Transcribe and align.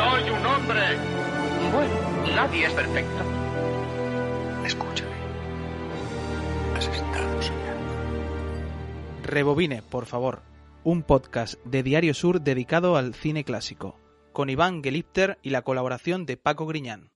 Soy 0.00 0.30
un 0.30 0.46
hombre. 0.46 0.80
Bueno, 1.72 2.34
nadie 2.34 2.66
es 2.66 2.72
perfecto. 2.72 3.22
Escúchame. 4.64 5.10
Has 6.76 6.88
estado. 6.88 7.40
Rebobine, 9.22 9.82
por 9.82 10.06
favor. 10.06 10.42
Un 10.84 11.02
podcast 11.02 11.54
de 11.64 11.82
Diario 11.82 12.14
Sur 12.14 12.40
dedicado 12.40 12.96
al 12.96 13.14
cine 13.14 13.44
clásico, 13.44 13.98
con 14.32 14.48
Iván 14.48 14.82
Gelipter 14.82 15.38
y 15.42 15.50
la 15.50 15.62
colaboración 15.62 16.24
de 16.24 16.38
Paco 16.38 16.66
Griñán. 16.66 17.10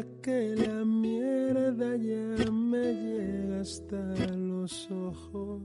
Que 0.00 0.54
la 0.56 0.82
mierda 0.82 1.94
ya 1.96 2.50
me 2.50 2.94
llega 2.94 3.60
hasta 3.60 3.96
los 4.34 4.90
ojos, 4.90 5.62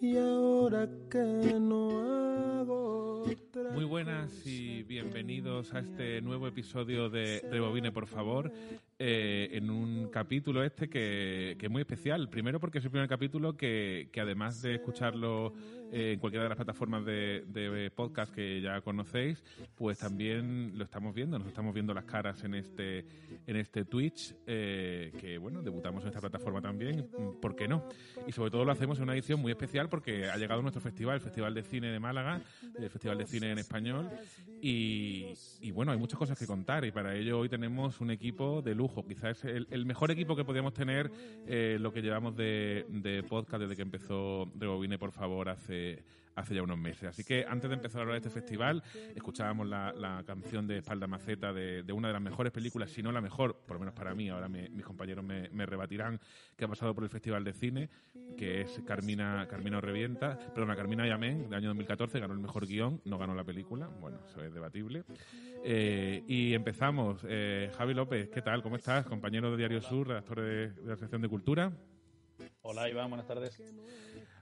y 0.00 0.16
ahora 0.16 0.88
que 1.10 1.58
no 1.60 1.90
hago 2.00 3.24
otra 3.24 3.72
Muy 3.74 3.84
buenas 3.84 4.46
y 4.46 4.82
bienvenidos 4.84 5.74
a 5.74 5.80
este 5.80 6.22
nuevo 6.22 6.46
episodio 6.46 7.10
de 7.10 7.42
Rebobine, 7.50 7.92
por 7.92 8.06
favor, 8.06 8.50
eh, 9.02 9.48
en 9.52 9.70
un 9.70 10.10
capítulo 10.10 10.62
este 10.62 10.90
que, 10.90 11.56
que 11.58 11.66
es 11.66 11.72
muy 11.72 11.80
especial. 11.80 12.28
Primero 12.28 12.60
porque 12.60 12.80
es 12.80 12.84
el 12.84 12.90
primer 12.90 13.08
capítulo 13.08 13.56
que, 13.56 14.10
que 14.12 14.20
además 14.20 14.60
de 14.60 14.74
escucharlo 14.74 15.54
eh, 15.92 16.12
en 16.12 16.20
cualquiera 16.20 16.44
de 16.44 16.50
las 16.50 16.56
plataformas 16.56 17.04
de, 17.04 17.90
podcast 17.96 18.32
que 18.32 18.60
ya 18.60 18.80
conocéis, 18.80 19.42
pues 19.74 19.98
también 19.98 20.72
lo 20.76 20.84
estamos 20.84 21.14
viendo, 21.14 21.38
nos 21.38 21.48
estamos 21.48 21.74
viendo 21.74 21.92
las 21.92 22.04
caras 22.04 22.44
en 22.44 22.54
este, 22.54 23.04
en 23.46 23.56
este 23.56 23.84
Twitch, 23.84 24.34
eh, 24.46 25.12
que 25.18 25.38
bueno, 25.38 25.62
debutamos 25.62 26.02
en 26.04 26.08
esta 26.08 26.20
plataforma 26.20 26.60
también, 26.60 27.08
¿por 27.40 27.56
qué 27.56 27.66
no? 27.66 27.88
Y 28.26 28.32
sobre 28.32 28.52
todo 28.52 28.64
lo 28.64 28.70
hacemos 28.70 28.98
en 28.98 29.04
una 29.04 29.14
edición 29.14 29.40
muy 29.40 29.50
especial 29.50 29.88
porque 29.88 30.28
ha 30.30 30.36
llegado 30.36 30.62
nuestro 30.62 30.80
festival, 30.80 31.16
el 31.16 31.20
Festival 31.22 31.54
de 31.54 31.62
Cine 31.64 31.88
de 31.88 31.98
Málaga, 31.98 32.40
el 32.78 32.90
Festival 32.90 33.18
de 33.18 33.26
Cine 33.26 33.50
en 33.50 33.58
Español, 33.58 34.10
y, 34.62 35.34
y 35.60 35.70
bueno, 35.72 35.90
hay 35.90 35.98
muchas 35.98 36.18
cosas 36.18 36.38
que 36.38 36.46
contar 36.46 36.84
y 36.84 36.92
para 36.92 37.16
ello 37.16 37.40
hoy 37.40 37.48
tenemos 37.48 38.00
un 38.00 38.12
equipo 38.12 38.62
de 38.62 38.76
lujo, 38.76 38.89
quizás 39.06 39.44
el, 39.44 39.66
el 39.70 39.86
mejor 39.86 40.10
equipo 40.10 40.36
que 40.36 40.44
podíamos 40.44 40.74
tener 40.74 41.10
eh, 41.46 41.78
lo 41.80 41.92
que 41.92 42.02
llevamos 42.02 42.36
de, 42.36 42.86
de 42.88 43.22
podcast 43.22 43.62
desde 43.62 43.76
que 43.76 43.82
empezó 43.82 44.50
Rebobine, 44.56 44.98
por 44.98 45.12
favor, 45.12 45.48
hace 45.48 46.02
hace 46.40 46.54
ya 46.54 46.62
unos 46.62 46.78
meses. 46.78 47.04
Así 47.04 47.24
que 47.24 47.44
antes 47.48 47.70
de 47.70 47.76
empezar 47.76 48.00
a 48.00 48.02
hablar 48.02 48.20
de 48.20 48.28
este 48.28 48.40
festival, 48.40 48.82
escuchábamos 49.14 49.66
la, 49.66 50.22
canción 50.26 50.66
de 50.66 50.78
Espalda 50.78 51.06
Maceta 51.06 51.52
de, 51.52 51.92
una 51.92 52.08
de 52.08 52.14
las 52.14 52.22
mejores 52.22 52.52
películas, 52.52 52.90
si 52.90 53.02
no 53.02 53.12
la 53.12 53.20
mejor, 53.20 53.56
por 53.66 53.76
lo 53.76 53.80
menos 53.80 53.94
para 53.94 54.14
mí, 54.14 54.28
ahora 54.28 54.48
me, 54.48 54.68
mis 54.68 54.84
compañeros 54.84 55.24
me, 55.24 55.66
rebatirán, 55.66 56.20
que 56.56 56.64
ha 56.64 56.68
pasado 56.68 56.94
por 56.94 57.04
el 57.04 57.10
Festival 57.10 57.44
de 57.44 57.52
Cine, 57.52 57.90
que 58.36 58.62
es 58.62 58.80
Carmina, 58.86 59.46
Carmina 59.48 59.80
Revienta, 59.80 60.38
perdona, 60.54 60.76
Carmina 60.76 61.06
Yamén, 61.06 61.44
del 61.44 61.54
año 61.54 61.68
2014, 61.68 62.20
ganó 62.20 62.34
el 62.34 62.40
mejor 62.40 62.66
guion, 62.66 63.00
no 63.04 63.18
ganó 63.18 63.34
la 63.34 63.44
película, 63.44 63.88
bueno, 64.00 64.18
eso 64.26 64.42
es 64.42 64.52
debatible. 64.52 65.04
Eh, 65.62 66.24
y 66.26 66.54
empezamos. 66.54 67.24
Eh, 67.28 67.70
Javi 67.76 67.94
López, 67.94 68.30
¿qué 68.30 68.42
tal? 68.42 68.62
¿Cómo 68.62 68.76
estás? 68.76 69.06
Compañero 69.06 69.50
de 69.50 69.56
Diario 69.58 69.82
Sur, 69.82 70.08
redactor 70.08 70.40
de, 70.40 70.70
de 70.70 70.88
la 70.88 70.96
sección 70.96 71.20
de 71.20 71.28
Cultura. 71.28 71.72
Hola 72.62 72.88
Iván, 72.90 73.08
buenas 73.08 73.26
tardes. 73.26 73.58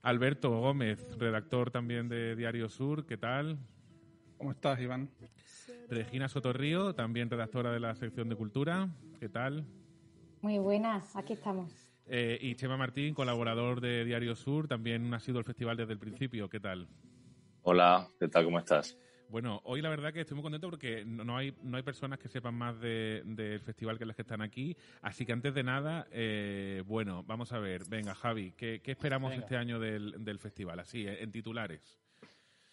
Alberto 0.03 0.51
Gómez, 0.51 1.17
redactor 1.19 1.71
también 1.71 2.09
de 2.09 2.35
Diario 2.35 2.69
Sur, 2.69 3.07
¿qué 3.07 3.17
tal? 3.17 3.59
¿Cómo 4.39 4.51
estás, 4.51 4.81
Iván? 4.81 5.09
Regina 5.89 6.29
Sotorrío, 6.29 6.95
también 6.95 7.31
redactora 7.31 7.71
de 7.73 7.79
la 7.79 7.95
sección 7.95 8.29
de 8.29 8.35
Cultura, 8.35 8.89
¿qué 9.21 9.29
tal? 9.29 9.65
Muy 10.43 10.59
buenas, 10.59 11.15
aquí 11.15 11.35
estamos. 11.35 11.73
Eh, 12.07 12.39
y 12.41 12.57
Chema 12.57 12.77
Martín, 12.77 13.15
colaborador 13.15 13.81
de 13.81 14.05
Diario 14.05 14.35
Sur, 14.35 14.67
también 14.67 15.15
ha 15.15 15.21
sido 15.21 15.39
el 15.39 15.45
festival 15.45 15.77
desde 15.77 15.93
el 15.93 15.99
principio, 15.99 16.49
¿qué 16.49 16.59
tal? 16.59 16.89
Hola, 17.63 18.09
¿qué 18.19 18.29
tal? 18.29 18.45
¿Cómo 18.45 18.59
estás? 18.59 18.99
Bueno, 19.31 19.61
hoy 19.65 19.83
la 19.83 19.91
verdad 19.91 20.13
que 20.13 20.23
estoy 20.23 20.37
muy 20.37 20.43
contento 20.43 20.71
porque 20.71 21.05
no 21.05 21.37
hay, 21.37 21.55
no 21.63 21.77
hay 21.77 21.83
personas 21.83 22.19
que 22.19 22.29
sepan 22.29 22.55
más 22.55 22.81
del 22.81 23.37
de, 23.37 23.59
festival 23.59 23.99
que 23.99 24.07
las 24.07 24.17
que 24.17 24.23
están 24.23 24.41
aquí. 24.41 24.75
Así 25.03 25.27
que 25.27 25.33
antes 25.33 25.53
de 25.55 25.63
nada, 25.63 26.07
eh, 26.13 26.83
bueno, 26.87 27.25
vamos 27.25 27.53
a 27.53 27.59
ver. 27.59 27.83
Venga, 27.91 28.15
Javi, 28.15 28.53
¿qué, 28.53 28.81
qué 28.83 28.93
esperamos 28.93 29.31
venga. 29.31 29.45
este 29.45 29.57
año 29.57 29.79
del, 29.79 30.25
del, 30.25 30.39
festival? 30.39 30.81
Así, 30.81 31.07
en 31.07 31.31
titulares. 31.31 32.01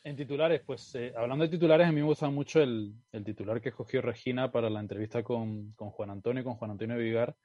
En 0.06 0.16
titulares, 0.16 0.62
pues 0.62 0.96
eh, 0.96 1.14
hablando 1.18 1.44
de 1.44 1.50
titulares, 1.50 1.88
a 1.88 1.92
mí 1.92 2.00
me 2.00 2.08
gusta 2.08 2.30
mucho 2.30 2.62
el, 2.62 2.94
el, 3.12 3.26
titular 3.26 3.60
que 3.60 3.70
escogió 3.70 4.02
Regina 4.02 4.50
para 4.52 4.70
la 4.70 4.80
entrevista 4.80 5.24
con, 5.24 5.74
con 5.74 5.90
Juan 5.90 6.10
Antonio, 6.10 6.44
con 6.46 6.56
Juan 6.56 6.72
Antonio 6.72 6.98
Vigar, 6.98 7.36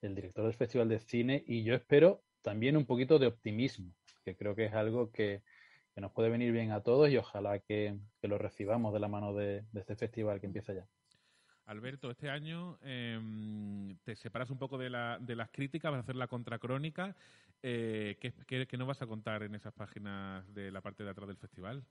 el 0.00 0.14
director 0.14 0.44
del 0.44 0.54
Festival 0.54 0.88
de 0.88 1.00
Cine. 1.00 1.42
Y 1.44 1.64
yo 1.64 1.74
espero 1.74 2.22
también 2.42 2.76
un 2.76 2.86
poquito 2.86 3.18
de 3.18 3.26
optimismo, 3.26 3.92
que 4.24 4.36
creo 4.36 4.54
que 4.54 4.66
es 4.66 4.74
algo 4.74 5.10
que 5.10 5.42
que 5.94 6.00
nos 6.00 6.12
puede 6.12 6.28
venir 6.28 6.52
bien 6.52 6.72
a 6.72 6.82
todos 6.82 7.08
y 7.08 7.16
ojalá 7.16 7.60
que, 7.60 7.96
que 8.20 8.28
lo 8.28 8.36
recibamos 8.36 8.92
de 8.92 9.00
la 9.00 9.08
mano 9.08 9.32
de, 9.32 9.64
de, 9.70 9.80
este 9.80 9.94
festival 9.94 10.40
que 10.40 10.46
empieza 10.46 10.72
ya. 10.72 10.86
Alberto, 11.66 12.10
este 12.10 12.28
año 12.28 12.78
eh, 12.82 13.96
te 14.02 14.16
separas 14.16 14.50
un 14.50 14.58
poco 14.58 14.76
de, 14.76 14.90
la, 14.90 15.18
de, 15.20 15.36
las 15.36 15.50
críticas, 15.50 15.92
vas 15.92 15.98
a 15.98 16.02
hacer 16.02 16.16
la 16.16 16.26
contracrónica. 16.26 17.16
Eh, 17.62 18.18
¿qué, 18.20 18.34
qué, 18.46 18.66
qué 18.66 18.76
nos 18.76 18.88
vas 18.88 19.00
a 19.00 19.06
contar 19.06 19.44
en 19.44 19.54
esas 19.54 19.72
páginas 19.72 20.52
de 20.52 20.70
la 20.70 20.82
parte 20.82 21.04
de 21.04 21.10
atrás 21.10 21.28
del 21.28 21.38
festival? 21.38 21.84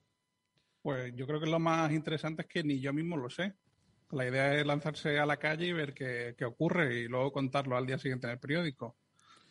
Pues 0.82 1.12
yo 1.16 1.26
creo 1.26 1.40
que 1.40 1.46
lo 1.46 1.58
más 1.58 1.90
interesante 1.90 2.42
es 2.42 2.48
que 2.48 2.62
ni 2.62 2.78
yo 2.78 2.92
mismo 2.92 3.16
lo 3.16 3.30
sé. 3.30 3.54
La 4.10 4.28
idea 4.28 4.54
es 4.54 4.66
lanzarse 4.66 5.18
a 5.18 5.26
la 5.26 5.38
calle 5.38 5.66
y 5.66 5.72
ver 5.72 5.94
qué, 5.94 6.34
qué 6.38 6.44
ocurre 6.44 7.00
y 7.00 7.08
luego 7.08 7.32
contarlo 7.32 7.76
al 7.76 7.86
día 7.86 7.98
siguiente 7.98 8.26
en 8.26 8.34
el 8.34 8.38
periódico. 8.38 8.96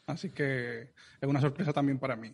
Así 0.05 0.31
que 0.31 0.81
es 1.21 1.29
una 1.29 1.39
sorpresa 1.39 1.71
también 1.71 1.97
para 1.97 2.17
mí. 2.17 2.33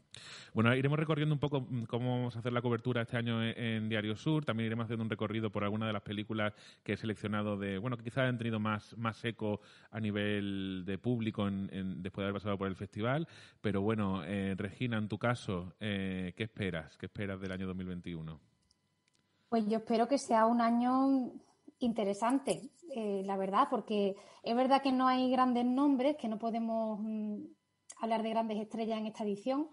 Bueno, 0.56 0.75
iremos 0.75 0.97
recorriendo 0.97 1.35
un 1.35 1.40
poco 1.40 1.68
cómo 1.88 2.18
vamos 2.18 2.35
a 2.35 2.40
hacer 2.40 2.52
la 2.52 2.63
cobertura 2.63 3.03
este 3.03 3.18
año 3.18 3.44
en 3.44 3.88
Diario 3.90 4.16
Sur. 4.16 4.44
También 4.44 4.68
iremos 4.68 4.85
haciendo 4.85 5.03
un 5.03 5.09
recorrido 5.09 5.52
por 5.52 5.63
alguna 5.63 5.85
de 5.85 5.94
las 5.94 6.02
películas 6.02 6.53
que 6.84 6.94
he 6.94 6.97
seleccionado 6.97 7.57
de, 7.57 7.78
bueno, 7.78 7.96
que 7.96 8.03
quizás 8.03 8.28
han 8.28 8.40
tenido 8.40 8.59
más, 8.59 8.97
más 8.97 9.24
eco 9.24 9.62
a 9.91 10.00
nivel 10.00 10.84
de 10.85 10.97
público 10.97 11.47
en, 11.47 11.69
en, 11.72 12.02
después 12.02 12.24
de 12.24 12.30
haber 12.30 12.41
pasado 12.41 12.57
por 12.57 12.68
el 12.68 12.75
festival. 12.75 13.28
Pero 13.62 13.81
bueno, 13.81 14.24
eh, 14.24 14.56
Regina, 14.57 14.97
en 14.97 15.07
tu 15.07 15.19
caso, 15.19 15.74
eh, 15.80 16.34
¿qué 16.36 16.44
esperas? 16.44 16.97
¿Qué 16.97 17.06
esperas 17.06 17.40
del 17.40 17.51
año 17.51 17.68
2021? 17.68 18.40
Pues 19.47 19.68
yo 19.68 19.78
espero 19.78 20.07
que 20.07 20.18
sea 20.18 20.47
un 20.47 20.62
año 20.62 21.34
interesante, 21.80 22.72
eh, 22.96 23.24
la 23.25 23.38
verdad, 23.38 23.68
porque 23.69 24.15
es 24.44 24.56
verdad 24.56 24.81
que 24.81 24.92
no 24.92 25.07
hay 25.07 25.31
grandes 25.31 25.65
nombres, 25.65 26.18
que 26.18 26.27
no 26.27 26.38
podemos 26.38 27.00
mm, 27.01 27.45
hablar 28.00 28.24
de 28.24 28.30
grandes 28.30 28.60
estrellas 28.60 28.98
en 28.98 29.07
esta 29.07 29.24
edición, 29.24 29.68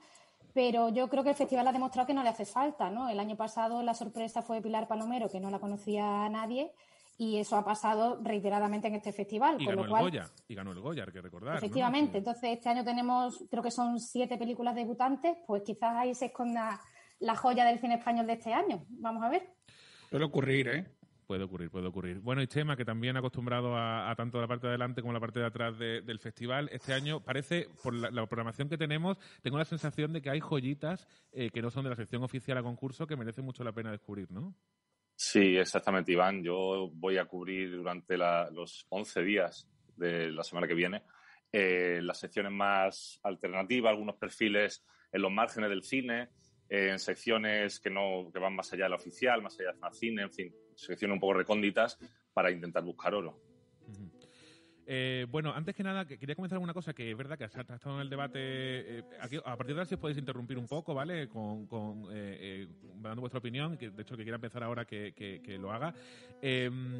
pero 0.53 0.89
yo 0.89 1.09
creo 1.09 1.23
que 1.23 1.31
el 1.31 1.37
festival 1.37 1.69
ha 1.69 1.73
demostrado 1.73 2.07
que 2.07 2.15
no 2.15 2.23
le 2.23 2.31
hace 2.31 2.47
falta, 2.47 2.91
¿no? 2.91 3.09
El 3.09 3.21
año 3.21 3.37
pasado 3.37 3.83
la 3.83 3.95
sorpresa 3.95 4.43
fue 4.43 4.63
Pilar 4.63 4.89
Palomero, 4.89 5.29
que 5.29 5.41
no 5.41 5.51
la 5.51 5.59
conocía 5.59 6.29
nadie, 6.29 6.73
y 7.19 7.39
eso 7.39 7.57
ha 7.57 7.65
pasado 7.65 8.19
reiteradamente 8.23 8.89
en 8.89 8.95
este 8.95 9.13
festival. 9.13 9.61
Y 9.61 9.65
con 9.65 9.77
ganó 9.77 9.85
lo 9.85 9.91
cual, 9.91 10.05
el 10.05 10.11
Goya, 10.11 10.31
y 10.49 10.55
ganó 10.55 10.73
el 10.73 10.81
Goya, 10.81 11.05
hay 11.05 11.13
que 11.13 11.21
recordar. 11.21 11.57
Efectivamente, 11.57 12.13
¿no? 12.13 12.19
entonces 12.19 12.51
este 12.51 12.69
año 12.69 12.85
tenemos, 12.85 13.45
creo 13.51 13.63
que 13.63 13.71
son 13.71 14.01
siete 14.01 14.37
películas 14.39 14.75
debutantes, 14.75 15.37
pues 15.47 15.63
quizás 15.63 15.95
ahí 15.95 16.15
se 16.15 16.27
esconda 16.27 16.81
la 17.19 17.37
joya 17.37 17.65
del 17.65 17.79
cine 17.79 17.97
español 17.97 18.27
de 18.27 18.35
este 18.35 18.53
año. 18.53 18.85
Vamos 18.89 19.23
a 19.23 19.29
ver. 19.29 19.49
Puede 20.11 20.25
ocurrir, 20.25 20.69
¿eh? 20.69 20.96
Puede 21.27 21.43
ocurrir, 21.43 21.71
puede 21.71 21.89
ocurrir. 21.89 22.21
Bueno, 22.21 22.41
y 22.41 22.47
Chema, 22.47 22.77
que 22.77 22.85
también 22.85 23.17
acostumbrado 23.17 23.77
a, 23.77 24.15
tanto 24.17 24.41
la 24.41 24.47
parte 24.47 24.69
de 24.69 24.73
adelante 24.73 25.01
como 25.01 25.13
la 25.13 25.19
parte 25.19 25.41
de 25.41 25.47
atrás 25.47 25.77
de, 25.77 26.01
del 26.03 26.21
festival, 26.21 26.69
este 26.73 26.93
año 26.93 27.21
parece, 27.21 27.69
por 27.83 27.95
la, 27.95 28.11
la, 28.11 28.25
programación 28.27 28.69
que 28.69 28.79
tenemos, 28.79 29.19
tengo 29.43 29.59
la 29.59 29.65
sensación 29.65 30.13
de 30.13 30.23
que 30.23 30.31
hay 30.31 30.39
joyitas 30.39 31.09
eh, 31.33 31.51
que 31.51 31.63
no 31.63 31.71
son 31.71 31.83
de 31.83 31.91
la 31.91 31.97
sección 31.97 32.23
oficial 32.23 32.59
a 32.59 32.63
concurso 32.63 33.09
que 33.09 33.17
merecen 33.17 33.45
mucho 33.45 33.65
la 33.65 33.73
pena 33.73 33.91
descubrir, 33.91 34.31
¿no? 34.31 34.55
Sí, 35.17 35.57
exactamente, 35.57 36.13
Iván. 36.13 36.45
Yo 36.45 36.91
voy 36.93 37.19
a 37.19 37.25
cubrir 37.25 37.73
durante 37.73 38.17
los 38.17 38.87
11 38.91 39.23
días 39.23 39.69
de 39.97 40.31
la 40.31 40.45
semana 40.45 40.69
que 40.69 40.75
viene 40.75 41.03
eh, 41.53 42.01
las 42.03 42.21
secciones 42.21 42.53
más 42.53 43.19
alternativas, 43.23 43.91
algunos 43.91 44.17
perfiles 44.17 44.85
en 45.11 45.23
los 45.23 45.33
márgenes 45.33 45.71
del 45.71 45.83
cine, 45.83 46.29
eh, 46.69 46.91
en 46.91 46.99
secciones 46.99 47.81
que 47.81 47.91
no 47.91 48.31
que 48.33 48.39
van 48.39 48.55
más 48.55 48.73
allá 48.73 48.85
de 48.85 48.91
la 48.91 48.97
oficial, 48.97 49.43
más 49.43 49.59
allá 49.61 49.73
de 49.73 49.95
cine, 49.97 50.23
en 50.23 50.33
fin, 50.33 50.55
secciones 50.75 51.15
un 51.15 51.21
poco 51.21 51.35
recónditas 51.35 51.99
para 52.33 52.51
intentar 52.51 52.83
buscar 52.83 53.15
oro. 53.15 53.41
Eh, 54.89 55.27
bueno, 55.31 55.53
antes 55.53 55.75
que 55.75 55.83
nada, 55.83 56.07
quería 56.07 56.37
comenzar 56.37 56.57
alguna 56.57 56.73
cosa 56.73 56.95
que 56.95 57.11
es 57.11 57.17
verdad 57.17 57.37
que 57.37 57.43
ha 57.43 57.47
estado 57.47 57.97
en 57.97 58.01
el 58.03 58.09
debate. 58.09 58.39
Eh, 58.39 59.03
aquí, 59.21 59.37
a 59.37 59.57
partir 59.57 59.75
de 59.75 59.81
ahora, 59.81 59.87
si 59.87 59.97
podéis 59.97 60.19
interrumpir 60.19 60.57
un 60.59 60.69
poco, 60.69 60.95
¿vale? 60.95 61.29
Con, 61.29 61.67
con 61.67 62.07
eh, 62.13 62.69
dando 63.03 63.21
vuestra 63.21 63.39
opinión, 63.39 63.77
que 63.77 63.91
de 63.91 64.03
hecho 64.03 64.17
que 64.17 64.23
quiera 64.23 64.37
empezar 64.37 64.63
ahora 64.63 64.85
que, 64.85 65.13
que, 65.13 65.59
lo 65.59 65.73
haga. 65.73 65.93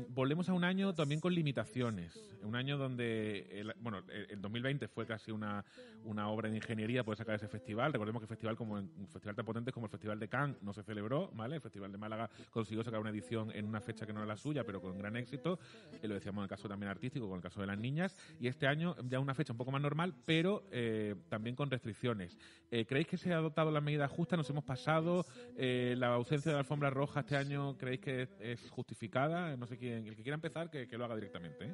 volvemos 0.09 0.49
a 0.49 0.53
un 0.53 0.65
año 0.65 0.95
también 0.95 1.21
con 1.21 1.33
limitaciones. 1.33 2.19
Un 2.43 2.57
año 2.57 2.77
donde, 2.77 3.47
el, 3.53 3.73
bueno, 3.81 4.03
el 4.09 4.41
2020 4.41 4.89
fue 4.89 5.07
casi 5.07 5.31
una, 5.31 5.65
una 6.05 6.29
obra 6.29 6.49
de 6.49 6.57
ingeniería 6.57 7.05
poder 7.05 7.19
sacar 7.19 7.37
ese 7.37 7.49
festival. 7.49 7.93
Recordemos 7.93 8.21
que 8.21 8.25
el 8.25 8.29
festival, 8.29 8.57
como 8.57 8.75
un 8.75 9.09
festival 9.09 9.37
tan 9.37 9.45
potente 9.45 9.73
como 9.73 9.87
el 9.87 9.91
Festival 9.91 10.19
de 10.19 10.29
Cannes, 10.29 10.57
no 10.63 10.73
se 10.73 10.83
celebró, 10.83 11.31
¿vale? 11.35 11.57
El 11.57 11.63
Festival 11.63 11.93
de 11.93 11.99
Málaga 11.99 12.31
consiguió 12.51 12.83
sacar 12.83 13.01
una 13.01 13.11
edición 13.11 13.53
en 13.53 13.65
una 13.65 13.81
fecha 13.81 14.07
que 14.07 14.13
no 14.13 14.21
era 14.21 14.27
la 14.27 14.37
suya, 14.37 14.65
pero 14.65 14.81
con 14.81 14.99
gran 14.99 15.17
éxito. 15.17 15.59
lo 16.03 16.15
decíamos 16.15 16.41
en 16.41 16.45
el 16.45 16.49
caso 16.49 16.69
también 16.69 16.91
artístico, 16.91 17.29
con 17.29 17.37
el 17.37 17.43
caso 17.43 17.61
de 17.61 17.67
la 17.77 17.83
niñas 17.83 18.17
y 18.41 18.49
este 18.49 18.67
año 18.67 18.97
ya 19.09 19.21
una 19.21 19.35
fecha 19.35 19.53
un 19.53 19.59
poco 19.59 19.71
más 19.71 19.81
normal, 19.81 20.15
pero 20.25 20.65
eh, 20.71 21.15
también 21.29 21.57
con 21.57 21.71
restricciones. 21.71 22.37
Eh, 22.71 22.85
¿Creéis 22.87 23.07
que 23.07 23.17
se 23.17 23.33
ha 23.33 23.37
adoptado 23.37 23.71
la 23.71 23.81
medida 23.81 24.09
justa? 24.09 24.37
¿Nos 24.37 24.51
hemos 24.51 24.65
pasado? 24.65 25.25
Eh, 25.57 25.95
¿La 25.99 26.15
ausencia 26.15 26.51
de 26.51 26.55
la 26.55 26.61
alfombra 26.61 26.91
roja 26.91 27.21
este 27.21 27.37
año 27.37 27.77
creéis 27.77 28.01
que 28.01 28.29
es 28.41 28.71
justificada? 28.71 29.57
No 29.57 29.67
sé 29.67 29.77
quién. 29.77 30.07
El 30.07 30.17
que 30.17 30.23
quiera 30.23 30.35
empezar, 30.35 30.71
que, 30.71 30.87
lo 30.97 31.05
haga 31.05 31.15
directamente. 31.15 31.73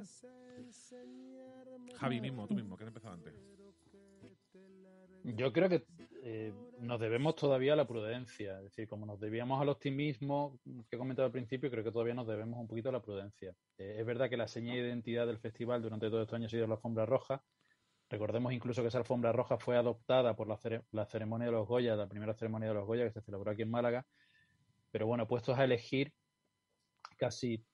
Javi 1.99 2.21
mismo, 2.21 2.47
tú 2.47 2.55
mismo, 2.55 2.77
que 2.77 2.85
has 2.85 2.89
empezado 2.89 3.15
antes. 3.15 3.35
Yo 5.25 5.53
creo 5.53 5.69
que 5.69 5.85
eh, 6.25 6.55
nos 6.79 7.01
debemos 7.01 7.35
todavía 7.35 7.73
a 7.73 7.77
la 7.77 7.87
prudencia. 7.87 8.59
Es 8.59 8.65
decir, 8.65 8.87
como 8.87 9.05
nos 9.05 9.19
debíamos 9.19 9.61
al 9.61 9.69
optimismo 9.69 10.61
que 10.89 10.95
he 10.95 10.99
comentado 10.99 11.27
al 11.27 11.33
principio, 11.33 11.69
creo 11.69 11.83
que 11.83 11.91
todavía 11.91 12.15
nos 12.15 12.29
debemos 12.29 12.61
un 12.61 12.69
poquito 12.69 12.91
a 12.91 12.93
la 12.93 13.03
prudencia. 13.03 13.57
Eh, 13.77 13.97
es 13.99 14.07
verdad 14.07 14.31
que 14.31 14.37
la 14.37 14.47
señal 14.47 14.77
de 14.77 14.83
identidad 14.83 15.27
del 15.27 15.39
festival 15.39 15.83
durante 15.83 16.09
todo 16.09 16.23
este 16.23 16.37
año 16.37 16.47
ha 16.47 16.49
sido 16.49 16.69
la 16.69 16.75
alfombra 16.75 17.07
roja. 17.07 17.43
Recordemos 18.09 18.53
incluso 18.53 18.83
que 18.83 18.89
esa 18.89 18.99
alfombra 18.99 19.33
roja 19.33 19.59
fue 19.59 19.77
adoptada 19.77 20.37
por 20.37 20.47
la, 20.47 21.07
ceremonia 21.07 21.47
de 21.47 21.53
los 21.53 21.67
Goya, 21.67 21.97
la 21.97 22.09
primera 22.09 22.35
ceremonia 22.35 22.69
de 22.69 22.75
los 22.75 22.87
Goya 22.87 23.05
que 23.05 23.13
se 23.13 23.23
celebró 23.23 23.51
aquí 23.51 23.63
en 23.63 23.71
Málaga. 23.71 24.07
Pero 24.93 25.09
bueno, 25.09 25.27
puestos 25.27 25.59
a 25.59 25.65
elegir, 25.65 26.13
casi 27.17 27.65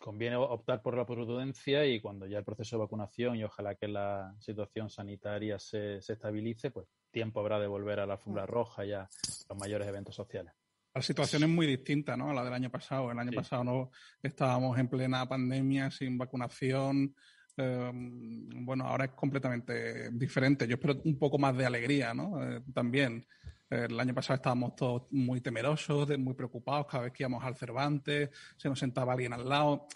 conviene 0.00 0.36
optar 0.36 0.80
por 0.80 0.96
la 0.96 1.04
prudencia 1.04 1.84
y 1.84 2.00
cuando 2.00 2.26
ya 2.26 2.38
el 2.38 2.44
proceso 2.44 2.76
de 2.76 2.84
vacunación 2.84 3.36
y 3.36 3.44
ojalá 3.44 3.74
que 3.74 3.88
la 3.88 4.34
situación 4.38 4.88
sanitaria 4.88 5.58
se 5.58 5.96
estabilice, 5.98 6.70
pues 6.70 6.86
tiempo 7.10 7.40
habrá 7.40 7.58
de 7.58 7.66
volver 7.66 8.00
a 8.00 8.06
la 8.06 8.14
alfombra 8.14 8.46
roja 8.46 8.84
y 8.84 8.92
a 8.92 9.08
los 9.48 9.58
mayores 9.58 9.88
eventos 9.88 10.14
sociales. 10.14 10.52
La 10.92 11.02
situación 11.02 11.44
es 11.44 11.48
muy 11.48 11.66
distinta 11.66 12.16
¿no? 12.16 12.30
a 12.30 12.34
la 12.34 12.44
del 12.44 12.52
año 12.52 12.70
pasado. 12.70 13.12
El 13.12 13.18
año 13.18 13.32
pasado 13.32 13.62
no 13.62 13.90
estábamos 14.22 14.76
en 14.78 14.88
plena 14.88 15.28
pandemia, 15.28 15.90
sin 15.90 16.18
vacunación. 16.18 17.14
Em, 17.56 18.64
bueno, 18.64 18.86
ahora 18.86 19.04
es 19.04 19.10
completamente 19.12 20.10
diferente. 20.10 20.66
Yo 20.66 20.74
espero 20.74 21.00
un 21.04 21.16
poco 21.16 21.38
más 21.38 21.56
de 21.56 21.66
alegría 21.66 22.12
¿no? 22.12 22.42
Eh, 22.42 22.62
también. 22.74 23.24
El 23.68 24.00
año 24.00 24.12
pasado 24.12 24.34
estábamos 24.34 24.74
todos 24.74 25.02
muy 25.12 25.40
temerosos, 25.40 26.18
muy 26.18 26.34
preocupados 26.34 26.86
cada 26.88 27.04
vez 27.04 27.12
que 27.12 27.22
íbamos 27.22 27.44
al 27.44 27.54
Cervantes, 27.54 28.30
se 28.56 28.68
nos 28.68 28.80
sentaba 28.80 29.12
alguien 29.12 29.32
al 29.32 29.48
lado. 29.48 29.86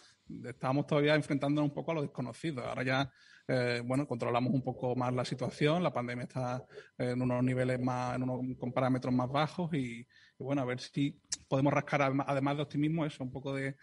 Estábamos 0.44 0.86
todavía 0.86 1.16
enfrentándonos 1.16 1.70
un 1.70 1.74
poco 1.74 1.90
a 1.90 1.94
lo 1.94 2.02
desconocido. 2.02 2.64
Ahora 2.64 2.84
ya 2.84 3.10
eh, 3.46 3.82
bueno, 3.84 4.06
controlamos 4.06 4.54
un 4.54 4.62
poco 4.62 4.96
más 4.96 5.12
la 5.12 5.24
situación, 5.24 5.82
la 5.82 5.92
pandemia 5.92 6.24
está 6.24 6.64
en 6.96 7.20
unos 7.20 7.42
niveles 7.44 7.78
más, 7.80 8.16
en 8.16 8.22
unos, 8.22 8.56
con 8.58 8.72
parámetros 8.72 9.12
más 9.12 9.30
bajos 9.30 9.72
y, 9.74 10.06
bueno, 10.38 10.62
a 10.62 10.64
ver 10.64 10.80
si 10.80 11.20
podemos 11.48 11.72
rascar 11.72 12.02
además 12.02 12.56
de 12.56 12.62
optimismo 12.62 13.04
eso, 13.04 13.22
un 13.22 13.30
poco 13.30 13.54
de, 13.54 13.76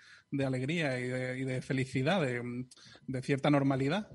alegría 0.44 1.00
y 1.00 1.44
de, 1.44 1.62
felicidad, 1.62 2.22
de, 2.22 3.22
cierta 3.22 3.50
normalidad. 3.50 4.10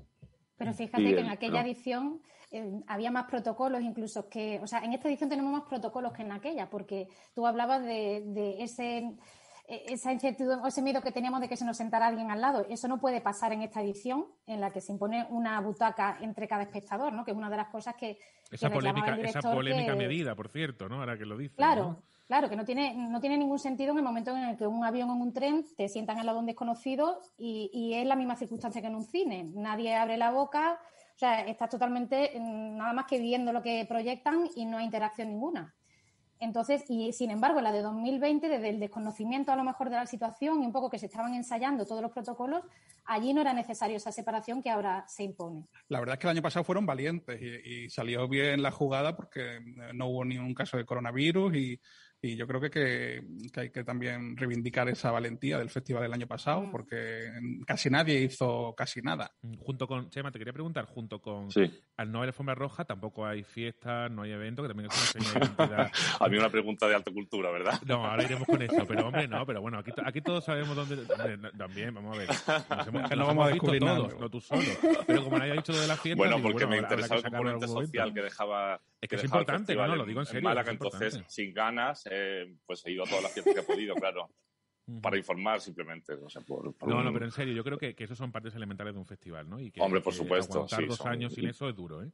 Pero 0.57 0.73
fíjate 0.73 1.15
que 1.15 1.19
en 1.19 1.29
aquella 1.29 1.61
edición 1.61 2.21
eh, 2.51 2.81
había 2.87 3.11
más 3.11 3.25
protocolos 3.29 3.81
incluso 3.81 4.27
que, 4.27 4.59
o 4.61 4.67
sea, 4.67 4.79
en 4.83 4.93
esta 4.93 5.07
edición 5.07 5.29
tenemos 5.29 5.51
más 5.51 5.63
protocolos 5.69 6.13
que 6.13 6.23
en 6.23 6.31
aquella, 6.31 6.69
porque 6.69 7.07
tú 7.33 7.47
hablabas 7.47 7.83
de, 7.83 8.23
de 8.25 8.63
ese 8.63 9.15
esa 9.67 10.13
incertidumbre 10.13 10.63
o 10.63 10.67
ese 10.67 10.81
miedo 10.81 11.01
que 11.01 11.11
teníamos 11.11 11.41
de 11.41 11.49
que 11.49 11.57
se 11.57 11.65
nos 11.65 11.75
sentara 11.75 12.07
alguien 12.07 12.31
al 12.31 12.39
lado. 12.39 12.65
Eso 12.69 12.87
no 12.87 12.99
puede 12.99 13.19
pasar 13.19 13.51
en 13.51 13.61
esta 13.61 13.81
edición, 13.81 14.25
en 14.45 14.61
la 14.61 14.71
que 14.71 14.79
se 14.79 14.93
impone 14.93 15.27
una 15.29 15.59
butaca 15.59 16.17
entre 16.21 16.47
cada 16.47 16.63
espectador, 16.63 17.11
¿no? 17.11 17.25
Que 17.25 17.31
es 17.31 17.37
una 17.37 17.49
de 17.49 17.57
las 17.57 17.67
cosas 17.67 17.95
que. 17.95 18.17
Esa 18.49 18.69
polémica, 18.69 19.15
esa 19.17 19.41
polémica 19.41 19.95
medida, 19.95 20.35
por 20.35 20.49
cierto, 20.49 20.87
¿no? 20.87 20.99
Ahora 20.99 21.17
que 21.17 21.25
lo 21.25 21.37
dice. 21.37 21.55
Claro. 21.55 21.97
Claro, 22.27 22.49
que 22.49 22.57
no 22.57 22.65
tiene, 22.65 22.93
no 22.93 23.21
tiene 23.21 23.37
ningún 23.37 23.57
sentido 23.57 23.93
en 23.93 23.99
el 23.99 24.03
momento 24.03 24.35
en 24.35 24.43
el 24.43 24.57
que 24.57 24.67
un 24.67 24.83
avión 24.83 25.09
o 25.09 25.13
un 25.13 25.31
tren 25.31 25.65
te 25.77 25.87
sientan 25.87 26.19
al 26.19 26.25
lado 26.25 26.39
de 26.39 26.41
un 26.41 26.45
desconocido 26.47 27.21
y, 27.37 27.71
y 27.73 27.93
es 27.93 28.05
la 28.05 28.17
misma 28.17 28.35
circunstancia 28.35 28.81
que 28.81 28.87
en 28.87 28.95
un 28.95 29.05
cine. 29.05 29.49
Nadie 29.55 29.95
abre 29.95 30.17
la 30.17 30.31
boca, 30.31 30.77
o 31.15 31.19
sea, 31.19 31.39
estás 31.45 31.69
totalmente 31.69 32.33
mm, 32.37 32.75
nada 32.77 32.91
más 32.91 33.05
que 33.05 33.19
viendo 33.19 33.53
lo 33.53 33.61
que 33.61 33.85
proyectan 33.87 34.49
y 34.55 34.65
no 34.65 34.77
hay 34.77 34.83
interacción 34.83 35.29
ninguna. 35.29 35.73
Entonces, 36.39 36.83
y 36.89 37.13
sin 37.13 37.31
embargo, 37.31 37.61
la 37.61 37.71
de 37.71 37.81
2020, 37.81 38.47
desde 38.47 38.69
el 38.69 38.79
desconocimiento 38.79 39.51
a 39.51 39.55
lo 39.55 39.63
mejor 39.63 39.89
de 39.89 39.95
la 39.95 40.05
situación 40.05 40.61
y 40.61 40.65
un 40.65 40.71
poco 40.71 40.89
que 40.89 40.99
se 40.99 41.07
estaban 41.07 41.33
ensayando 41.33 41.85
todos 41.85 42.01
los 42.01 42.11
protocolos, 42.11 42.63
allí 43.05 43.33
no 43.33 43.41
era 43.41 43.53
necesario 43.53 43.97
esa 43.97 44.11
separación 44.11 44.61
que 44.61 44.69
ahora 44.69 45.05
se 45.07 45.23
impone. 45.23 45.65
La 45.87 45.99
verdad 45.99 46.13
es 46.13 46.19
que 46.19 46.27
el 46.27 46.31
año 46.31 46.41
pasado 46.41 46.63
fueron 46.63 46.85
valientes 46.85 47.41
y, 47.41 47.85
y 47.85 47.89
salió 47.89 48.27
bien 48.27 48.61
la 48.61 48.71
jugada 48.71 49.15
porque 49.15 49.59
no 49.93 50.07
hubo 50.07 50.25
ningún 50.25 50.53
caso 50.53 50.77
de 50.77 50.85
coronavirus 50.85 51.55
y, 51.55 51.79
y 52.21 52.35
yo 52.35 52.47
creo 52.47 52.59
que, 52.59 52.69
que, 52.69 53.23
hay 53.59 53.69
que 53.69 53.83
también 53.83 54.35
reivindicar 54.35 54.89
esa 54.89 55.11
valentía 55.11 55.59
del 55.59 55.69
festival 55.69 56.03
del 56.03 56.13
año 56.13 56.27
pasado, 56.27 56.61
mm. 56.61 56.71
porque 56.71 57.31
casi 57.65 57.89
nadie 57.89 58.21
hizo 58.21 58.73
casi 58.75 59.01
nada. 59.01 59.31
Mm, 59.41 59.57
junto 59.59 59.87
con, 59.87 60.09
Chema, 60.09 60.31
te 60.31 60.39
quería 60.39 60.53
preguntar, 60.53 60.85
junto 60.85 61.21
con 61.21 61.49
al 61.97 62.11
no 62.11 62.19
haber 62.19 62.29
alfombra 62.29 62.55
roja, 62.55 62.85
tampoco 62.85 63.25
hay 63.25 63.43
fiestas, 63.43 64.09
no 64.11 64.23
hay 64.23 64.31
eventos, 64.31 64.63
que 64.63 64.67
también 64.67 64.89
es 64.89 64.97
una 64.97 65.05
señal 65.05 65.33
de 65.33 65.39
identidad. 65.39 65.91
A 66.19 66.27
mí 66.27 66.37
una 66.37 66.49
pregunta 66.49 66.87
de 66.87 66.95
alta 66.95 67.11
cultura, 67.11 67.51
¿verdad? 67.51 67.79
No, 67.85 68.05
ahora 68.05 68.23
iremos 68.23 68.47
con 68.47 68.61
eso, 68.61 68.85
pero 68.87 69.07
hombre, 69.07 69.27
no, 69.27 69.45
pero 69.45 69.61
bueno, 69.61 69.79
aquí, 69.79 69.91
aquí 70.03 70.21
todos 70.21 70.43
sabemos 70.43 70.75
dónde. 70.75 70.97
También, 71.57 71.93
vamos 71.93 72.15
a 72.15 72.19
ver. 72.19 72.29
Nos 72.29 72.87
hemos, 72.87 73.17
no 73.17 73.27
vamos 73.27 73.47
a 73.47 73.49
descubrir 73.49 73.81
todos, 73.81 74.19
no 74.19 74.29
tú 74.29 74.41
solo. 74.41 74.63
Pero 75.05 75.23
como 75.23 75.37
nadie 75.37 75.51
ha 75.51 75.55
dicho 75.55 75.71
lo 75.71 75.81
de 75.81 75.87
la 75.87 75.97
fiesta. 75.97 76.17
Bueno, 76.17 76.41
porque 76.41 76.65
me 76.65 76.77
interesa 76.77 77.15
el 77.15 77.23
componente 77.23 77.67
social 77.67 78.13
que 78.13 78.21
dejaba. 78.21 78.81
Es 78.99 79.09
que, 79.09 79.15
es 79.15 79.23
importante, 79.23 79.75
no, 79.75 79.95
lo 79.95 80.05
digo 80.05 80.21
en 80.21 80.25
serio. 80.25 80.49
entonces, 80.67 81.23
sin 81.27 81.53
ganas, 81.53 82.06
eh, 82.09 82.55
pues 82.65 82.85
he 82.85 82.91
ido 82.91 83.03
a 83.03 83.07
todas 83.07 83.23
las 83.23 83.33
fiestas 83.33 83.53
que 83.53 83.59
he 83.61 83.63
podido, 83.63 83.95
claro. 83.95 84.29
para 85.01 85.17
informar 85.17 85.59
simplemente. 85.61 86.13
no, 86.15 87.03
no, 87.03 87.13
pero 87.13 87.25
en 87.25 87.31
serio, 87.31 87.53
yo 87.53 87.63
creo 87.63 87.77
que, 87.77 87.93
que 87.93 88.05
esos 88.05 88.17
son 88.17 88.31
partes 88.31 88.55
elementales 88.55 88.93
de 88.93 88.99
un 88.99 89.05
festival, 89.05 89.49
¿no? 89.49 89.59
Y 89.59 89.71
que, 89.71 89.81
Hombre, 89.81 90.01
por 90.01 90.13
supuesto. 90.13 90.67
Sí, 90.67 90.85
dos 90.85 91.05
años 91.05 91.33
sin 91.33 91.47
eso 91.47 91.67
es 91.69 91.75
duro, 91.75 92.03
¿eh? 92.03 92.11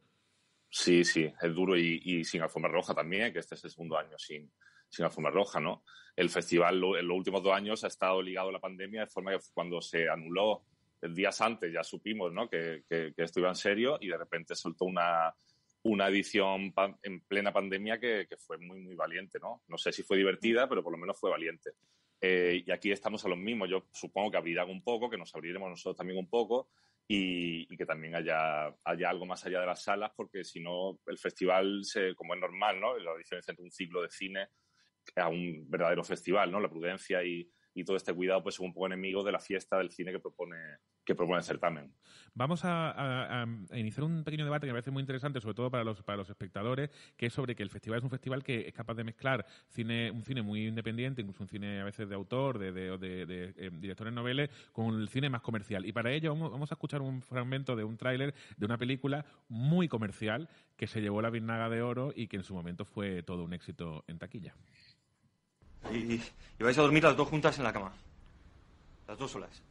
Sí, 0.70 1.04
sí, 1.04 1.32
es 1.40 1.54
duro 1.54 1.78
y, 1.78 2.24
sin 2.26 2.42
alfombra 2.42 2.72
roja 2.72 2.96
también, 2.96 3.32
que 3.32 3.40
este 3.40 3.54
es 3.54 3.64
el 3.64 3.70
segundo 3.70 3.96
año 3.96 4.18
sin, 4.18 4.52
sin 4.90 5.06
alfombra 5.06 5.32
roja, 5.32 5.60
¿no? 5.60 5.84
El 6.16 6.32
festival 6.32 6.76
en 6.76 7.08
los 7.08 7.18
últimos 7.18 7.44
dos 7.44 7.54
años 7.54 7.84
ha 7.84 7.88
estado 7.88 8.24
ligado 8.24 8.50
a 8.50 8.54
la 8.54 8.60
pandemia 8.60 9.02
de 9.02 9.08
forma 9.08 9.32
que 9.32 9.40
cuando 9.54 9.82
se 9.82 10.10
anuló 10.10 10.64
días 11.00 11.42
antes 11.42 11.72
ya 11.72 11.84
supimos, 11.84 12.34
¿no? 12.34 12.50
Que, 12.50 12.84
que, 12.90 13.14
que 13.16 13.24
esto 13.24 13.40
iba 13.40 13.50
en 13.50 13.56
serio 13.56 14.00
y 14.02 14.08
de 14.08 14.18
repente 14.18 14.56
soltó 14.56 14.86
una, 14.86 15.32
una 15.84 16.08
edición 16.08 16.74
en 17.04 17.22
plena 17.22 17.52
pandemia 17.52 18.00
que, 18.00 18.28
fue 18.38 18.58
muy, 18.58 18.80
muy 18.80 18.96
valiente, 18.96 19.40
¿no? 19.40 19.64
No 19.68 19.78
sé 19.78 19.92
si 19.92 20.04
fue 20.04 20.18
divertida, 20.18 20.68
pero 20.68 20.82
por 20.82 20.92
lo 20.92 20.98
menos 20.98 21.20
fue 21.20 21.30
valiente. 21.30 21.72
Eh, 22.22 22.64
y 22.66 22.72
aquí 22.72 22.92
estamos 22.92 23.24
a 23.26 23.30
los 23.30 23.38
mismos. 23.38 23.70
Yo 23.70 23.88
supongo 23.92 24.32
que 24.32 24.38
abrirán 24.38 24.70
un 24.70 24.82
poco, 24.82 25.10
que 25.10 25.18
nos 25.18 25.36
abriremos 25.36 25.70
nosotros 25.70 25.98
también 25.98 26.20
un 26.20 26.30
poco 26.30 26.70
y, 27.06 27.68
que 27.76 27.86
también 27.86 28.16
haya, 28.16 28.74
haya 28.84 29.10
algo 29.10 29.26
más 29.26 29.46
allá 29.46 29.60
de 29.60 29.66
las 29.66 29.84
salas, 29.84 30.12
porque 30.16 30.46
si 30.46 30.62
no, 30.62 31.00
el 31.06 31.18
festival, 31.18 31.84
se, 31.84 32.16
como 32.16 32.34
es 32.34 32.40
normal, 32.40 32.80
¿no? 32.80 32.98
La 32.98 33.18
diferencia 33.18 33.52
entre 33.52 33.66
un 33.66 33.72
ciclo 33.72 34.02
de 34.02 34.10
cine 34.10 34.48
a 35.18 35.28
un 35.28 35.70
verdadero 35.70 36.04
festival, 36.06 36.50
¿no? 36.50 36.62
La 36.62 36.70
prudencia 36.70 37.22
y, 37.24 37.50
y 37.74 37.84
todo 37.84 37.96
este 37.98 38.14
cuidado 38.14 38.44
pues 38.44 38.56
es 38.56 38.60
un 38.60 38.74
poco 38.74 38.88
enemigo 38.88 39.24
de 39.24 39.32
la 39.32 39.40
fiesta 39.40 39.78
del 39.78 39.92
cine 39.92 40.12
que 40.12 40.20
propone 40.20 40.58
que 41.06 41.16
propone 41.16 41.40
el 41.40 41.44
certamen. 41.44 41.92
Vamos 42.34 42.62
a, 42.64 43.46
iniciar 43.74 44.06
un 44.06 44.24
pequeño 44.24 44.46
debate 44.46 44.66
que 44.66 44.74
me 44.74 44.78
parece 44.78 44.92
muy 44.92 45.02
interesante, 45.02 45.42
sobre 45.42 45.54
todo 45.54 45.70
para 45.70 45.84
los, 45.84 46.02
para 46.02 46.18
los 46.18 46.30
espectadores, 46.30 46.90
que 47.18 47.28
es 47.28 47.34
sobre 47.34 47.56
que 47.56 47.64
el 47.64 47.70
festival 47.70 48.00
es 48.00 48.04
un 48.04 48.10
festival 48.10 48.44
que 48.44 48.68
es 48.68 48.74
capaz 48.74 48.96
de 48.96 49.04
mezclar 49.04 49.46
cine, 49.68 50.10
un 50.12 50.24
cine 50.24 50.42
muy 50.42 50.68
independiente, 50.68 51.22
incluso 51.22 51.44
un 51.44 51.50
cine 51.50 51.82
a 51.82 51.84
veces 51.84 52.08
de 52.08 52.16
autor, 52.16 52.58
de, 52.58 52.72
de, 52.72 52.98
de, 52.98 53.54
eh, 53.58 53.70
directores 53.74 54.14
noveles, 54.14 54.50
con 54.72 55.00
el 55.00 55.10
cine 55.10 55.30
más 55.30 55.42
comercial. 55.42 55.86
Y 55.86 55.92
para 55.92 56.12
ello 56.12 56.34
vamos, 56.34 56.52
vamos 56.52 56.72
a 56.72 56.76
escuchar 56.76 57.02
un 57.02 57.22
fragmento 57.22 57.76
de 57.76 57.84
un 57.84 57.98
tráiler 57.98 58.34
de 58.58 58.66
una 58.66 58.78
película 58.78 59.26
muy 59.50 59.88
comercial 59.88 60.50
que 60.78 60.88
se 60.88 61.02
llevó 61.02 61.22
la 61.22 61.30
Virnaga 61.30 61.70
de 61.70 61.82
Oro 61.82 62.14
y 62.16 62.28
que 62.28 62.38
en 62.38 62.44
su 62.44 62.54
momento 62.54 62.86
fue 62.86 63.24
todo 63.24 63.44
un 63.44 63.54
éxito 63.54 64.04
en 64.08 64.18
taquilla. 64.18 64.56
Y, 65.92 66.14
y 66.14 66.64
vais 66.64 66.78
a 66.78 66.82
dormir 66.82 67.04
las 67.04 67.18
dos 67.18 67.28
juntas 67.28 67.58
en 67.58 67.64
la 67.64 67.74
cama. 67.74 67.94
Las 69.08 69.18
dos 69.18 69.32
solas. 69.32 69.62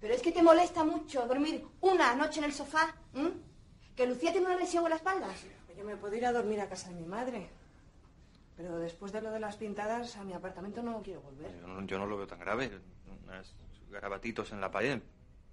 Pero 0.00 0.14
es 0.14 0.22
que 0.22 0.32
te 0.32 0.42
molesta 0.42 0.84
mucho 0.84 1.26
dormir 1.26 1.64
una 1.80 2.14
noche 2.14 2.38
en 2.38 2.44
el 2.44 2.52
sofá. 2.52 2.94
¿Que 3.96 4.06
Lucía 4.06 4.30
tiene 4.30 4.46
una 4.46 4.56
lesión 4.56 4.84
en 4.84 4.90
la 4.90 4.96
espalda? 4.96 5.28
Yo 5.76 5.84
me 5.84 5.96
puedo 5.96 6.14
ir 6.14 6.24
a 6.24 6.32
dormir 6.32 6.60
a 6.60 6.68
casa 6.68 6.88
de 6.88 6.94
mi 6.94 7.06
madre. 7.06 7.48
Pero 8.56 8.78
después 8.78 9.12
de 9.12 9.22
lo 9.22 9.30
de 9.30 9.40
las 9.40 9.56
pintadas, 9.56 10.16
a 10.16 10.24
mi 10.24 10.32
apartamento 10.32 10.82
no 10.82 11.02
quiero 11.02 11.20
volver. 11.20 11.50
Yo 11.60 11.66
no, 11.66 11.86
yo 11.86 11.98
no 11.98 12.06
lo 12.06 12.16
veo 12.16 12.26
tan 12.26 12.38
grave. 12.38 12.70
Unas 13.24 13.54
garabatitos 13.90 14.52
en 14.52 14.60
la 14.60 14.70
pared. 14.70 15.00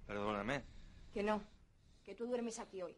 Perdóname. 0.06 0.62
Que 1.12 1.22
no. 1.22 1.42
Que 2.04 2.14
tú 2.14 2.26
duermes 2.26 2.58
aquí 2.58 2.82
hoy. 2.82 2.96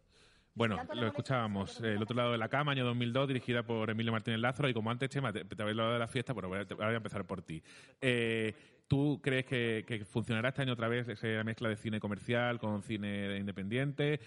Bueno, 0.58 0.76
lo 0.92 1.06
escuchábamos. 1.06 1.80
eh, 1.82 1.92
El 1.94 2.02
otro 2.02 2.16
lado 2.16 2.32
de 2.32 2.38
la 2.38 2.48
cama, 2.48 2.72
año 2.72 2.84
2002, 2.84 3.28
dirigida 3.28 3.62
por 3.62 3.88
Emilio 3.90 4.10
Martínez 4.12 4.40
Lázaro. 4.40 4.68
Y 4.68 4.74
como 4.74 4.90
antes, 4.90 5.08
Chema, 5.08 5.32
te, 5.32 5.44
te 5.44 5.62
habéis 5.62 5.74
hablado 5.74 5.92
de 5.92 5.98
la 6.00 6.08
fiesta, 6.08 6.34
pero 6.34 6.48
voy 6.48 6.58
a, 6.58 6.62
ahora 6.62 6.86
voy 6.86 6.94
a 6.94 6.96
empezar 6.96 7.24
por 7.24 7.42
ti. 7.42 7.62
Eh, 8.00 8.52
¿Tú 8.88 9.20
crees 9.22 9.44
que, 9.46 9.84
que 9.86 10.04
funcionará 10.04 10.48
este 10.48 10.62
año 10.62 10.72
otra 10.72 10.88
vez 10.88 11.08
esa 11.08 11.44
mezcla 11.44 11.68
de 11.68 11.76
cine 11.76 12.00
comercial 12.00 12.58
con 12.58 12.82
cine 12.82 13.36
independiente? 13.38 14.18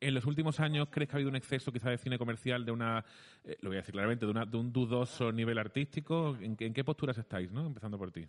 En 0.00 0.12
los 0.14 0.26
últimos 0.26 0.60
años, 0.60 0.88
¿crees 0.90 1.08
que 1.08 1.14
ha 1.14 1.16
habido 1.16 1.30
un 1.30 1.36
exceso 1.36 1.72
quizá 1.72 1.88
de 1.90 1.98
cine 1.98 2.18
comercial, 2.18 2.64
de 2.66 2.70
una, 2.72 3.04
eh, 3.44 3.56
lo 3.62 3.70
voy 3.70 3.78
a 3.78 3.80
decir 3.80 3.92
claramente, 3.92 4.26
de, 4.26 4.30
una, 4.30 4.44
de 4.44 4.56
un 4.58 4.72
dudoso 4.72 5.32
nivel 5.32 5.56
artístico? 5.58 6.36
¿En, 6.40 6.54
qué- 6.56 6.66
en 6.66 6.74
qué 6.74 6.84
posturas 6.84 7.16
estáis, 7.16 7.50
no? 7.50 7.66
Empezando 7.66 7.96
por 7.96 8.12
ti. 8.12 8.26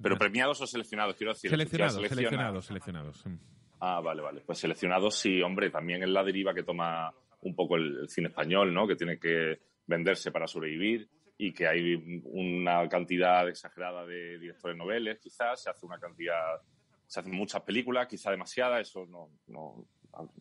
Pero 0.00 0.16
premiados 0.16 0.60
o 0.62 0.66
seleccionados, 0.66 1.14
quiero 1.16 1.32
decir. 1.34 1.50
Seleccionados, 1.50 1.94
Selecciona- 1.96 2.08
seleccionados, 2.16 2.64
seleccionados. 2.66 3.24
Ah, 3.80 4.00
vale, 4.00 4.22
vale. 4.22 4.40
Pues 4.40 4.58
seleccionados 4.58 5.16
sí, 5.16 5.40
hombre, 5.42 5.70
también 5.70 6.02
es 6.02 6.08
la 6.08 6.24
deriva 6.24 6.54
que 6.54 6.62
toma 6.62 7.12
un 7.42 7.54
poco 7.54 7.76
el, 7.76 7.98
el 8.00 8.08
cine 8.08 8.28
español, 8.28 8.74
¿no? 8.74 8.86
Que 8.86 8.96
tiene 8.96 9.18
que 9.18 9.60
venderse 9.86 10.30
para 10.30 10.46
sobrevivir 10.46 11.08
y 11.38 11.52
que 11.52 11.68
hay 11.68 12.20
una 12.24 12.88
cantidad 12.88 13.48
exagerada 13.48 14.04
de 14.04 14.38
directores 14.38 14.76
noveles, 14.76 15.20
quizás, 15.20 15.62
se 15.62 15.70
hace 15.70 15.86
una 15.86 15.98
cantidad, 15.98 16.60
se 17.06 17.20
hacen 17.20 17.34
muchas 17.34 17.62
películas, 17.62 18.08
quizá 18.08 18.32
demasiadas, 18.32 18.88
eso 18.88 19.06
no, 19.06 19.30
no, 19.46 19.86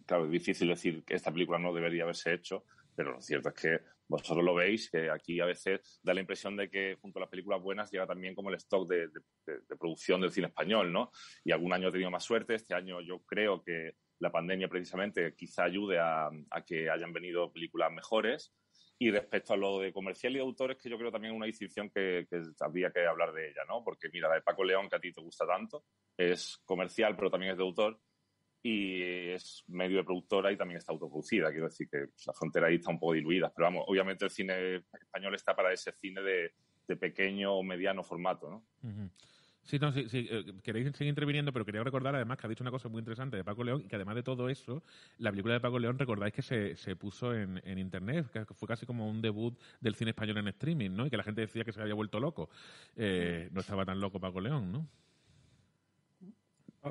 claro, 0.08 0.26
es 0.26 0.32
difícil 0.32 0.68
decir 0.70 1.04
que 1.04 1.14
esta 1.14 1.32
película 1.32 1.60
no 1.60 1.72
debería 1.72 2.04
haberse 2.04 2.34
hecho, 2.34 2.66
pero 2.96 3.12
lo 3.12 3.22
cierto 3.22 3.50
es 3.50 3.56
que 3.56 3.80
vosotros 4.08 4.44
lo 4.44 4.56
veis, 4.56 4.90
que 4.90 5.10
aquí 5.10 5.40
a 5.40 5.46
veces 5.46 6.00
da 6.02 6.14
la 6.14 6.22
impresión 6.22 6.56
de 6.56 6.70
que 6.70 6.98
junto 7.02 7.20
a 7.20 7.22
las 7.22 7.30
películas 7.30 7.62
buenas 7.62 7.92
llega 7.92 8.08
también 8.08 8.36
como 8.36 8.50
el 8.50 8.56
stock 8.56 8.88
de, 8.88 9.10
producción 9.80 10.22
del 10.22 10.32
cine 10.32 10.48
español, 10.48 10.92
¿no? 10.92 11.12
Y 11.44 11.52
algún 11.52 11.74
año 11.74 11.90
he 11.90 11.92
tenido 11.92 12.12
más 12.12 12.24
suerte, 12.24 12.56
este 12.56 12.74
año 12.74 13.02
yo 13.02 13.22
creo 13.26 13.62
que 13.62 13.96
la 14.20 14.32
pandemia 14.32 14.68
precisamente 14.68 15.36
quizá 15.36 15.66
ayude 15.66 16.00
a, 16.00 16.28
a 16.28 16.66
que 16.66 16.90
hayan 16.90 17.14
venido 17.14 17.52
películas 17.52 17.92
mejores. 17.92 18.54
Y 19.00 19.12
respecto 19.12 19.54
a 19.54 19.58
lo 19.58 19.80
de 19.80 19.94
comercial 19.94 20.34
y 20.34 20.38
de 20.38 20.42
autores, 20.42 20.76
que 20.78 20.90
yo 20.90 20.98
creo 20.98 21.12
también 21.12 21.36
una 21.36 21.46
distinción 21.46 21.92
que, 21.92 22.26
que 22.28 22.42
habría 22.62 22.90
que 22.90 23.06
hablar 23.06 23.32
de 23.32 23.50
ella, 23.50 23.62
¿no? 23.68 23.84
Porque 23.84 24.10
mira, 24.12 24.28
la 24.28 24.36
de 24.36 24.42
Paco 24.42 24.64
León, 24.64 24.90
que 24.90 24.96
a 24.96 25.00
ti 25.00 25.12
te 25.12 25.22
gusta 25.22 25.46
tanto, 25.46 25.86
es 26.18 26.58
comercial, 26.66 27.16
pero 27.16 27.30
también 27.30 27.52
es 27.52 27.60
de 27.60 27.64
autor 27.64 28.00
y 28.64 29.02
es 29.02 29.64
medio 29.68 29.98
de 29.98 30.04
productora 30.04 30.52
y 30.52 30.58
también 30.58 30.78
está 30.78 30.92
autoproducida. 30.92 31.52
Quiero 31.52 31.68
decir 31.68 31.90
que 31.90 32.08
la 32.26 32.34
frontera 32.34 32.68
ahí 32.68 32.76
está 32.76 32.92
un 32.92 33.00
poco 33.00 33.14
diluida. 33.14 33.52
Pero 33.56 33.66
vamos, 33.68 33.86
obviamente 33.88 34.26
el 34.26 34.32
cine 34.32 34.84
español 35.00 35.36
está 35.36 35.56
para 35.56 35.72
ese 35.72 35.92
cine 35.92 36.22
de, 36.22 36.52
de 36.88 36.96
pequeño 36.96 37.54
o 37.54 37.64
mediano 37.64 38.04
formato, 38.04 38.50
¿no? 38.50 38.64
Sí, 39.68 39.80
no, 39.80 39.92
sí, 39.92 40.08
sí, 40.08 40.30
eh, 40.32 40.46
queréis 40.64 40.90
seguir 40.96 41.10
interviniendo, 41.10 41.52
pero 41.52 41.66
quería 41.66 41.84
recordar 41.84 42.16
además 42.16 42.38
que 42.38 42.48
ha 42.48 42.50
dicho 42.50 42.64
una 42.64 42.72
cosa 42.72 42.88
muy 42.88 43.00
interesante 43.00 43.36
de 43.36 43.44
Paco 43.44 43.66
León 43.66 43.82
y 43.84 43.90
que 43.90 43.98
además 43.98 44.16
de 44.16 44.24
todo 44.24 44.48
eso, 44.48 44.82
la 45.18 45.30
película 45.30 45.56
de 45.56 45.60
Paco 45.60 45.78
León, 45.78 46.00
recordáis 46.00 46.34
que 46.34 46.42
se, 46.42 46.78
se 46.78 46.96
puso 46.96 47.36
en, 47.36 47.62
en 47.66 47.78
internet, 47.78 48.28
que 48.32 48.46
fue 48.54 48.66
casi 48.66 48.86
como 48.86 49.10
un 49.10 49.22
debut 49.22 49.60
del 49.82 49.96
cine 49.96 50.12
español 50.12 50.38
en 50.38 50.48
streaming, 50.48 50.92
¿no? 50.92 51.06
Y 51.06 51.10
que 51.10 51.18
la 51.18 51.24
gente 51.24 51.42
decía 51.42 51.66
que 51.66 51.74
se 51.74 51.82
había 51.82 51.96
vuelto 51.96 52.18
loco. 52.22 52.50
Eh, 52.96 53.50
no 53.52 53.60
estaba 53.60 53.86
tan 53.86 54.00
loco 54.00 54.22
Paco 54.22 54.40
León, 54.40 54.72
¿no? 54.72 54.88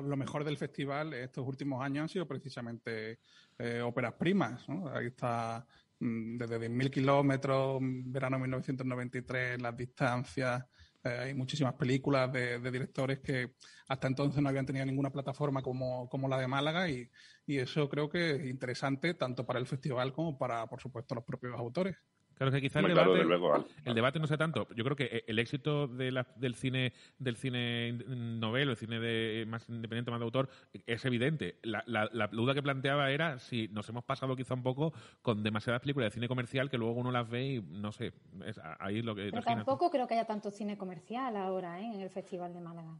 Lo 0.01 0.17
mejor 0.17 0.43
del 0.43 0.57
festival 0.57 1.13
estos 1.13 1.45
últimos 1.47 1.83
años 1.83 2.03
han 2.03 2.09
sido 2.09 2.27
precisamente 2.27 3.19
eh, 3.57 3.81
óperas 3.81 4.13
primas. 4.13 4.65
Ahí 4.93 5.07
está 5.07 5.65
mm, 5.99 6.37
desde 6.37 6.59
10.000 6.59 6.89
kilómetros, 6.91 7.79
verano 7.81 8.39
1993, 8.39 9.61
Las 9.61 9.75
distancias. 9.75 10.63
eh, 11.03 11.09
hay 11.09 11.33
muchísimas 11.33 11.73
películas 11.75 12.31
de, 12.31 12.59
de 12.59 12.71
directores 12.71 13.19
que 13.19 13.53
hasta 13.87 14.07
entonces 14.07 14.41
no 14.41 14.49
habían 14.49 14.65
tenido 14.65 14.85
ninguna 14.85 15.11
plataforma 15.11 15.61
como, 15.61 16.09
como 16.09 16.27
la 16.27 16.39
de 16.39 16.47
Málaga 16.47 16.89
y, 16.89 17.09
y 17.45 17.57
eso 17.57 17.87
creo 17.89 18.09
que 18.09 18.31
es 18.35 18.45
interesante 18.45 19.13
tanto 19.13 19.45
para 19.45 19.59
el 19.59 19.67
festival 19.67 20.11
como 20.13 20.37
para, 20.37 20.67
por 20.67 20.81
supuesto, 20.81 21.15
los 21.15 21.23
propios 21.23 21.57
autores. 21.57 21.95
Claro 22.37 22.51
que 22.51 22.61
quizá 22.61 22.79
el 22.79 22.85
claro, 22.85 23.01
debate, 23.01 23.17
desde 23.17 23.27
luego, 23.29 23.49
vale. 23.49 23.63
el 23.83 23.95
debate 23.95 24.19
no 24.19 24.27
sea 24.27 24.37
tanto. 24.37 24.67
Yo 24.75 24.83
creo 24.83 24.95
que 24.95 25.05
eh, 25.05 25.23
el 25.27 25.39
éxito 25.39 25.87
de 25.87 26.11
la- 26.11 26.27
del 26.35 26.55
cine 26.55 26.93
del 27.17 27.35
cine 27.35 27.87
in- 27.89 28.39
novel, 28.39 28.69
el 28.69 28.77
cine 28.77 28.99
de, 28.99 29.45
más 29.47 29.67
independiente, 29.69 30.11
más 30.11 30.19
de 30.19 30.25
autor, 30.25 30.49
es 30.85 31.03
evidente. 31.05 31.57
La, 31.63 31.83
la- 31.87 32.09
la 32.13 32.27
duda 32.27 32.53
que 32.53 32.61
planteaba 32.61 33.09
era 33.11 33.39
si 33.39 33.67
nos 33.69 33.89
hemos 33.89 34.03
pasado 34.03 34.35
quizá 34.35 34.53
un 34.53 34.63
poco 34.63 34.93
con 35.21 35.41
demasiadas 35.43 35.81
películas 35.81 36.07
de 36.11 36.13
cine 36.15 36.27
comercial 36.27 36.69
que 36.69 36.77
luego 36.77 36.93
uno 36.93 37.11
las 37.11 37.27
ve 37.29 37.45
y 37.55 37.61
no 37.61 37.91
sé. 37.91 38.13
es- 38.45 38.59
ahí 38.79 38.99
es 38.99 39.05
lo 39.05 39.15
que. 39.15 39.29
Pero 39.31 39.41
tú- 39.41 39.45
tampoco 39.45 39.89
creo 39.89 40.07
que 40.07 40.13
haya 40.13 40.25
tanto 40.25 40.51
cine 40.51 40.77
comercial 40.77 41.35
ahora 41.37 41.79
¿eh? 41.81 41.85
en 41.93 42.01
el 42.01 42.09
Festival 42.09 42.53
de 42.53 42.61
Málaga. 42.61 42.97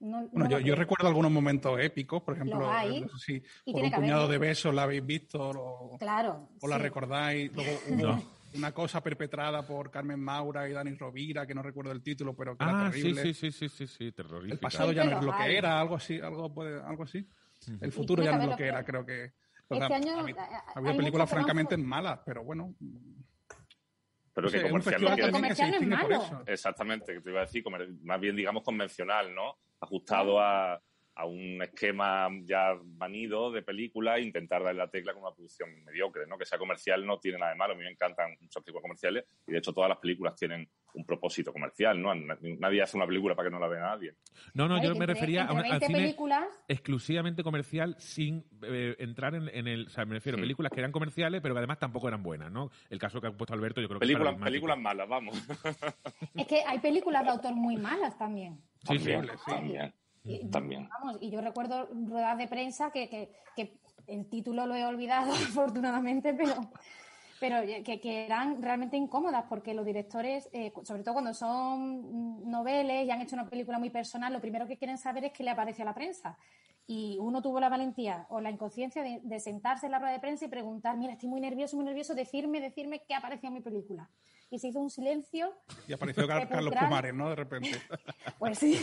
No- 0.00 0.28
Bueno, 0.32 0.48
no 0.48 0.58
yo, 0.60 0.74
recuerdo 0.74 1.08
algunos 1.08 1.30
momentos 1.30 1.78
épicos, 1.78 2.22
por 2.22 2.34
ejemplo, 2.34 2.58
eh, 2.82 3.02
no 3.02 3.18
sé 3.18 3.42
si 3.64 3.72
por 3.72 3.82
un 3.82 3.86
haber, 3.88 4.00
puñado 4.00 4.26
¿eh? 4.26 4.32
de 4.32 4.38
besos 4.38 4.74
la 4.74 4.84
habéis 4.84 5.04
visto 5.04 5.38
o, 5.50 5.98
Claro. 5.98 6.48
o 6.62 6.68
la 6.68 6.78
recordáis. 6.78 7.52
Luego 7.54 7.70
hubo. 8.16 8.39
Una 8.54 8.72
cosa 8.72 9.02
perpetrada 9.02 9.66
por 9.66 9.90
Carmen 9.90 10.20
Maura 10.20 10.68
y 10.68 10.72
Dani 10.72 10.94
Rovira, 10.94 11.46
que 11.46 11.54
no 11.54 11.62
recuerdo 11.62 11.92
el 11.92 12.02
título, 12.02 12.34
pero 12.34 12.56
que 12.56 12.64
Ah, 12.64 12.70
era 12.70 12.92
sí, 12.92 13.02
terrible. 13.02 13.22
sí, 13.22 13.34
sí, 13.34 13.52
sí, 13.52 13.68
sí, 13.68 13.86
sí, 13.86 14.12
terrorífica. 14.12 14.54
El 14.54 14.58
pasado 14.60 14.92
ya 14.92 15.04
no 15.04 15.18
es 15.18 15.24
lo 15.24 15.36
que 15.36 15.56
era, 15.56 15.80
algo 15.80 15.96
así, 15.96 16.20
algo, 16.20 16.52
puede, 16.52 16.80
algo 16.82 17.04
así. 17.04 17.26
El 17.80 17.92
futuro 17.92 18.22
ya 18.22 18.32
no 18.32 18.42
es 18.42 18.48
lo 18.48 18.56
que 18.56 18.62
lo 18.64 18.68
era, 18.68 18.84
creo 18.84 19.04
que. 19.06 19.32
o 19.68 19.74
Este 19.74 19.86
sea, 19.86 19.96
año, 19.96 20.16
ha 20.16 20.20
habido- 20.20 20.40
ha 20.40 20.44
hay 20.44 20.72
habido 20.74 20.96
películas 20.96 21.30
francamente 21.30 21.76
malas, 21.76 22.20
pero 22.24 22.42
bueno. 22.44 22.74
Pero 24.32 24.46
no 24.46 24.50
que 24.52 24.62
comercial 24.62 25.00
también 25.00 25.10
que. 26.44 26.52
Exactamente, 26.52 27.14
que 27.14 27.20
te 27.20 27.30
iba 27.30 27.40
a 27.40 27.44
decir, 27.44 27.62
más 28.02 28.20
bien 28.20 28.36
digamos 28.36 28.62
convencional, 28.62 29.34
¿no? 29.34 29.58
Ajustado 29.80 30.40
a, 30.40 30.80
a 31.20 31.26
un 31.26 31.62
esquema 31.62 32.28
ya 32.44 32.74
manido 32.98 33.52
de 33.52 33.62
película 33.62 34.16
e 34.16 34.22
intentar 34.22 34.62
darle 34.62 34.78
la 34.78 34.90
tecla 34.90 35.12
con 35.12 35.22
una 35.22 35.34
producción 35.34 35.68
mediocre, 35.84 36.26
¿no? 36.26 36.38
Que 36.38 36.46
sea 36.46 36.58
comercial 36.58 37.04
no 37.04 37.18
tiene 37.18 37.38
nada 37.38 37.52
de 37.52 37.58
malo, 37.58 37.74
a 37.74 37.76
mí 37.76 37.84
me 37.84 37.90
encantan 37.90 38.36
muchos 38.40 38.64
tipos 38.64 38.80
comerciales 38.80 39.24
y 39.46 39.52
de 39.52 39.58
hecho 39.58 39.72
todas 39.72 39.90
las 39.90 39.98
películas 39.98 40.34
tienen 40.34 40.68
un 40.94 41.04
propósito 41.04 41.52
comercial, 41.52 42.00
¿no? 42.00 42.14
Nadie 42.14 42.82
hace 42.82 42.96
una 42.96 43.06
película 43.06 43.34
para 43.36 43.48
que 43.48 43.52
no 43.52 43.60
la 43.60 43.68
vea 43.68 43.80
nadie. 43.80 44.14
No, 44.54 44.66
no, 44.66 44.82
yo 44.82 44.94
me 44.94 45.06
refería 45.06 45.44
a 45.44 45.48
al 45.48 45.62
20 45.62 45.86
cine 45.86 45.98
películas, 46.00 46.46
exclusivamente 46.66 47.42
comercial 47.42 47.94
sin 47.98 48.44
eh, 48.62 48.96
entrar 48.98 49.34
en, 49.34 49.48
en 49.50 49.68
el... 49.68 49.86
O 49.86 49.90
sea, 49.90 50.04
me 50.04 50.14
refiero 50.14 50.38
a 50.38 50.40
películas 50.40 50.72
que 50.72 50.80
eran 50.80 50.90
comerciales, 50.90 51.40
pero 51.42 51.54
que 51.54 51.58
además 51.58 51.78
tampoco 51.78 52.08
eran 52.08 52.22
buenas, 52.22 52.50
¿no? 52.50 52.70
El 52.88 52.98
caso 52.98 53.20
que 53.20 53.28
ha 53.28 53.32
puesto 53.32 53.54
Alberto 53.54 53.80
yo 53.80 53.88
creo 53.88 54.00
que 54.00 54.06
es 54.06 54.10
Películas, 54.10 54.42
películas 54.42 54.78
malas, 54.78 55.08
vamos. 55.08 55.36
es 56.34 56.46
que 56.46 56.62
hay 56.66 56.78
películas 56.78 57.24
de 57.24 57.30
autor 57.30 57.54
muy 57.54 57.76
malas 57.76 58.16
también. 58.18 58.60
Sí, 58.88 58.98
sí. 58.98 59.12
También, 59.12 59.36
también, 59.46 59.94
Y- 60.24 60.46
también. 60.50 60.88
Vamos, 60.88 61.18
y 61.20 61.30
yo 61.30 61.40
recuerdo 61.40 61.88
ruedas 61.92 62.36
de 62.38 62.46
prensa 62.48 62.90
que, 62.90 63.08
que- 63.08 63.30
que 63.56 63.78
el 64.06 64.26
título 64.28 64.66
lo 64.66 64.74
he 64.74 64.84
olvidado, 64.84 65.32
afortunadamente, 65.32 66.34
pero, 66.34 66.54
pero 67.40 67.62
que, 67.84 68.00
que 68.00 68.26
eran 68.26 68.60
realmente 68.62 68.96
incómodas 68.96 69.44
porque 69.48 69.72
los 69.74 69.84
directores, 69.86 70.48
eh, 70.52 70.72
sobre 70.84 71.02
todo 71.02 71.14
cuando 71.14 71.32
son 71.34 72.50
noveles 72.50 73.06
y 73.06 73.10
han 73.10 73.20
hecho 73.22 73.36
una 73.36 73.48
película 73.48 73.78
muy 73.78 73.90
personal, 73.90 74.32
lo 74.32 74.40
primero 74.40 74.66
que 74.66 74.76
quieren 74.76 74.98
saber 74.98 75.24
es 75.24 75.32
qué 75.32 75.42
le 75.44 75.50
aparece 75.50 75.82
a 75.82 75.86
la 75.86 75.94
prensa. 75.94 76.36
Y 76.86 77.18
uno 77.20 77.40
tuvo 77.40 77.60
la 77.60 77.68
valentía 77.68 78.26
o 78.30 78.40
la 78.40 78.50
inconsciencia 78.50 79.02
de, 79.04 79.20
de 79.22 79.38
sentarse 79.38 79.86
en 79.86 79.92
la 79.92 80.00
rueda 80.00 80.12
de 80.12 80.18
prensa 80.18 80.46
y 80.46 80.48
preguntar, 80.48 80.96
mira, 80.96 81.12
estoy 81.12 81.28
muy 81.28 81.40
nervioso, 81.40 81.76
muy 81.76 81.84
nervioso, 81.84 82.14
decirme, 82.16 82.60
decirme 82.60 83.02
qué 83.06 83.14
aparecía 83.14 83.46
en 83.48 83.54
mi 83.54 83.60
película. 83.60 84.10
Y 84.50 84.58
se 84.58 84.68
hizo 84.68 84.80
un 84.80 84.90
silencio 84.90 85.54
Y 85.86 85.92
apareció 85.92 86.26
Car- 86.28 86.48
Carlos. 86.48 86.74
Pumares, 86.74 87.14
¿no? 87.14 87.28
De 87.30 87.36
repente. 87.36 87.70
pues 88.40 88.58
sí. 88.58 88.76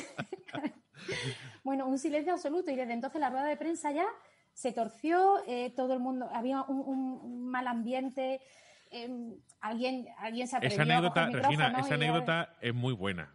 bueno, 1.63 1.85
un 1.87 1.97
silencio 1.99 2.33
absoluto 2.33 2.71
y 2.71 2.75
desde 2.75 2.93
entonces 2.93 3.19
la 3.21 3.29
rueda 3.29 3.45
de 3.45 3.57
prensa 3.57 3.91
ya 3.91 4.05
se 4.53 4.71
torció, 4.73 5.37
eh, 5.47 5.71
todo 5.75 5.93
el 5.93 5.99
mundo, 5.99 6.29
había 6.33 6.63
un, 6.63 7.47
mal 7.49 7.67
ambiente, 7.67 8.41
eh, 8.91 9.09
alguien, 9.61 10.07
alguien 10.17 10.47
se 10.47 10.55
atrevió 10.57 10.73
Esa 10.75 10.83
a 10.83 10.85
coger 10.85 10.97
anécdota, 10.97 11.25
el 11.27 11.33
Regina, 11.43 11.67
esa 11.79 11.89
y 11.89 11.91
a- 11.91 11.95
anécdota 11.95 12.55
es 12.61 12.73
muy 12.73 12.93
buena. 12.93 13.33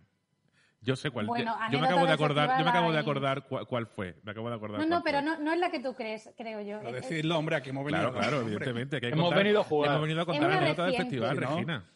Yo 0.84 0.96
sé 0.96 1.10
cuál. 1.12 1.26
Bueno, 1.26 1.54
yo 1.70 1.78
me 1.78 1.86
acabo 1.86 2.06
de 2.06 2.12
acordar, 2.12 2.58
yo 2.58 2.64
me 2.64 2.70
acabo 2.70 2.90
de 2.90 2.98
acordar 2.98 3.46
cuál, 3.46 3.66
cuál 3.68 3.86
fue. 3.86 4.16
Me 4.24 4.32
acabo 4.32 4.48
de 4.50 4.56
acordar. 4.56 4.80
No, 4.80 4.86
no, 4.86 5.04
pero 5.04 5.18
fue. 5.20 5.26
no, 5.28 5.38
no 5.38 5.52
es 5.52 5.60
la 5.60 5.70
que 5.70 5.78
tú 5.78 5.94
crees, 5.94 6.28
creo 6.36 6.60
yo. 6.60 6.80
Es- 6.80 6.92
decirlo, 6.92 7.38
hombre, 7.38 7.54
aquí 7.54 7.70
hemos 7.70 7.84
venido. 7.84 8.10
Claro, 8.10 8.18
claro, 8.18 8.40
evidentemente. 8.42 8.98
que 8.98 9.06
hay 9.06 9.12
que 9.12 9.14
Hemos 9.16 9.26
contar- 9.26 9.44
venido 9.44 9.60
a 9.60 9.64
jugar. 9.64 9.90
Hemos 9.90 10.02
venido 10.02 10.22
a 10.22 10.26
contar 10.26 10.44
una 10.46 10.54
la 10.56 10.60
anécdota 10.60 10.86
del 10.86 10.96
festival. 10.96 11.36
Regina. 11.36 11.88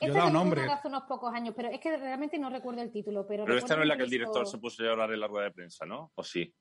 Yo 0.00 0.08
he 0.08 0.10
dado 0.10 0.30
nombre. 0.30 0.62
hace 0.62 0.88
unos 0.88 1.04
pocos 1.04 1.32
años, 1.34 1.54
pero 1.56 1.68
es 1.68 1.80
que 1.80 1.96
realmente 1.96 2.38
no 2.38 2.50
recuerdo 2.50 2.82
el 2.82 2.92
título. 2.92 3.26
Pero, 3.26 3.44
Pero 3.44 3.56
esta 3.58 3.74
no 3.76 3.80
recuerdo 3.80 3.82
es 3.82 3.88
la 3.88 3.96
que 3.96 4.02
el 4.02 4.10
visto- 4.10 4.30
director 4.32 4.46
se 4.46 4.58
puso 4.58 4.82
a 4.82 4.86
llorar 4.86 5.12
en 5.12 5.20
la 5.20 5.26
rueda 5.26 5.44
de 5.46 5.52
prensa, 5.52 5.86
¿no? 5.86 6.12
¿O 6.14 6.22
sí? 6.22 6.54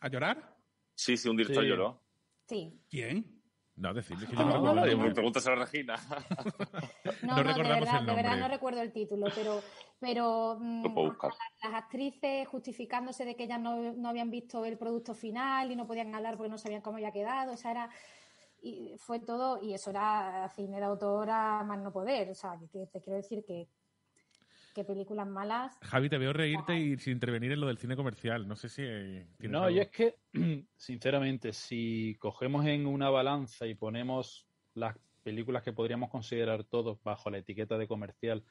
¿A 0.00 0.08
llorar? 0.08 0.54
Sí, 0.94 1.16
sí, 1.16 1.28
un 1.28 1.36
director 1.36 1.62
Sí. 1.64 1.68
lloró. 1.68 2.02
Sí. 2.46 2.78
¿Quién? 2.90 3.40
No, 3.76 3.92
decirle 3.92 4.26
que 4.26 4.36
yo 4.36 4.44
no, 4.44 4.60
no, 4.60 4.74
no, 4.74 4.96
Me 4.98 5.10
preguntas 5.12 5.46
a 5.48 5.54
Regina. 5.54 5.96
No, 7.22 7.42
no, 7.42 7.54
de 7.54 7.62
verdad, 7.62 8.02
de 8.02 8.14
verdad 8.14 8.36
no 8.36 8.48
recuerdo 8.48 8.82
el 8.82 8.92
título, 8.92 9.26
pero, 9.34 9.62
pero 9.98 10.58
mm, 10.60 10.84
las, 11.62 11.74
actrices 11.74 12.46
justificándose 12.48 13.24
de 13.24 13.34
que 13.34 13.44
ellas 13.44 13.60
no, 13.60 13.94
no, 13.94 14.08
habían 14.10 14.30
visto 14.30 14.64
el 14.64 14.76
producto 14.76 15.14
final 15.14 15.70
y 15.70 15.76
no 15.76 15.86
podían 15.86 16.14
hablar 16.14 16.36
porque 16.36 16.50
no 16.50 16.58
sabían 16.58 16.82
cómo 16.82 16.98
había 16.98 17.12
quedado, 17.12 17.54
o 17.54 17.56
sea, 17.56 17.70
era 17.70 17.90
y 18.64 18.96
fue 18.96 19.20
todo, 19.20 19.62
y 19.62 19.74
eso 19.74 19.90
era 19.90 20.50
cine 20.56 20.78
de 20.78 20.84
autor 20.84 21.28
a 21.30 21.62
más 21.64 21.78
no 21.78 21.92
poder, 21.92 22.30
o 22.30 22.34
sea, 22.34 22.58
que 22.72 22.86
te 22.86 23.00
quiero 23.02 23.18
decir 23.18 23.44
que 23.44 23.68
qué 24.74 24.84
películas 24.84 25.28
malas. 25.28 25.78
Javi, 25.82 26.08
te 26.08 26.18
veo 26.18 26.32
reírte 26.32 26.74
y 26.74 26.96
sin 26.96 27.12
intervenir 27.12 27.52
en 27.52 27.60
lo 27.60 27.68
del 27.68 27.78
cine 27.78 27.94
comercial. 27.94 28.48
No 28.48 28.56
sé 28.56 28.68
si. 28.68 28.82
Eh, 28.82 29.26
no, 29.40 29.70
y 29.70 29.78
es 29.78 29.88
que, 29.88 30.16
sinceramente, 30.76 31.52
si 31.52 32.16
cogemos 32.18 32.66
en 32.66 32.86
una 32.86 33.08
balanza 33.10 33.66
y 33.66 33.74
ponemos 33.74 34.46
las 34.74 34.96
películas 35.22 35.62
que 35.62 35.72
podríamos 35.72 36.10
considerar 36.10 36.64
todos 36.64 37.02
bajo 37.02 37.30
la 37.30 37.38
etiqueta 37.38 37.78
de 37.78 37.86
comercial 37.86 38.44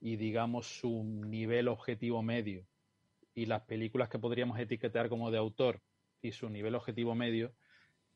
y 0.00 0.16
digamos 0.16 0.66
su 0.66 1.04
nivel 1.04 1.68
objetivo 1.68 2.22
medio 2.22 2.66
y 3.34 3.46
las 3.46 3.62
películas 3.62 4.08
que 4.08 4.18
podríamos 4.18 4.58
etiquetar 4.58 5.08
como 5.08 5.30
de 5.30 5.38
autor 5.38 5.80
y 6.22 6.32
su 6.32 6.48
nivel 6.48 6.74
objetivo 6.74 7.14
medio, 7.14 7.52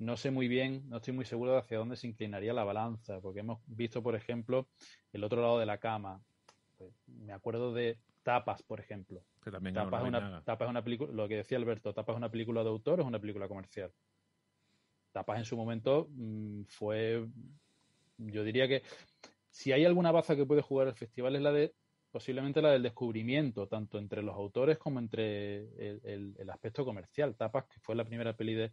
no 0.04 0.16
sé 0.16 0.30
muy 0.30 0.48
bien, 0.48 0.88
no 0.88 0.98
estoy 0.98 1.14
muy 1.14 1.24
seguro 1.24 1.52
de 1.52 1.58
hacia 1.58 1.78
dónde 1.78 1.96
se 1.96 2.06
inclinaría 2.06 2.52
la 2.52 2.64
balanza, 2.64 3.20
porque 3.20 3.40
hemos 3.40 3.60
visto, 3.66 4.02
por 4.02 4.14
ejemplo, 4.14 4.68
el 5.12 5.24
otro 5.24 5.40
lado 5.40 5.58
de 5.58 5.66
la 5.66 5.78
cama, 5.78 6.22
pues, 6.76 6.92
me 7.06 7.32
acuerdo 7.32 7.72
de 7.72 7.98
Tapas, 8.22 8.62
por 8.62 8.80
ejemplo. 8.80 9.22
Tapas, 9.42 10.02
es 10.02 10.08
una, 10.08 10.42
Tapas 10.44 10.68
una 10.68 10.82
película, 10.82 11.12
lo 11.12 11.28
que 11.28 11.36
decía 11.36 11.58
Alberto, 11.58 11.92
Tapas 11.92 12.14
es 12.14 12.18
una 12.18 12.30
película 12.30 12.62
de 12.62 12.68
autor 12.70 13.00
o 13.00 13.02
es 13.02 13.08
una 13.08 13.20
película 13.20 13.48
comercial. 13.48 13.92
Tapas 15.12 15.38
en 15.38 15.44
su 15.44 15.56
momento 15.56 16.08
mm, 16.10 16.62
fue, 16.64 17.26
yo 18.18 18.44
diría 18.44 18.68
que 18.68 18.82
si 19.50 19.72
hay 19.72 19.84
alguna 19.84 20.10
baza 20.10 20.36
que 20.36 20.46
puede 20.46 20.62
jugar 20.62 20.88
el 20.88 20.94
festival 20.94 21.36
es 21.36 21.42
la 21.42 21.52
de 21.52 21.74
posiblemente 22.10 22.62
la 22.62 22.70
del 22.70 22.84
descubrimiento, 22.84 23.66
tanto 23.66 23.98
entre 23.98 24.22
los 24.22 24.36
autores 24.36 24.78
como 24.78 25.00
entre 25.00 25.64
el, 26.12 26.48
aspecto 26.48 26.84
comercial. 26.84 27.34
Tapas, 27.34 27.64
que 27.64 27.80
fue 27.80 27.96
la 27.96 28.04
primera 28.04 28.36
peli 28.36 28.54
de, 28.54 28.72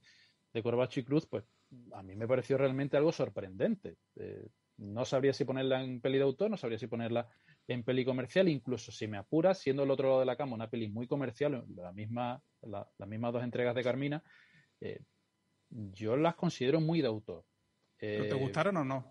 de 0.54 0.64
Corbacho 0.64 1.00
y 1.00 1.04
Cruz, 1.04 1.26
pues 1.26 1.46
a 1.94 2.04
mí 2.04 2.16
me 2.16 2.28
pareció 2.28 2.58
realmente 2.58 2.98
algo 2.98 3.12
sorprendente. 3.12 3.98
Eh, 4.16 4.48
no 4.78 5.06
sabría 5.06 5.34
si 5.34 5.46
ponerla 5.46 5.84
en 5.84 6.02
peli 6.02 6.18
de 6.18 6.24
autor, 6.24 6.50
no 6.50 6.58
sabría 6.58 6.80
si 6.80 6.88
ponerla 6.88 7.30
en 7.68 7.84
peli 7.84 8.04
comercial, 8.04 8.50
incluso 8.50 8.92
si 8.92 9.08
me 9.08 9.18
apura, 9.18 9.54
siendo 9.54 9.84
el 9.84 9.92
otro 9.92 10.08
lado 10.08 10.20
de 10.22 10.26
la 10.26 10.36
cama 10.36 10.56
una 10.56 10.70
peli 10.70 10.90
muy 10.90 11.08
comercial, 11.08 11.64
la 11.76 11.92
misma, 11.92 12.42
las 12.62 13.08
mismas 13.08 13.34
dos 13.34 13.44
entregas 13.44 13.76
de 13.76 13.84
Carmina, 13.84 14.24
eh, 14.82 15.02
yo 15.70 16.18
las 16.18 16.36
considero 16.36 16.82
muy 16.82 17.02
de 17.02 17.08
autor. 17.08 17.46
¿Te 17.98 18.28
eh, 18.28 18.34
gustaron 18.34 18.78
o 18.78 18.84
no? 18.84 19.06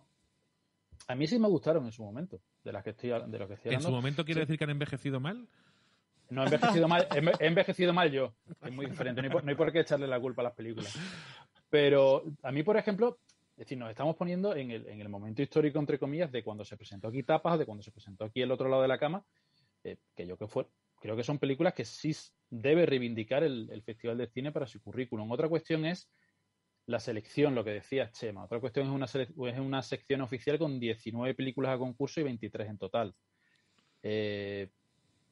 A 1.07 1.15
mí 1.15 1.27
sí 1.27 1.39
me 1.39 1.49
gustaron 1.49 1.85
en 1.87 1.93
su 1.93 2.03
momento, 2.03 2.43
de 2.63 2.73
las 2.73 2.83
que 2.83 2.91
estoy, 2.91 3.11
de 3.11 3.39
lo 3.39 3.49
que 3.49 3.55
estoy 3.55 3.69
hablando. 3.71 3.89
¿En 3.89 3.93
su 3.93 3.97
momento 3.97 4.25
quiere 4.25 4.41
decir 4.41 4.59
que 4.59 4.65
han 4.65 4.71
envejecido 4.71 5.21
mal? 5.21 5.49
No, 6.31 6.43
he 6.43 6.45
envejecido 6.47 6.89
mal, 6.89 7.09
he 7.41 7.47
envejecido 7.47 7.93
mal 7.93 8.11
yo. 8.11 8.35
Es 8.63 8.73
muy 8.73 8.87
diferente, 8.87 9.21
no 9.21 9.29
hay, 9.49 9.55
por, 9.55 9.73
qué 9.73 9.81
echarle 9.81 10.07
la 10.07 10.21
culpa 10.21 10.43
a 10.43 10.45
las 10.45 10.55
películas. 10.55 10.97
Pero 11.69 12.25
a 12.43 12.53
mí, 12.53 12.63
por 12.63 12.77
ejemplo, 12.77 13.19
es 13.53 13.57
decir, 13.59 13.77
nos 13.77 13.91
estamos 13.91 14.17
poniendo 14.17 14.55
en 14.55 14.71
el, 14.71 14.87
en 14.87 15.01
el, 15.01 15.09
momento 15.09 15.43
histórico, 15.43 15.79
entre 15.79 15.99
comillas, 15.99 16.31
de 16.31 16.43
cuando 16.43 16.65
se 16.65 16.77
presentó 16.77 17.09
aquí 17.09 17.23
Tapas, 17.23 17.59
de 17.59 17.67
cuando 17.67 17.83
se 17.83 17.91
presentó 17.91 18.25
aquí 18.25 18.43
el 18.43 18.51
otro 18.53 18.69
lado 18.69 18.83
de 18.83 18.89
la 18.89 18.99
cama, 18.99 19.25
eh, 19.85 19.97
que 20.15 20.27
yo 20.27 20.39
que 20.39 20.47
fue, 20.47 20.67
creo 21.01 21.17
que 21.17 21.25
son 21.25 21.39
películas 21.39 21.75
que 21.75 21.85
sí 21.85 22.15
debe 22.49 22.87
reivindicar 22.87 23.43
el, 23.43 23.83
Festival 23.85 24.19
de 24.19 24.29
Cine 24.29 24.53
para 24.53 24.67
su 24.67 24.81
currículum. 24.81 25.31
Otra 25.31 25.49
cuestión 25.49 25.85
es 25.85 26.11
la 26.87 27.01
selección, 27.01 27.55
lo 27.55 27.65
que 27.65 27.71
decía 27.71 28.11
Chema. 28.11 28.45
Otra 28.45 28.61
cuestión 28.61 28.87
es 28.87 28.93
una, 28.93 29.07
es 29.07 29.59
una 29.59 29.83
sección 29.83 30.21
oficial 30.21 30.59
con 30.59 30.79
19 30.79 31.35
películas 31.35 31.75
a 31.75 31.79
concurso 31.79 32.21
y 32.21 32.25
23 32.25 32.69
en 32.69 32.79
total. 32.79 33.15
Eh, 34.03 34.69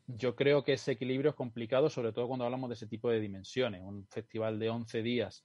yo 0.08 0.34
creo 0.34 0.64
que 0.64 0.72
ese 0.72 0.92
equilibrio 0.92 1.30
es 1.30 1.36
complicado, 1.36 1.90
sobre 1.90 2.12
todo 2.12 2.26
cuando 2.28 2.46
hablamos 2.46 2.70
de 2.70 2.74
ese 2.74 2.86
tipo 2.86 3.10
de 3.10 3.20
dimensiones. 3.20 3.82
Un 3.82 4.06
festival 4.06 4.58
de 4.58 4.70
11 4.70 5.02
días, 5.02 5.44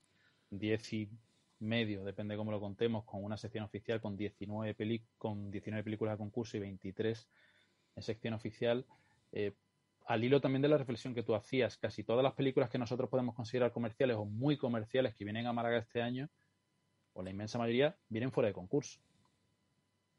10 0.50 0.92
y 0.94 1.10
medio, 1.60 2.02
depende 2.02 2.36
cómo 2.36 2.50
lo 2.50 2.60
contemos, 2.60 3.04
con 3.04 3.22
una 3.22 3.36
sección 3.36 3.64
oficial 3.64 4.00
con 4.00 4.16
19, 4.16 4.74
con 5.18 5.50
19 5.50 5.84
películas 5.84 6.14
a 6.14 6.16
concurso 6.16 6.56
y 6.56 6.60
23 6.60 7.28
en 7.96 8.02
sección 8.02 8.32
oficial. 8.32 8.86
Eh, 9.32 9.52
al 10.06 10.24
hilo 10.24 10.40
también 10.40 10.62
de 10.62 10.68
la 10.68 10.78
reflexión 10.78 11.14
que 11.14 11.22
tú 11.22 11.34
hacías, 11.34 11.76
casi 11.76 12.02
todas 12.02 12.22
las 12.22 12.32
películas 12.32 12.70
que 12.70 12.78
nosotros 12.78 13.10
podemos 13.10 13.34
considerar 13.34 13.70
comerciales 13.70 14.16
o 14.16 14.24
muy 14.24 14.56
comerciales 14.56 15.14
que 15.14 15.24
vienen 15.24 15.46
a 15.46 15.52
Málaga 15.52 15.78
este 15.78 16.00
año, 16.00 16.30
o 17.12 17.22
la 17.22 17.30
inmensa 17.30 17.58
mayoría, 17.58 17.96
vienen 18.08 18.32
fuera 18.32 18.48
de 18.48 18.54
concurso. 18.54 18.98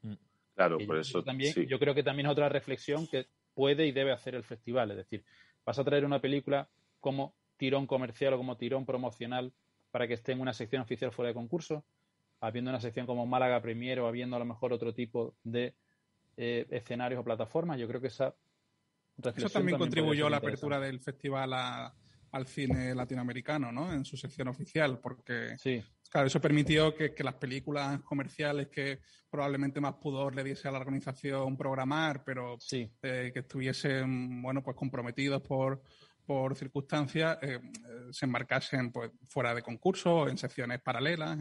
Mm. 0.02 0.14
Claro, 0.54 0.78
por 0.86 0.98
eso. 0.98 1.22
también, 1.22 1.52
Yo 1.66 1.78
creo 1.78 1.94
que 1.94 2.02
también 2.02 2.26
es 2.26 2.32
otra 2.32 2.48
reflexión 2.48 3.06
que 3.06 3.26
puede 3.56 3.86
y 3.86 3.92
debe 3.92 4.12
hacer 4.12 4.34
el 4.34 4.44
festival. 4.44 4.90
Es 4.90 4.98
decir, 4.98 5.24
vas 5.64 5.78
a 5.78 5.84
traer 5.84 6.04
una 6.04 6.20
película 6.20 6.68
como 7.00 7.34
tirón 7.56 7.86
comercial 7.86 8.34
o 8.34 8.36
como 8.36 8.58
tirón 8.58 8.84
promocional 8.84 9.52
para 9.90 10.06
que 10.06 10.14
esté 10.14 10.32
en 10.32 10.42
una 10.42 10.52
sección 10.52 10.82
oficial 10.82 11.10
fuera 11.10 11.28
de 11.28 11.34
concurso, 11.34 11.82
habiendo 12.40 12.70
una 12.70 12.80
sección 12.80 13.06
como 13.06 13.26
Málaga 13.26 13.62
Premier 13.62 13.98
o 14.00 14.06
habiendo 14.06 14.36
a 14.36 14.38
lo 14.38 14.44
mejor 14.44 14.74
otro 14.74 14.92
tipo 14.92 15.34
de 15.42 15.74
eh, 16.36 16.66
escenarios 16.70 17.18
o 17.18 17.24
plataformas. 17.24 17.78
Yo 17.78 17.88
creo 17.88 18.02
que 18.02 18.08
esa 18.08 18.36
reflexión. 19.16 19.46
Eso 19.46 19.58
también, 19.58 19.78
contribuyó 19.78 20.26
a 20.26 20.30
la 20.30 20.36
apertura 20.36 20.78
del 20.78 21.00
festival 21.00 21.54
al 22.36 22.46
cine 22.46 22.94
latinoamericano, 22.94 23.72
¿no? 23.72 23.92
En 23.92 24.04
su 24.04 24.16
sección 24.16 24.48
oficial, 24.48 24.98
porque. 25.00 25.56
Claro, 26.10 26.28
eso 26.28 26.40
permitió 26.40 26.94
que, 26.94 27.12
las 27.22 27.34
películas 27.34 28.00
comerciales 28.02 28.68
que 28.68 29.00
probablemente 29.28 29.80
más 29.80 29.94
pudor 29.94 30.34
le 30.34 30.44
diese 30.44 30.68
a 30.68 30.70
la 30.70 30.78
organización 30.78 31.56
programar, 31.56 32.22
pero 32.24 32.56
eh, 32.72 33.30
que 33.32 33.40
estuviesen, 33.40 34.40
bueno, 34.40 34.62
pues 34.62 34.76
comprometidos 34.76 35.42
por, 35.42 35.82
por 36.24 36.56
circunstancias 36.56 37.38
eh, 37.42 37.60
se 38.12 38.24
embarcasen 38.24 38.92
pues, 38.92 39.10
fuera 39.28 39.54
de 39.54 39.62
concurso, 39.62 40.28
en 40.28 40.38
secciones 40.38 40.80
paralelas. 40.80 41.36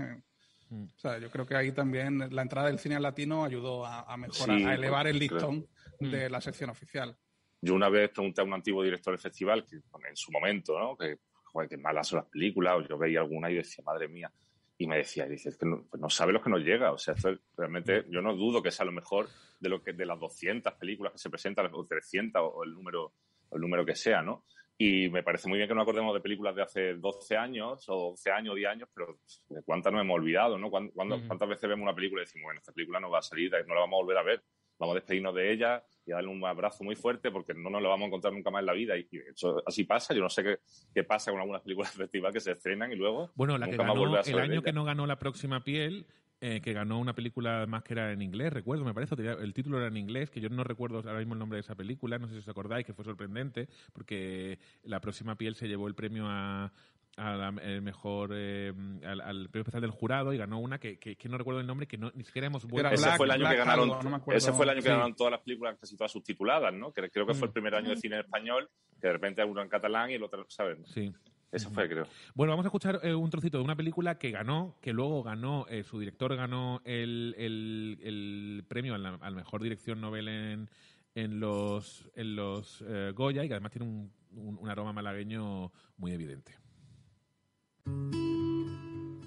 Mm. 0.69 0.83
O 0.83 0.99
sea, 0.99 1.19
yo 1.19 1.29
creo 1.29 1.45
que 1.45 1.55
ahí 1.55 1.71
también 1.71 2.35
la 2.35 2.41
entrada 2.41 2.67
del 2.67 2.79
cine 2.79 2.99
latino 2.99 3.45
ayudó 3.45 3.85
a, 3.85 4.17
mejorar, 4.17 4.57
a 4.57 4.73
elevar 4.73 5.07
el 5.07 5.19
listón 5.19 5.67
de 5.99 6.27
mm. 6.27 6.31
la 6.31 6.41
sección 6.41 6.69
oficial. 6.71 7.17
Yo 7.61 7.73
una 7.73 7.89
vez 7.89 8.11
pregunté 8.11 8.41
a 8.41 8.43
un 8.43 8.53
antiguo 8.53 8.83
director 8.83 9.13
del 9.13 9.21
festival, 9.21 9.65
que 9.65 9.77
en 9.77 10.15
su 10.15 10.31
momento, 10.31 10.77
¿no? 10.79 10.95
que, 10.97 11.17
joder, 11.43 11.69
que 11.69 11.77
malas 11.77 12.07
son 12.07 12.19
las 12.19 12.29
películas, 12.29 12.75
o 12.75 12.87
yo 12.87 12.97
veía 12.97 13.19
alguna 13.19 13.49
y 13.49 13.55
decía, 13.55 13.83
madre 13.85 14.07
mía, 14.07 14.31
y 14.77 14.87
me 14.87 14.97
decía, 14.97 15.25
dice, 15.25 15.49
es 15.49 15.57
que 15.57 15.65
no, 15.65 15.85
pues 15.89 16.01
no 16.01 16.09
sabe 16.09 16.33
lo 16.33 16.41
que 16.41 16.49
nos 16.49 16.61
llega. 16.61 16.91
O 16.91 16.97
sea, 16.97 17.15
realmente 17.55 18.01
mm. 18.01 18.11
yo 18.11 18.21
no 18.21 18.35
dudo 18.35 18.61
que 18.61 18.71
sea 18.71 18.85
lo 18.85 18.91
mejor 18.91 19.27
de 19.59 19.69
lo 19.69 19.81
que 19.81 19.93
de 19.93 20.05
las 20.05 20.19
200 20.19 20.73
películas 20.73 21.13
que 21.13 21.19
se 21.19 21.29
presentan, 21.29 21.69
o 21.71 21.85
300 21.85 22.41
o 22.43 22.63
el 22.63 22.73
número, 22.73 23.13
o 23.49 23.55
el 23.55 23.61
número 23.61 23.85
que 23.85 23.95
sea, 23.95 24.21
¿no? 24.21 24.43
Y 24.77 25.09
me 25.09 25.23
parece 25.23 25.47
muy 25.47 25.57
bien 25.57 25.69
que 25.69 25.75
no 25.75 25.81
acordemos 25.81 26.13
de 26.13 26.19
películas 26.19 26.53
de 26.53 26.61
hace 26.61 26.95
12 26.95 27.37
años 27.37 27.87
o 27.87 28.09
12 28.11 28.31
años 28.31 28.51
o 28.51 28.55
10 28.55 28.69
años, 28.69 28.89
pero 28.93 29.17
de 29.47 29.63
cuántas 29.63 29.93
nos 29.93 30.01
hemos 30.01 30.15
olvidado, 30.15 30.57
¿no? 30.57 30.69
¿Cuántas 30.69 31.47
veces 31.47 31.69
vemos 31.69 31.83
una 31.83 31.95
película 31.95 32.21
y 32.21 32.25
decimos, 32.25 32.47
bueno, 32.47 32.59
esta 32.59 32.73
película 32.73 32.99
no 32.99 33.09
va 33.09 33.19
a 33.19 33.21
salir, 33.21 33.51
no 33.65 33.73
la 33.73 33.79
vamos 33.79 33.97
a 33.97 34.03
volver 34.03 34.17
a 34.17 34.23
ver, 34.23 34.43
vamos 34.77 34.93
a 34.95 34.99
despedirnos 34.99 35.35
de 35.35 35.51
ella 35.51 35.83
y 36.05 36.11
a 36.11 36.15
darle 36.15 36.29
un 36.29 36.43
abrazo 36.45 36.83
muy 36.83 36.95
fuerte 36.95 37.31
porque 37.31 37.53
no 37.53 37.69
nos 37.69 37.81
la 37.81 37.89
vamos 37.89 38.05
a 38.05 38.07
encontrar 38.07 38.33
nunca 38.33 38.51
más 38.51 38.61
en 38.61 38.65
la 38.67 38.73
vida. 38.73 38.97
Y, 38.97 39.07
eso 39.31 39.61
así 39.65 39.83
pasa. 39.83 40.13
Yo 40.13 40.21
no 40.21 40.29
sé 40.29 40.43
qué, 40.43 40.59
qué 40.93 41.03
pasa 41.03 41.31
con 41.31 41.39
algunas 41.39 41.61
películas 41.61 41.95
de 41.95 42.03
festival 42.03 42.33
que 42.33 42.39
se 42.39 42.51
estrenan 42.51 42.91
y 42.91 42.95
luego. 42.95 43.31
Bueno, 43.35 43.57
la 43.57 43.67
que 43.67 43.77
ganó, 43.77 44.21
el 44.21 44.39
año 44.39 44.61
que 44.61 44.73
no 44.73 44.83
ganó 44.83 45.07
La 45.07 45.19
Próxima 45.19 45.63
Piel 45.63 46.05
eh, 46.41 46.59
que 46.61 46.73
ganó 46.73 46.99
una 46.99 47.15
película 47.15 47.65
más 47.65 47.81
que 47.81 47.93
era 47.93 48.11
en 48.11 48.21
inglés, 48.21 48.51
recuerdo, 48.51 48.83
me 48.83 48.93
parece, 48.93 49.15
el 49.15 49.53
título 49.53 49.77
era 49.77 49.87
en 49.87 49.95
inglés, 49.95 50.29
que 50.29 50.41
yo 50.41 50.49
no 50.49 50.65
recuerdo 50.65 50.97
ahora 50.97 51.17
mismo 51.17 51.33
el 51.33 51.39
nombre 51.39 51.55
de 51.55 51.61
esa 51.61 51.75
película, 51.75 52.19
no 52.19 52.27
sé 52.27 52.33
si 52.33 52.39
os 52.39 52.47
acordáis, 52.49 52.85
que 52.85 52.93
fue 52.93 53.05
sorprendente, 53.05 53.69
porque 53.93 54.59
La 54.83 54.99
próxima 54.99 55.37
piel 55.37 55.55
se 55.55 55.67
llevó 55.67 55.87
el 55.87 55.95
premio 55.95 56.25
a, 56.27 56.73
el 57.17 57.81
mejor 57.81 58.31
eh, 58.33 58.73
al, 59.05 59.49
premio 59.49 59.61
especial 59.61 59.81
del 59.81 59.91
jurado 59.91 60.33
y 60.33 60.37
ganó 60.37 60.59
una 60.59 60.79
que, 60.79 60.97
que, 60.97 61.29
no 61.29 61.37
recuerdo 61.37 61.61
el 61.61 61.67
nombre 61.67 61.87
que 61.87 61.97
no, 61.97 62.11
ni 62.13 62.23
siquiera 62.25 62.47
hemos 62.47 62.65
vuelto 62.65 62.91
ese 62.91 63.09
fue 63.15 63.25
el 63.25 63.31
año 63.31 63.49
que 63.49 63.55
ganaron 63.55 63.91
ese 64.33 64.51
fue 64.51 64.65
el 64.65 64.69
año 64.71 64.81
que 64.81 64.89
ganaron 64.89 65.15
todas 65.15 65.31
las 65.31 65.41
películas 65.41 65.77
casi 65.79 65.95
todas 65.95 66.11
subtituladas 66.11 66.73
no 66.73 66.91
que 66.91 67.09
creo 67.09 67.25
que 67.25 67.33
fue 67.33 67.47
el 67.47 67.51
mm. 67.51 67.53
primer 67.53 67.75
año 67.75 67.89
de 67.91 67.97
cine 67.97 68.15
en 68.15 68.21
español 68.21 68.69
que 68.99 69.07
de 69.07 69.13
repente 69.13 69.43
uno 69.43 69.61
en 69.61 69.69
catalán 69.69 70.11
y 70.11 70.15
el 70.15 70.23
otro 70.23 70.45
saben 70.49 70.85
sí 70.85 71.13
eso 71.51 71.69
fue, 71.69 71.87
creo. 71.87 72.05
Bueno, 72.33 72.51
vamos 72.51 72.65
a 72.65 72.67
escuchar 72.67 72.99
eh, 73.01 73.13
un 73.13 73.29
trocito 73.29 73.57
de 73.57 73.63
una 73.63 73.77
película 73.77 74.17
que 74.17 74.29
ganó, 74.29 74.75
que 74.81 74.91
luego 74.91 75.23
ganó, 75.23 75.65
eh, 75.69 75.83
su 75.83 75.99
director 75.99 76.35
ganó 76.35 76.81
el, 76.83 77.33
el, 77.37 78.65
premio 78.67 78.93
a 78.93 78.97
la, 78.97 79.31
mejor 79.31 79.63
dirección 79.63 80.01
novel 80.01 80.27
en, 80.27 80.69
en 81.13 81.39
los, 81.39 82.09
en 82.15 82.35
los 82.35 82.83
eh, 82.85 83.13
Goya 83.15 83.45
y 83.45 83.47
que 83.47 83.53
además 83.53 83.71
tiene 83.71 83.87
un, 83.87 84.11
un, 84.35 84.69
aroma 84.69 84.91
malagueño 84.91 85.71
muy 85.97 86.11
evidente. 86.11 86.57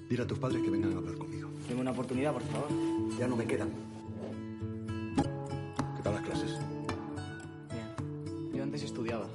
Dile 0.09 0.23
a 0.23 0.27
tus 0.27 0.39
padres 0.39 0.63
que 0.63 0.71
vengan 0.71 0.95
a 0.95 0.97
hablar 0.97 1.17
conmigo. 1.17 1.51
Dime 1.69 1.81
una 1.83 1.91
oportunidad, 1.91 2.33
por 2.33 2.43
favor. 2.43 2.69
Ya 3.19 3.29
no 3.29 3.37
me 3.37 3.47
quedan. 3.47 3.71
¿Qué 5.97 6.03
tal 6.03 6.15
las 6.15 6.23
clases? 6.23 6.59
Bien. 7.71 8.53
Yo 8.55 8.63
antes 8.63 8.83
estudiaba, 8.83 9.27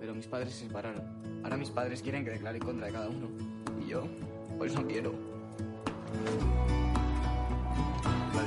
pero 0.00 0.14
mis 0.14 0.26
padres 0.26 0.54
se 0.54 0.66
separaron. 0.66 1.02
Ahora 1.44 1.56
mis 1.56 1.70
padres 1.70 2.00
quieren 2.00 2.24
que 2.24 2.30
declare 2.30 2.58
en 2.58 2.64
contra 2.64 2.86
de 2.86 2.92
cada 2.92 3.08
uno. 3.08 3.28
Y 3.84 3.90
yo, 3.90 4.04
pues 4.56 4.74
no 4.74 4.86
quiero. 4.86 5.12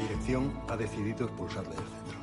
dirección 0.08 0.52
ha 0.70 0.78
decidido 0.78 1.26
expulsarle 1.26 1.76
del 1.76 1.86
centro. 1.86 2.15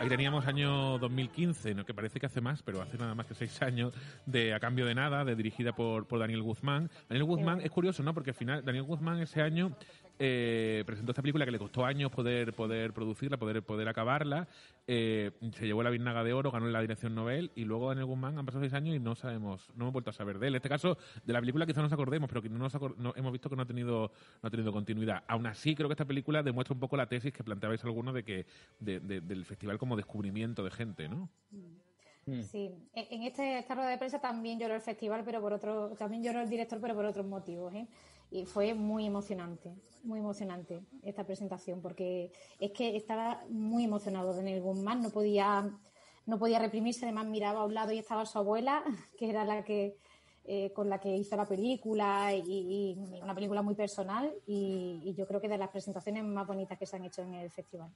Ahí 0.00 0.08
teníamos 0.08 0.46
año 0.46 0.98
2015, 0.98 1.74
¿no? 1.74 1.84
que 1.84 1.92
parece 1.92 2.20
que 2.20 2.26
hace 2.26 2.40
más, 2.40 2.62
pero 2.62 2.80
hace 2.80 2.96
nada 2.96 3.16
más 3.16 3.26
que 3.26 3.34
seis 3.34 3.60
años, 3.62 3.92
de 4.26 4.54
A 4.54 4.60
Cambio 4.60 4.86
de 4.86 4.94
Nada, 4.94 5.24
de 5.24 5.34
dirigida 5.34 5.72
por, 5.72 6.06
por 6.06 6.20
Daniel 6.20 6.42
Guzmán. 6.42 6.88
Daniel 7.08 7.24
Guzmán 7.24 7.60
es 7.60 7.70
curioso, 7.70 8.04
¿no? 8.04 8.14
Porque 8.14 8.30
al 8.30 8.36
final 8.36 8.64
Daniel 8.64 8.84
Guzmán 8.84 9.18
ese 9.18 9.42
año 9.42 9.72
eh, 10.18 10.82
presentó 10.86 11.12
esta 11.12 11.22
película 11.22 11.44
que 11.44 11.50
le 11.50 11.58
costó 11.58 11.84
años 11.84 12.10
poder 12.10 12.52
poder 12.52 12.92
producirla, 12.92 13.36
poder 13.36 13.62
poder 13.62 13.88
acabarla. 13.88 14.48
Eh, 14.86 15.30
se 15.54 15.66
llevó 15.66 15.82
la 15.82 15.90
Virnaga 15.90 16.24
de 16.24 16.32
Oro, 16.32 16.50
ganó 16.50 16.66
la 16.68 16.80
dirección 16.80 17.14
Nobel 17.14 17.50
y 17.54 17.64
luego 17.64 17.88
Daniel 17.88 18.06
Guzmán 18.06 18.38
han 18.38 18.46
pasado 18.46 18.62
seis 18.62 18.72
años 18.72 18.96
y 18.96 19.00
no 19.00 19.14
sabemos, 19.14 19.68
no 19.74 19.84
hemos 19.84 19.92
vuelto 19.92 20.10
a 20.10 20.12
saber 20.14 20.38
de 20.38 20.46
él. 20.48 20.54
En 20.54 20.56
este 20.56 20.68
caso, 20.68 20.96
de 21.24 21.32
la 21.32 21.40
película 21.40 21.66
quizás 21.66 21.82
nos 21.82 21.92
acordemos, 21.92 22.28
pero 22.28 22.42
que 22.42 22.48
no 22.48 22.58
nos 22.58 22.74
no- 22.96 23.12
hemos 23.16 23.32
visto 23.32 23.48
que 23.50 23.56
no 23.56 23.62
ha 23.62 23.66
tenido 23.66 24.10
no 24.42 24.46
ha 24.46 24.50
tenido 24.50 24.72
continuidad. 24.72 25.24
Aún 25.28 25.46
así, 25.46 25.74
creo 25.74 25.88
que 25.88 25.92
esta 25.94 26.04
película 26.06 26.42
demuestra 26.42 26.74
un 26.74 26.80
poco 26.80 26.96
la 26.96 27.06
tesis 27.06 27.32
que 27.32 27.44
planteabais 27.44 27.84
algunos 27.84 28.14
de 28.14 28.22
que 28.24 28.46
de- 28.80 29.00
de- 29.00 29.20
del 29.20 29.44
festival 29.44 29.78
como 29.78 29.96
descubrimiento 29.96 30.64
de 30.64 30.70
gente, 30.70 31.08
¿no? 31.08 31.28
Sí, 32.50 32.74
en 32.94 33.22
este, 33.22 33.58
esta 33.58 33.74
rueda 33.74 33.90
de 33.90 33.98
prensa 33.98 34.18
también 34.18 34.58
lloró 34.58 34.74
el 34.74 34.80
festival, 34.80 35.22
pero 35.24 35.40
por 35.40 35.52
otro, 35.52 35.90
también 35.98 36.22
lloró 36.22 36.40
el 36.40 36.48
director, 36.48 36.80
pero 36.80 36.94
por 36.94 37.04
otros 37.04 37.26
motivos, 37.26 37.74
¿eh? 37.74 37.86
Y 38.30 38.44
fue 38.44 38.74
muy 38.74 39.06
emocionante, 39.06 39.74
muy 40.04 40.20
emocionante 40.20 40.80
esta 41.02 41.24
presentación, 41.24 41.80
porque 41.80 42.30
es 42.60 42.72
que 42.72 42.96
estaba 42.96 43.42
muy 43.48 43.84
emocionado 43.84 44.34
Daniel 44.34 44.60
Guzmán, 44.60 45.00
no 45.00 45.10
podía, 45.10 45.70
no 46.26 46.38
podía 46.38 46.58
reprimirse, 46.58 47.06
además 47.06 47.26
miraba 47.26 47.60
a 47.60 47.64
un 47.64 47.72
lado 47.72 47.92
y 47.92 47.98
estaba 47.98 48.26
su 48.26 48.38
abuela, 48.38 48.84
que 49.18 49.30
era 49.30 49.44
la 49.44 49.64
que 49.64 49.96
eh, 50.44 50.72
con 50.72 50.88
la 50.88 50.98
que 50.98 51.14
hizo 51.14 51.36
la 51.36 51.46
película 51.46 52.34
y, 52.34 52.96
una 53.22 53.34
película 53.34 53.60
muy 53.60 53.74
personal 53.74 54.32
y 54.46 55.14
yo 55.14 55.26
creo 55.26 55.42
que 55.42 55.48
de 55.48 55.58
las 55.58 55.68
presentaciones 55.68 56.24
más 56.24 56.46
bonitas 56.46 56.78
que 56.78 56.86
se 56.86 56.96
han 56.96 57.04
hecho 57.04 57.22
en 57.22 57.34
el 57.34 57.50
festival. 57.50 57.90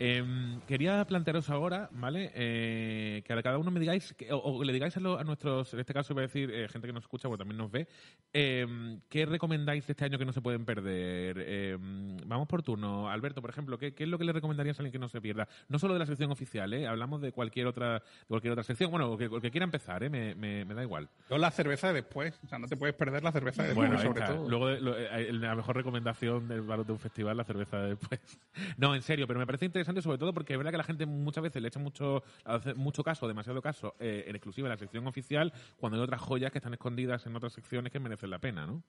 Em, 0.00 0.60
quería 0.68 1.04
plantearos 1.06 1.50
ahora, 1.50 1.88
¿vale? 1.92 2.30
Eh, 2.34 3.22
que 3.24 3.32
a 3.32 3.42
cada 3.42 3.58
uno 3.58 3.70
me 3.72 3.80
digáis, 3.80 4.12
que- 4.14 4.32
o, 4.32 4.38
o 4.38 4.62
le 4.64 4.72
digáis 4.72 4.96
a, 4.96 5.00
lo- 5.00 5.18
a 5.18 5.24
nuestros, 5.24 5.74
en 5.74 5.80
este 5.80 5.92
caso 5.92 6.14
voy 6.14 6.22
a 6.22 6.26
decir, 6.28 6.50
eh, 6.52 6.68
gente 6.68 6.86
que 6.86 6.92
nos 6.92 7.02
escucha, 7.04 7.28
porque 7.28 7.40
también 7.40 7.58
nos 7.58 7.70
ve, 7.70 7.88
em, 8.32 9.00
¿qué 9.08 9.26
recomendáis 9.26 9.86
de 9.86 9.92
este 9.92 10.04
año 10.04 10.16
que 10.18 10.24
no 10.24 10.32
se 10.32 10.40
pueden 10.40 10.64
perder? 10.64 11.38
Em, 11.40 12.16
vamos 12.26 12.46
por 12.46 12.62
turno. 12.62 13.10
Alberto, 13.10 13.40
por 13.40 13.50
ejemplo, 13.50 13.76
¿qué, 13.78 13.92
qué 13.94 14.04
es 14.04 14.08
lo 14.08 14.18
que 14.18 14.24
le 14.24 14.32
recomendarías 14.32 14.78
a 14.78 14.82
alguien 14.82 14.92
que 14.92 14.98
no 15.00 15.08
se 15.08 15.20
pierda? 15.20 15.48
No 15.68 15.78
solo 15.80 15.94
de 15.94 15.98
la 16.00 16.06
sección 16.06 16.30
oficial, 16.30 16.72
¿eh? 16.74 16.86
Hablamos 16.86 17.20
de 17.20 17.32
cualquier 17.32 17.66
otra, 17.66 17.94
de 17.94 18.26
cualquier 18.28 18.52
otra 18.52 18.62
sección. 18.62 18.90
Bueno, 18.92 19.12
el 19.12 19.18
que, 19.18 19.24
el 19.34 19.40
que 19.42 19.50
quiera 19.50 19.64
empezar, 19.64 20.04
¿eh? 20.04 20.10
Me, 20.10 20.34
me- 20.36 20.64
me 20.64 20.74
da 20.74 20.82
igual. 20.82 21.08
Yo 21.28 21.38
la 21.38 21.50
cerveza 21.50 21.88
de 21.88 21.94
después. 21.94 22.38
O 22.44 22.46
sea, 22.48 22.58
no 22.60 22.68
te 22.68 22.76
puedes 22.76 22.94
perder 22.94 23.24
la 23.24 23.32
cerveza 23.32 23.62
de 23.62 23.68
después, 23.70 23.88
Bueno, 23.90 24.00
sobre 24.02 24.22
todo. 24.24 24.48
Luego, 24.48 24.70
lo- 24.70 24.96
eh, 24.96 25.32
la 25.32 25.56
mejor 25.56 25.74
recomendación 25.74 26.46
del 26.46 26.60
valor 26.62 26.86
de 26.86 26.92
un 26.92 26.98
festival, 27.00 27.36
la 27.36 27.44
cerveza 27.44 27.78
de 27.82 27.88
después. 27.96 28.20
No, 28.78 28.94
en 28.94 29.02
serio, 29.02 29.26
pero 29.26 29.40
me 29.40 29.46
parece 29.46 29.64
interesante 29.64 29.87
sobre 30.02 30.18
todo 30.18 30.32
porque 30.32 30.52
es 30.52 30.58
verdad 30.58 30.70
que 30.72 30.78
la 30.78 30.84
gente 30.84 31.06
muchas 31.06 31.42
veces 31.42 31.60
le 31.62 31.68
echa 31.68 31.80
mucho, 31.80 32.22
hace 32.44 32.74
mucho 32.74 33.02
caso, 33.02 33.26
demasiado 33.26 33.60
caso, 33.62 33.94
eh, 33.98 34.24
en 34.26 34.36
exclusiva 34.36 34.68
en 34.68 34.70
la 34.70 34.78
sección 34.78 35.06
oficial, 35.06 35.52
cuando 35.78 35.98
hay 35.98 36.04
otras 36.04 36.20
joyas 36.20 36.52
que 36.52 36.58
están 36.58 36.74
escondidas 36.74 37.26
en 37.26 37.36
otras 37.36 37.52
secciones 37.52 37.92
que 37.92 38.00
merecen 38.00 38.30
la 38.30 38.38
pena, 38.38 38.66
¿no? 38.66 38.82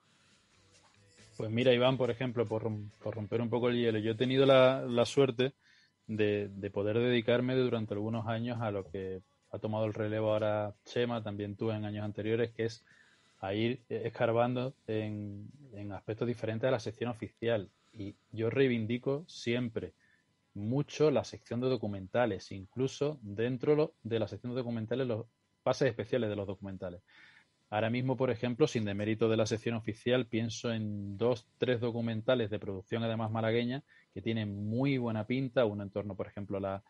Pues 1.37 1.49
mira, 1.49 1.73
Iván, 1.73 1.97
por 1.97 2.11
ejemplo, 2.11 2.45
por, 2.45 2.69
por 3.01 3.15
romper 3.15 3.41
un 3.41 3.49
poco 3.49 3.69
el 3.69 3.77
hielo, 3.77 3.99
yo 3.99 4.11
he 4.11 4.15
tenido 4.15 4.45
la, 4.45 4.81
la 4.81 5.05
suerte 5.05 5.53
de, 6.05 6.49
de 6.49 6.69
poder 6.69 6.99
dedicarme 6.99 7.55
durante 7.55 7.93
algunos 7.93 8.27
años 8.27 8.59
a 8.61 8.71
lo 8.71 8.83
que 8.83 9.21
ha 9.51 9.59
tomado 9.59 9.85
el 9.85 9.93
relevo 9.93 10.33
ahora 10.33 10.75
Chema, 10.85 11.23
también 11.23 11.55
tú 11.55 11.71
en 11.71 11.85
años 11.85 12.03
anteriores, 12.03 12.51
que 12.51 12.65
es 12.65 12.83
a 13.39 13.53
ir 13.53 13.81
escarbando 13.87 14.73
en, 14.85 15.49
en 15.73 15.91
aspectos 15.93 16.27
diferentes 16.27 16.67
de 16.67 16.71
la 16.71 16.79
sección 16.79 17.09
oficial. 17.09 17.69
Y 17.93 18.15
yo 18.31 18.49
reivindico 18.49 19.23
siempre 19.27 19.93
mucho 20.59 21.11
la 21.11 21.23
sección 21.23 21.61
de 21.61 21.69
documentales, 21.69 22.51
incluso 22.51 23.19
dentro 23.21 23.95
de 24.03 24.19
la 24.19 24.27
sección 24.27 24.53
de 24.53 24.59
documentales, 24.59 25.07
los 25.07 25.25
pases 25.63 25.89
especiales 25.89 26.29
de 26.29 26.35
los 26.35 26.47
documentales. 26.47 27.01
Ahora 27.71 27.89
mismo, 27.89 28.17
por 28.17 28.31
ejemplo, 28.31 28.65
sin 28.67 28.83
demérito 28.83 29.29
de 29.29 29.37
la 29.37 29.45
sección 29.45 29.75
oficial, 29.75 30.25
pienso 30.25 30.71
en 30.73 31.17
dos, 31.17 31.47
tres 31.57 31.79
documentales 31.79 32.49
de 32.49 32.57
producción 32.57 33.03
además 33.03 33.29
malagueña 33.29 33.83
que 34.11 34.21
tienen 34.21 34.67
muy 34.67 34.97
buena 34.97 35.27
pinta, 35.27 35.65
uno 35.65 35.83
en 35.83 35.91
torno, 35.91 36.15
por 36.15 36.25
ejemplo, 36.25 36.57
a 36.57 36.61
la, 36.61 36.83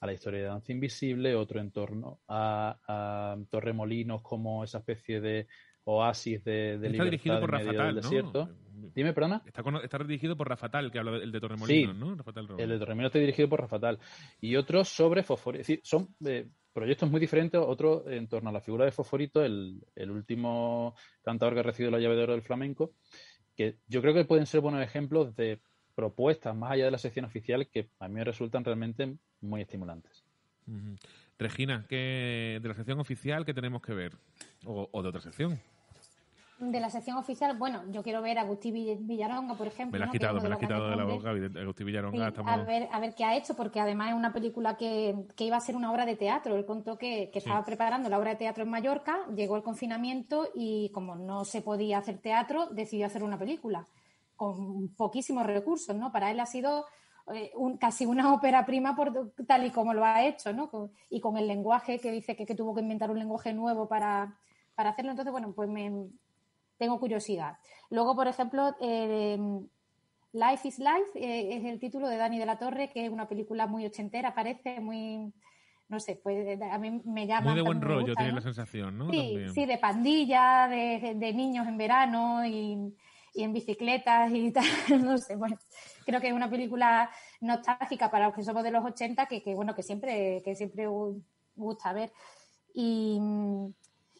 a 0.00 0.06
la 0.06 0.12
historia 0.12 0.40
de 0.40 0.46
Danza 0.46 0.72
Invisible, 0.72 1.34
otro 1.34 1.60
en 1.60 1.70
torno 1.70 2.20
a, 2.28 2.78
a 2.88 3.36
Torremolinos 3.50 4.22
como 4.22 4.64
esa 4.64 4.78
especie 4.78 5.20
de 5.20 5.48
oasis 5.84 6.42
de, 6.44 6.78
de 6.78 6.88
Está 6.88 7.04
dirigido 7.04 7.34
libertad 7.34 7.58
por 7.58 7.60
en 7.60 7.76
medio 7.76 7.94
desierto. 7.94 8.48
Dime, 8.94 9.12
perdona. 9.12 9.42
Está, 9.46 9.62
con- 9.62 9.76
está 9.76 9.98
dirigido 9.98 10.36
por 10.36 10.48
Rafa 10.48 10.68
Tal, 10.68 10.90
que 10.90 10.98
habla 10.98 11.12
del 11.12 11.30
de 11.32 11.38
Sí, 11.38 11.40
Torremolinos, 11.40 11.96
¿no? 11.96 12.14
Rafa 12.16 12.32
Tal 12.32 12.48
Romero. 12.48 12.64
el 12.64 12.70
de 12.70 12.78
Torremolinos 12.78 13.10
está 13.10 13.18
dirigido 13.18 13.48
por 13.48 13.60
Rafa 13.60 13.78
Tal. 13.78 13.98
Y 14.40 14.56
otro 14.56 14.84
sobre 14.84 15.22
Fosforito. 15.22 15.60
Es 15.62 15.66
decir, 15.68 15.80
son 15.84 16.08
eh, 16.24 16.48
proyectos 16.72 17.10
muy 17.10 17.20
diferentes. 17.20 17.60
Otro 17.62 18.08
en 18.08 18.28
torno 18.28 18.50
a 18.50 18.52
la 18.52 18.60
figura 18.60 18.84
de 18.84 18.92
Fosforito, 18.92 19.44
el, 19.44 19.80
el 19.94 20.10
último 20.10 20.94
cantador 21.22 21.54
que 21.54 21.60
ha 21.60 21.64
recibido 21.64 21.90
la 21.90 21.98
llave 22.00 22.16
de 22.16 22.22
oro 22.22 22.32
del 22.32 22.42
flamenco, 22.42 22.92
que 23.56 23.76
yo 23.86 24.00
creo 24.02 24.14
que 24.14 24.24
pueden 24.24 24.46
ser 24.46 24.60
buenos 24.60 24.82
ejemplos 24.82 25.34
de 25.36 25.60
propuestas 25.94 26.56
más 26.56 26.72
allá 26.72 26.86
de 26.86 26.90
la 26.90 26.98
sección 26.98 27.26
oficial 27.26 27.68
que 27.68 27.88
a 28.00 28.08
mí 28.08 28.14
me 28.14 28.24
resultan 28.24 28.64
realmente 28.64 29.14
muy 29.42 29.60
estimulantes. 29.60 30.24
Regina, 31.38 31.84
¿qué, 31.88 32.60
de 32.62 32.68
la 32.68 32.74
sección 32.74 33.00
oficial, 33.00 33.44
¿qué 33.44 33.52
tenemos 33.52 33.82
que 33.82 33.92
ver? 33.92 34.12
O, 34.64 34.88
o 34.90 35.02
de 35.02 35.08
otra 35.08 35.20
sección. 35.20 35.58
De 36.70 36.78
la 36.78 36.90
sección 36.90 37.16
oficial, 37.16 37.58
bueno, 37.58 37.82
yo 37.90 38.04
quiero 38.04 38.22
ver 38.22 38.38
a 38.38 38.42
Agustín 38.42 38.72
Vill- 38.76 38.98
Villaronga, 39.00 39.54
por 39.56 39.66
ejemplo. 39.66 39.90
Me 39.92 39.98
la 39.98 40.04
has 40.04 40.12
quitado, 40.12 40.40
me 40.40 40.48
la 40.48 40.54
has 40.54 40.60
quitado 40.60 40.90
de 40.90 40.94
la 40.96 41.02
boca, 41.04 41.30
Agustín 41.30 41.74
Sí, 41.76 41.84
Villaronga. 41.84 42.28
estamos... 42.28 42.52
a, 42.52 42.56
ver, 42.58 42.88
a 42.92 43.00
ver 43.00 43.16
qué 43.16 43.24
ha 43.24 43.36
hecho, 43.36 43.54
porque 43.56 43.80
además 43.80 44.10
es 44.10 44.14
una 44.14 44.32
película 44.32 44.76
que, 44.76 45.26
que 45.34 45.42
iba 45.44 45.56
a 45.56 45.60
ser 45.60 45.74
una 45.74 45.90
obra 45.90 46.06
de 46.06 46.14
teatro. 46.14 46.54
Él 46.54 46.64
contó 46.64 46.96
que, 46.96 47.30
que 47.32 47.40
Sí. 47.40 47.48
estaba 47.48 47.64
preparando 47.64 48.08
la 48.08 48.16
obra 48.16 48.30
de 48.30 48.36
teatro 48.36 48.62
en 48.62 48.70
Mallorca, 48.70 49.26
llegó 49.34 49.56
el 49.56 49.64
confinamiento 49.64 50.50
y 50.54 50.90
como 50.90 51.16
no 51.16 51.44
se 51.44 51.62
podía 51.62 51.98
hacer 51.98 52.18
teatro, 52.18 52.66
decidió 52.68 53.06
hacer 53.06 53.24
una 53.24 53.38
película 53.40 53.84
con 54.36 54.88
poquísimos 54.96 55.44
recursos, 55.44 55.96
¿no? 55.96 56.12
Para 56.12 56.30
él 56.30 56.38
ha 56.38 56.46
sido 56.46 56.86
eh, 57.34 57.50
un- 57.56 57.76
casi 57.76 58.06
una 58.06 58.32
ópera 58.34 58.64
prima 58.66 58.94
por 58.94 59.32
tal 59.48 59.66
y 59.66 59.70
como 59.70 59.94
lo 59.94 60.04
ha 60.04 60.24
hecho, 60.24 60.52
¿no? 60.52 60.70
Con- 60.70 60.92
y 61.10 61.18
con 61.20 61.36
el 61.38 61.48
lenguaje 61.48 61.98
que 61.98 62.12
dice 62.12 62.36
que, 62.36 62.46
que 62.46 62.54
tuvo 62.54 62.72
que 62.72 62.82
inventar 62.82 63.10
un 63.10 63.18
lenguaje 63.18 63.52
nuevo 63.52 63.88
para, 63.88 64.36
para 64.74 64.90
hacerlo. 64.90 65.10
Entonces, 65.12 65.30
bueno, 65.32 65.52
pues 65.52 65.68
me 65.68 66.08
tengo 66.78 66.98
curiosidad. 66.98 67.58
Luego, 67.90 68.14
por 68.16 68.26
ejemplo, 68.28 68.74
eh, 68.80 69.38
Life 70.32 70.68
is 70.68 70.78
Life 70.78 71.10
eh, 71.14 71.56
es 71.56 71.64
el 71.64 71.78
título 71.78 72.08
de 72.08 72.16
Dani 72.16 72.38
de 72.38 72.46
la 72.46 72.58
Torre, 72.58 72.90
que 72.90 73.04
es 73.06 73.10
una 73.12 73.28
película 73.28 73.66
muy 73.66 73.84
ochentera, 73.84 74.34
parece 74.34 74.80
muy, 74.80 75.32
no 75.88 76.00
sé, 76.00 76.16
pues 76.16 76.60
a 76.62 76.78
mí 76.78 77.02
me 77.04 77.26
llama. 77.26 77.48
Muy 77.50 77.54
de 77.56 77.62
buen 77.62 77.82
rollo, 77.82 78.00
gusta, 78.06 78.14
tiene 78.14 78.30
¿no? 78.30 78.36
la 78.36 78.42
sensación, 78.42 78.96
¿no? 78.98 79.10
Sí, 79.10 79.16
También. 79.18 79.52
sí, 79.54 79.66
de 79.66 79.78
pandilla, 79.78 80.68
de, 80.68 81.14
de 81.16 81.32
niños 81.34 81.68
en 81.68 81.76
verano 81.76 82.46
y, 82.46 82.96
y 83.34 83.42
en 83.42 83.52
bicicletas 83.52 84.32
y 84.32 84.50
tal, 84.52 84.64
no 85.04 85.18
sé, 85.18 85.36
bueno, 85.36 85.58
creo 86.06 86.20
que 86.20 86.28
es 86.28 86.32
una 86.34 86.48
película 86.48 87.10
nostálgica 87.42 88.10
para 88.10 88.26
los 88.28 88.34
que 88.34 88.42
somos 88.42 88.62
de 88.62 88.70
los 88.70 88.84
80 88.84 89.26
que, 89.26 89.42
que 89.42 89.54
bueno, 89.54 89.74
que 89.74 89.82
siempre, 89.82 90.40
que 90.42 90.54
siempre 90.54 90.88
gu- 90.88 91.22
gusta 91.54 91.92
ver. 91.92 92.10
Y, 92.74 93.20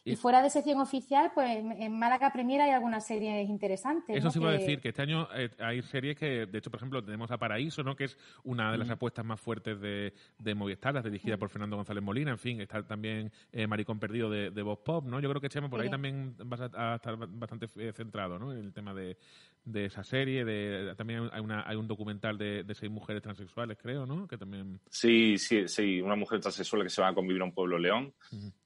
y 0.05 0.12
Y- 0.12 0.17
fuera 0.17 0.43
de 0.43 0.51
sección 0.51 0.81
oficial, 0.81 1.31
pues 1.35 1.59
en 1.59 1.99
Málaga 1.99 2.33
Premier 2.33 2.61
hay 2.61 2.71
algunas 2.71 3.07
series 3.07 3.49
interesantes. 3.49 4.17
Eso 4.17 4.27
¿no? 4.27 4.31
sí 4.33 4.38
iba 4.41 4.49
a 4.51 4.53
Que- 4.53 4.59
decir, 4.59 4.81
que 4.81 4.88
este 4.88 5.03
año 5.03 5.29
eh, 5.35 5.49
hay 5.61 5.81
series 5.83 6.17
que, 6.17 6.47
de 6.47 6.59
hecho, 6.59 6.71
por 6.71 6.79
ejemplo, 6.79 7.05
tenemos 7.05 7.31
a 7.31 7.38
Paraíso, 7.38 7.83
¿no? 7.83 7.95
que 7.95 8.05
es 8.05 8.19
una 8.45 8.73
de 8.73 8.79
las 8.79 8.88
Mm. 8.88 8.93
apuestas 8.93 9.25
más 9.25 9.41
fuertes 9.41 9.81
de, 9.81 10.12
de 10.38 10.55
Movistar, 10.55 10.95
la 10.95 11.03
dirigida 11.03 11.37
por 11.37 11.49
Fernando 11.51 11.77
González 11.77 12.03
Molina, 12.03 12.33
en 12.33 12.38
fin, 12.38 12.61
está 12.61 12.83
también 12.83 13.31
eh, 13.53 13.67
Maricón 13.67 13.99
Perdido 14.01 14.29
de, 14.29 14.51
de 14.51 14.62
Voz 14.62 14.81
Pop, 14.81 15.05
¿no? 15.07 15.21
Yo 15.21 15.29
creo 15.29 15.41
que 15.41 15.49
Chema 15.49 15.69
por 15.69 15.81
ahí 15.81 15.88
también 15.91 16.35
vas 16.47 16.61
a, 16.62 16.93
a 16.93 16.95
estar 16.97 17.17
bastante 17.17 17.69
eh, 17.77 17.93
centrado, 17.93 18.38
¿no? 18.38 18.53
En 18.53 18.59
el 18.59 18.73
tema 18.73 18.93
de, 18.95 19.17
de 19.64 19.85
esa 19.85 20.03
serie, 20.03 20.44
de 20.44 20.94
también 20.96 21.29
hay, 21.33 21.40
una, 21.40 21.62
hay 21.68 21.77
un 21.77 21.87
documental 21.87 22.37
de, 22.37 22.64
de 22.64 22.75
seis 22.75 22.90
mujeres 22.90 23.22
transexuales, 23.22 23.79
creo, 23.81 24.07
¿no? 24.07 24.27
Que 24.27 24.37
también... 24.37 24.81
Sí, 24.90 25.38
sí, 25.38 25.68
sí, 25.68 26.01
una 26.01 26.16
mujer 26.16 26.40
transexual 26.40 26.83
que 26.83 26.88
se 26.88 27.01
va 27.01 27.09
a 27.09 27.14
convivir 27.14 27.42
a 27.42 27.44
un 27.44 27.55
pueblo 27.55 27.79
león. 27.79 28.12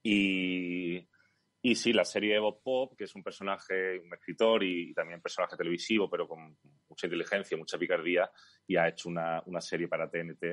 Y, 0.02 1.06
y 1.62 1.74
sí, 1.74 1.92
la 1.92 2.04
serie 2.04 2.35
de 2.35 2.38
Bob 2.38 2.62
Pop, 2.62 2.94
que 2.96 3.04
es 3.04 3.14
un 3.14 3.22
personaje, 3.22 3.98
un 3.98 4.14
escritor 4.14 4.62
y, 4.64 4.94
también 4.94 5.20
personaje 5.20 5.56
televisivo, 5.56 6.09
pero 6.09 6.26
con 6.28 6.56
mucha 6.88 7.06
inteligencia, 7.06 7.56
mucha 7.56 7.76
picardía, 7.78 8.30
y 8.66 8.76
ha 8.76 8.88
hecho 8.88 9.09
una, 9.09 9.42
una 9.46 9.61
serie 9.61 9.88
para 9.88 10.09
TNT 10.09 10.44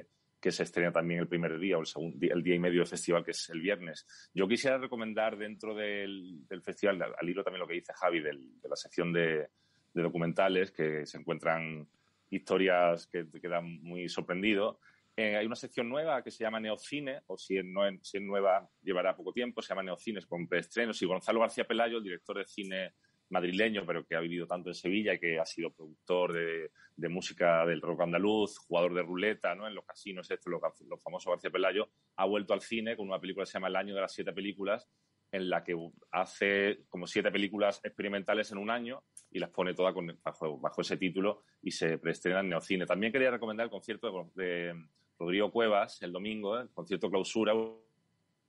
que 0.41 0.51
se 0.51 0.63
estrena 0.63 0.91
también 0.91 1.21
el 1.21 1.29
primer 1.29 1.57
día 1.57 1.77
o 1.77 1.79
el, 1.79 1.85
segundo, 1.85 2.17
día- 2.19 2.33
el 2.33 2.43
día 2.43 2.55
y 2.55 2.59
medio 2.59 2.79
del 2.79 2.87
festival, 2.87 3.23
que 3.23 3.31
es 3.31 3.49
el 3.49 3.61
viernes. 3.61 4.05
Yo 4.33 4.45
quisiera 4.45 4.77
recomendar 4.77 5.37
dentro 5.37 5.73
del, 5.73 6.45
del 6.49 6.61
festival, 6.61 7.01
al, 7.01 7.13
al 7.17 7.29
hilo 7.29 7.45
también 7.45 7.61
lo 7.61 7.67
que 7.67 7.75
dice 7.75 7.93
Javi, 7.93 8.19
del- 8.19 8.59
de 8.59 8.67
la 8.67 8.75
sección 8.75 9.13
de, 9.13 9.47
de 9.93 10.01
documentales, 10.01 10.71
que 10.71 11.05
se 11.05 11.17
encuentran 11.17 11.87
historias 12.29 13.07
que 13.07 13.25
te 13.25 13.39
quedan 13.39 13.81
muy 13.81 14.09
sorprendido. 14.09 14.79
Eh, 15.15 15.37
hay 15.37 15.45
una 15.45 15.55
sección 15.55 15.87
nueva 15.87 16.23
que 16.23 16.31
se 16.31 16.43
llama 16.43 16.59
Neocine, 16.59 17.21
o 17.27 17.37
si 17.37 17.57
es, 17.57 17.65
no, 17.65 17.81
si 18.01 18.17
es 18.17 18.23
nueva 18.23 18.67
llevará 18.81 19.15
poco 19.15 19.31
tiempo, 19.31 19.61
se 19.61 19.69
llama 19.69 19.83
Neocines 19.83 20.25
con 20.25 20.47
preestrenos. 20.47 21.01
Y 21.01 21.05
Gonzalo 21.05 21.39
García 21.39 21.65
Pelayo, 21.65 21.97
el 21.97 22.03
director 22.03 22.37
de 22.37 22.45
cine 22.45 22.93
madrileño, 23.29 23.85
pero 23.85 24.05
que 24.05 24.15
ha 24.15 24.19
vivido 24.19 24.47
tanto 24.47 24.69
en 24.69 24.75
Sevilla, 24.75 25.19
que 25.19 25.39
ha 25.39 25.45
sido 25.45 25.71
productor 25.71 26.33
de, 26.33 26.71
de 26.95 27.09
música 27.09 27.65
del 27.65 27.81
rock 27.81 28.01
andaluz, 28.01 28.57
jugador 28.57 28.93
de 28.93 29.03
ruleta, 29.03 29.55
¿no? 29.55 29.67
En 29.67 29.75
los 29.75 29.85
casinos, 29.85 30.29
esto, 30.29 30.49
los, 30.49 30.61
los 30.87 31.01
famosos 31.01 31.31
García 31.31 31.51
Pelayo, 31.51 31.89
ha 32.15 32.25
vuelto 32.25 32.53
al 32.53 32.61
cine 32.61 32.95
con 32.95 33.07
una 33.07 33.19
película 33.19 33.43
que 33.43 33.51
se 33.51 33.53
llama 33.53 33.67
El 33.67 33.75
año 33.75 33.95
de 33.95 34.01
las 34.01 34.13
siete 34.13 34.33
películas, 34.33 34.89
en 35.33 35.49
la 35.49 35.63
que 35.63 35.75
hace 36.11 36.83
como 36.89 37.07
siete 37.07 37.31
películas 37.31 37.81
experimentales 37.83 38.51
en 38.51 38.59
un 38.59 38.69
año 38.69 39.01
y 39.31 39.39
las 39.39 39.49
pone 39.49 39.73
todas 39.73 39.95
bajo, 40.23 40.59
bajo, 40.59 40.81
ese 40.81 40.95
título 40.95 41.41
y 41.63 41.71
se 41.71 41.97
preestrena 41.97 42.41
en 42.41 42.49
Neocine. 42.49 42.85
También 42.85 43.11
quería 43.11 43.31
recomendar 43.31 43.63
el 43.65 43.71
concierto 43.71 44.31
de, 44.35 44.43
de 44.43 44.85
Rodrigo 45.17 45.51
Cuevas 45.51 45.99
el 46.03 46.11
domingo, 46.11 46.59
el 46.59 46.69
concierto 46.69 47.09
clausura. 47.09 47.53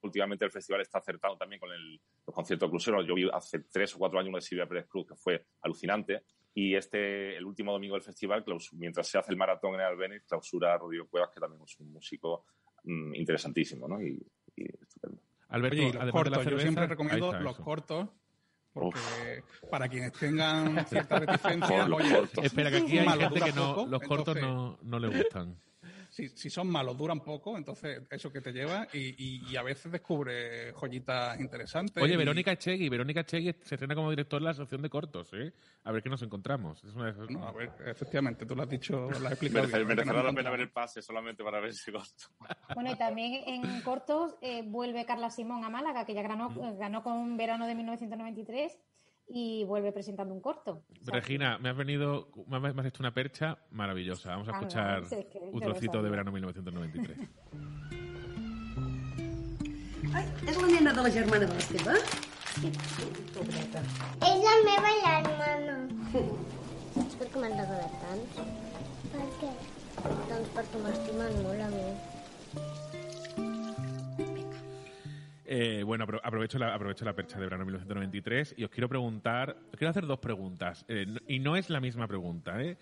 Últimamente 0.03 0.45
el 0.45 0.51
festival 0.51 0.83
está 0.83 0.99
acertado 0.99 1.39
también 1.39 1.59
con 1.59 1.73
el, 1.73 1.99
los 2.27 2.35
conciertos 2.35 2.69
cruceros. 2.69 3.07
Yo 3.07 3.15
vi 3.15 3.31
hace 3.33 3.61
tres 3.61 3.95
o 3.95 3.99
cuatro 3.99 4.19
años 4.19 4.29
uno 4.29 4.37
de 4.37 4.43
Silvia 4.43 4.69
Pérez 4.69 4.87
Cruz 4.87 5.07
que 5.07 5.17
fue 5.17 5.43
alucinante. 5.63 6.25
Y 6.53 6.75
este, 6.75 7.35
el 7.35 7.47
último 7.47 7.73
domingo 7.73 7.95
del 7.95 8.03
festival, 8.03 8.45
mientras 8.73 9.09
se 9.09 9.17
hace 9.17 9.33
el 9.33 9.39
maratón 9.39 9.75
en 9.75 9.81
el 9.81 9.87
Albéniz, 9.87 10.23
clausura 10.27 10.77
Rodrigo 10.77 11.09
Cuevas, 11.09 11.31
que 11.33 11.41
también 11.41 11.63
es 11.63 11.81
un 11.81 11.91
músico 11.91 12.45
mmm, 12.85 13.15
interesantísimo 13.15 13.89
¿no? 13.89 14.03
y, 14.03 14.23
y 14.55 14.65
estupendo. 14.83 15.23
Alberto, 15.55 15.77
Oye, 15.77 15.93
los 15.93 16.11
cortos, 16.11 16.39
cerveza, 16.39 16.51
yo 16.51 16.59
siempre 16.59 16.87
recomiendo 16.89 17.33
los 17.41 17.55
eso. 17.55 17.65
cortos. 17.65 18.09
Porque 18.73 18.99
Uf. 18.99 19.71
para 19.71 19.89
quienes 19.89 20.13
tengan 20.13 20.85
cierta 20.89 21.21
reticencia, 21.21 21.87
oye, 21.87 22.23
espera 22.43 22.71
que 22.73 22.79
aquí 22.79 22.99
hay 22.99 23.09
gente 23.09 23.41
que 23.41 23.53
no, 23.53 23.75
poco, 23.77 23.87
los 23.89 24.03
cortos 24.03 24.37
entonces, 24.37 24.43
no, 24.43 24.79
no 24.83 24.99
le 24.99 25.17
gustan. 25.17 25.57
Si, 26.15 26.29
si, 26.29 26.49
son 26.49 26.69
malos, 26.69 26.97
duran 26.97 27.19
poco, 27.25 27.57
entonces 27.57 28.03
eso 28.09 28.31
que 28.31 28.41
te 28.41 28.53
lleva 28.53 28.87
y, 28.93 29.01
y, 29.19 29.51
y 29.51 29.57
a 29.57 29.65
veces 29.65 29.91
descubre 29.91 30.73
joyitas 30.73 31.41
interesantes. 31.41 32.01
Oye, 32.01 32.15
y... 32.15 32.17
Verónica 32.17 32.53
Echegui, 32.53 32.89
Verónica 32.89 33.23
Echegui 33.23 33.53
se 33.63 33.75
estrena 33.75 33.97
como 33.97 34.11
director 34.11 34.41
de 34.41 34.45
la 34.45 34.51
asociación 34.53 34.83
de 34.83 34.91
cortos, 34.91 35.33
¿eh? 35.33 35.53
A 35.83 35.91
ver 35.91 36.05
qué 36.05 36.09
nos 36.09 36.23
encontramos. 36.23 36.85
Es 36.85 36.95
una 36.95 37.07
de 37.07 37.11
esas... 37.11 37.31
no, 37.31 37.45
a 37.45 37.51
ver, 37.51 37.73
efectivamente, 37.85 38.47
tú 38.47 38.55
lo 38.55 38.63
has 38.63 38.69
dicho, 38.69 39.11
lo 39.11 39.27
has 39.27 39.33
explicado. 39.33 39.67
Merece, 39.67 39.85
merecerá 39.85 40.23
la 40.23 40.33
pena 40.33 40.51
ver 40.51 40.61
el 40.61 40.71
pase 40.71 41.03
solamente 41.03 41.43
para 41.43 41.59
ver 41.59 41.71
ese 41.71 41.91
corto. 41.91 42.27
Bueno, 42.77 42.93
y 42.93 42.97
también 42.97 43.43
en 43.49 43.81
cortos 43.81 44.37
eh, 44.41 44.63
vuelve 44.65 45.05
Carla 45.05 45.31
Simón 45.31 45.65
a 45.65 45.69
Málaga, 45.69 46.07
que 46.07 46.15
ya 46.15 46.23
ganó, 46.23 46.55
ganó 46.79 47.03
con 47.03 47.37
verano 47.37 47.67
de 47.67 47.75
1993 47.75 48.79
y 49.29 49.65
vuelve 49.65 49.93
presentando 49.93 50.35
un 50.35 50.41
corto. 50.41 50.85
Regina, 51.07 51.59
me 51.59 51.71
has 51.71 51.77
venido, 51.77 52.29
me 52.47 52.69
has 52.69 52.87
hecho 52.87 53.03
una 53.03 53.15
percha 53.15 53.59
maravillosa. 53.71 54.31
Vamos 54.31 54.49
a 54.49 54.53
ah, 54.53 54.55
escuchar 54.55 55.03
no, 55.11 55.19
es 55.19 55.27
que 55.27 55.39
un 55.39 55.61
trocito 55.61 56.03
de 56.03 56.11
verano 56.11 56.33
1993. 56.33 57.19
Ai, 60.15 60.25
és 60.47 60.59
la 60.61 60.67
nena 60.69 60.93
de 60.95 61.03
la 61.03 61.11
germana 61.11 61.47
de 61.47 61.55
l'Esteve? 61.55 61.95
Sí, 62.55 62.71
pobreta. 63.35 63.81
És 64.23 64.43
la 64.45 64.53
meva 64.69 64.93
germana. 65.01 65.79
És 67.03 67.17
per 67.19 67.27
què 67.33 67.41
m'han 67.43 67.57
regalat 67.59 67.97
tants? 68.05 68.37
Per 69.11 69.27
què? 69.41 69.51
Doncs 70.31 70.53
perquè 70.55 70.83
m'estimen 70.85 71.41
molt 71.43 71.65
a 71.67 71.71
mi. 71.73 72.14
Eh, 75.47 75.83
bueno, 75.85 76.07
aprovecho 76.23 76.59
la, 76.59 76.75
aprovecho 76.75 77.05
la 77.05 77.15
percha 77.15 77.39
de 77.39 77.45
verano 77.45 77.65
1993 77.65 78.55
y 78.57 78.65
os 78.65 78.71
quiero 78.71 78.89
preguntar, 78.89 79.57
os 79.71 79.77
quiero 79.77 79.91
hacer 79.91 80.07
dos 80.07 80.19
preguntas. 80.19 80.85
Eh, 80.89 81.07
y 81.29 81.39
no 81.39 81.57
es 81.57 81.71
la 81.71 81.81
misma 81.81 82.07
pregunta, 82.07 82.63
¿eh? 82.63 82.77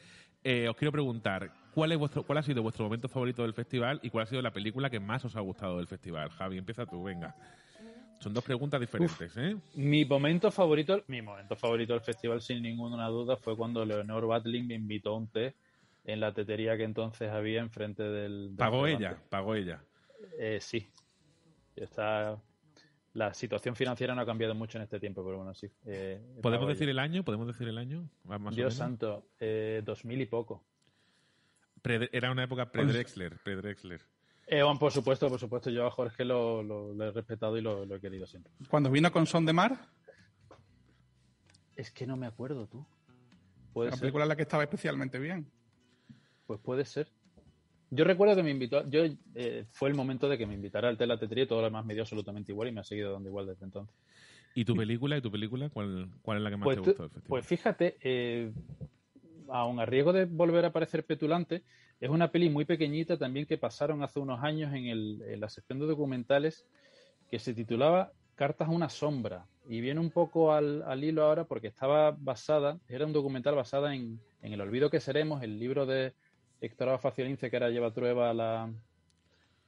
¿eh? 0.44 0.68
os 0.68 0.76
quiero 0.76 0.92
preguntar, 0.92 1.52
¿cuál, 1.74 1.92
es 1.92 1.98
vuestro, 1.98 2.22
¿cuál 2.22 2.38
ha 2.38 2.42
sido 2.42 2.62
vuestro 2.62 2.84
momento 2.84 3.08
favorito 3.08 3.42
del 3.42 3.54
festival 3.54 3.98
y 4.02 4.10
cuál 4.10 4.24
ha 4.24 4.26
sido 4.26 4.42
la 4.42 4.52
película 4.52 4.90
que 4.90 5.00
más 5.00 5.24
os 5.24 5.34
ha 5.34 5.40
gustado 5.40 5.78
del 5.78 5.88
festival? 5.88 6.30
Javi, 6.30 6.58
empieza 6.58 6.86
tú, 6.86 7.02
venga. 7.02 7.34
Son 8.20 8.32
dos 8.32 8.44
preguntas 8.44 8.80
diferentes, 8.80 9.36
¿eh? 9.36 9.56
Mi 9.74 10.04
momento 10.04 10.52
favorito, 10.52 11.02
mi 11.08 11.20
momento 11.20 11.56
favorito 11.56 11.92
del 11.94 12.02
festival, 12.02 12.40
sin 12.40 12.62
ninguna 12.62 13.08
duda, 13.08 13.36
fue 13.36 13.56
cuando 13.56 13.84
Leonor 13.84 14.28
Batling 14.28 14.68
me 14.68 14.74
invitó 14.74 15.10
a 15.10 15.16
un 15.16 15.26
té 15.26 15.56
en 16.04 16.20
la 16.20 16.32
tetería 16.32 16.76
que 16.76 16.84
entonces 16.84 17.28
había 17.30 17.60
enfrente 17.60 18.04
del. 18.04 18.50
del 18.50 18.56
pagó 18.56 18.86
ella, 18.86 19.16
pagó 19.28 19.56
ella. 19.56 19.82
Eh, 20.38 20.58
sí. 20.60 20.86
Está 21.74 22.38
la 23.14 23.34
situación 23.34 23.76
financiera 23.76 24.14
no 24.14 24.22
ha 24.22 24.26
cambiado 24.26 24.54
mucho 24.54 24.78
en 24.78 24.84
este 24.84 24.98
tiempo, 24.98 25.24
pero 25.24 25.38
bueno, 25.38 25.54
sí. 25.54 25.70
Eh, 25.84 26.20
¿Podemos 26.42 26.68
decir 26.68 26.88
el 26.88 26.98
año? 26.98 27.24
¿Podemos 27.24 27.46
decir 27.46 27.68
el 27.68 27.78
año? 27.78 28.08
Más 28.24 28.54
Dios 28.54 28.74
santo, 28.74 29.28
eh, 29.38 29.82
2000 29.84 30.20
y 30.20 30.26
poco. 30.26 30.64
Pre 31.82 32.08
era 32.12 32.30
una 32.30 32.44
época 32.44 32.70
pre-Drexler. 32.70 33.38
Pre 33.42 33.58
-Drexler. 33.58 34.00
Eh, 34.46 34.62
bueno, 34.62 34.78
por 34.78 34.92
supuesto, 34.92 35.28
por 35.28 35.38
supuesto. 35.38 35.70
Yo 35.70 35.86
a 35.86 35.90
Jorge 35.90 36.24
lo, 36.24 36.62
lo, 36.62 36.92
lo 36.92 37.04
he 37.06 37.10
respetado 37.10 37.56
y 37.56 37.60
lo, 37.60 37.84
lo, 37.84 37.96
he 37.96 38.00
querido 38.00 38.26
siempre. 38.26 38.52
¿Cuando 38.68 38.90
vino 38.90 39.10
con 39.12 39.26
Son 39.26 39.44
de 39.44 39.52
Mar? 39.52 39.78
Es 41.76 41.90
que 41.90 42.06
no 42.06 42.16
me 42.16 42.26
acuerdo, 42.26 42.66
tú. 42.66 42.86
¿Puede 43.72 43.90
la 43.90 43.96
ser? 43.96 44.00
película 44.02 44.24
en 44.24 44.28
la 44.28 44.36
que 44.36 44.42
estaba 44.42 44.62
especialmente 44.62 45.18
bien. 45.18 45.50
Pues 46.46 46.60
puede 46.60 46.84
ser. 46.84 47.08
Yo 47.94 48.04
recuerdo 48.04 48.34
que 48.34 48.42
me 48.42 48.50
invitó, 48.50 48.88
yo 48.88 49.04
eh, 49.34 49.66
fue 49.70 49.90
el 49.90 49.94
momento 49.94 50.26
de 50.26 50.38
que 50.38 50.46
me 50.46 50.54
invitara 50.54 50.88
al 50.88 50.96
Telatetría 50.96 51.44
y 51.44 51.46
todo 51.46 51.58
lo 51.58 51.66
demás 51.66 51.84
me 51.84 51.92
dio 51.92 52.04
absolutamente 52.04 52.50
igual 52.50 52.68
y 52.68 52.72
me 52.72 52.80
ha 52.80 52.84
seguido 52.84 53.12
dando 53.12 53.28
igual 53.28 53.46
desde 53.46 53.66
entonces. 53.66 53.94
¿Y 54.54 54.64
tu 54.64 54.74
película? 54.74 55.18
¿Y 55.18 55.20
tu 55.20 55.30
película? 55.30 55.68
¿Cuál, 55.68 56.08
cuál 56.22 56.38
es 56.38 56.42
la 56.42 56.48
que 56.48 56.56
más 56.56 56.64
pues, 56.64 56.76
te 56.76 56.80
gustó 56.80 57.02
festival? 57.10 57.28
Pues 57.28 57.46
fíjate, 57.46 57.98
eh, 58.00 58.50
aun 59.48 59.78
a 59.78 59.84
riesgo 59.84 60.14
de 60.14 60.24
volver 60.24 60.64
a 60.64 60.72
parecer 60.72 61.04
petulante, 61.04 61.64
es 62.00 62.08
una 62.08 62.32
peli 62.32 62.48
muy 62.48 62.64
pequeñita 62.64 63.18
también 63.18 63.44
que 63.44 63.58
pasaron 63.58 64.02
hace 64.02 64.20
unos 64.20 64.42
años 64.42 64.72
en, 64.72 64.86
el, 64.86 65.22
en 65.28 65.40
la 65.40 65.50
sección 65.50 65.78
de 65.78 65.84
documentales 65.84 66.66
que 67.30 67.38
se 67.38 67.52
titulaba 67.52 68.12
Cartas 68.36 68.68
a 68.68 68.70
una 68.70 68.88
sombra. 68.88 69.44
Y 69.68 69.82
viene 69.82 70.00
un 70.00 70.10
poco 70.10 70.54
al, 70.54 70.82
al 70.84 71.04
hilo 71.04 71.24
ahora 71.24 71.44
porque 71.44 71.66
estaba 71.66 72.16
basada, 72.18 72.80
era 72.88 73.04
un 73.04 73.12
documental 73.12 73.54
basada 73.54 73.94
en, 73.94 74.18
en 74.40 74.54
El 74.54 74.62
olvido 74.62 74.88
que 74.88 74.98
seremos, 74.98 75.42
el 75.42 75.58
libro 75.58 75.84
de 75.84 76.14
Héctor 76.62 76.98
Faciolince, 77.00 77.50
que 77.50 77.56
ahora 77.56 77.70
lleva 77.70 77.92
Trueba 77.92 78.30
a 78.30 78.34
la, 78.34 78.70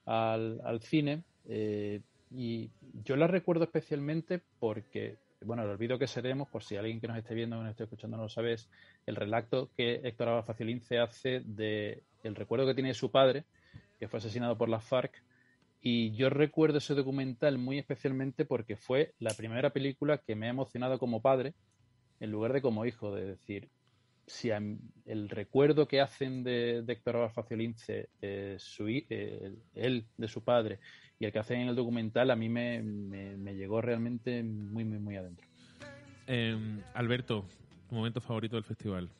al, 0.06 0.60
al, 0.64 0.80
cine. 0.80 1.24
Eh, 1.48 2.00
y 2.30 2.70
yo 3.04 3.16
la 3.16 3.26
recuerdo 3.26 3.64
especialmente 3.64 4.40
porque, 4.60 5.16
bueno, 5.44 5.64
el 5.64 5.70
olvido 5.70 5.98
que 5.98 6.06
seremos, 6.06 6.48
por 6.48 6.62
si 6.62 6.76
alguien 6.76 7.00
que 7.00 7.08
nos 7.08 7.18
esté 7.18 7.34
viendo 7.34 7.58
o 7.58 7.62
nos 7.62 7.70
esté 7.70 7.84
escuchando 7.84 8.16
no 8.16 8.22
lo 8.22 8.28
sabe, 8.28 8.52
es 8.52 8.68
el 9.06 9.16
relato 9.16 9.70
que 9.76 10.00
Héctor 10.04 10.28
Abad 10.28 10.44
Faciolince 10.44 10.98
hace 10.98 11.40
de 11.40 12.02
el 12.22 12.36
recuerdo 12.36 12.64
que 12.66 12.74
tiene 12.74 12.90
de 12.90 12.94
su 12.94 13.10
padre, 13.10 13.44
que 13.98 14.06
fue 14.06 14.18
asesinado 14.18 14.56
por 14.56 14.68
las 14.68 14.84
FARC. 14.84 15.20
Y 15.82 16.12
yo 16.12 16.30
recuerdo 16.30 16.78
ese 16.78 16.94
documental 16.94 17.58
muy 17.58 17.78
especialmente 17.78 18.44
porque 18.44 18.76
fue 18.76 19.12
la 19.18 19.34
primera 19.34 19.70
película 19.70 20.18
que 20.18 20.36
me 20.36 20.46
ha 20.46 20.50
emocionado 20.50 20.98
como 20.98 21.20
padre 21.20 21.54
en 22.20 22.30
lugar 22.30 22.52
de 22.52 22.62
como 22.62 22.86
hijo, 22.86 23.14
de 23.14 23.26
decir, 23.26 23.68
si 24.26 24.50
el 24.50 25.28
recuerdo 25.28 25.86
que 25.86 26.00
hacen 26.00 26.44
de, 26.44 26.82
de 26.82 26.92
Héctor 26.92 27.16
Abad 27.16 27.32
Faciolince, 27.32 28.08
eh, 28.20 28.56
su, 28.58 28.88
eh, 28.88 29.52
él 29.74 30.06
de 30.16 30.28
su 30.28 30.42
padre, 30.42 30.78
y 31.18 31.26
el 31.26 31.32
que 31.32 31.38
hacen 31.38 31.60
en 31.60 31.68
el 31.68 31.76
documental, 31.76 32.30
a 32.30 32.36
mí 32.36 32.48
me, 32.48 32.82
me, 32.82 33.36
me 33.36 33.54
llegó 33.54 33.80
realmente 33.80 34.42
muy, 34.42 34.84
muy, 34.84 34.98
muy 34.98 35.16
adentro. 35.16 35.46
Eh, 36.26 36.56
Alberto, 36.94 37.44
tu 37.88 37.94
momento 37.94 38.20
favorito 38.20 38.56
del 38.56 38.64
festival. 38.64 39.10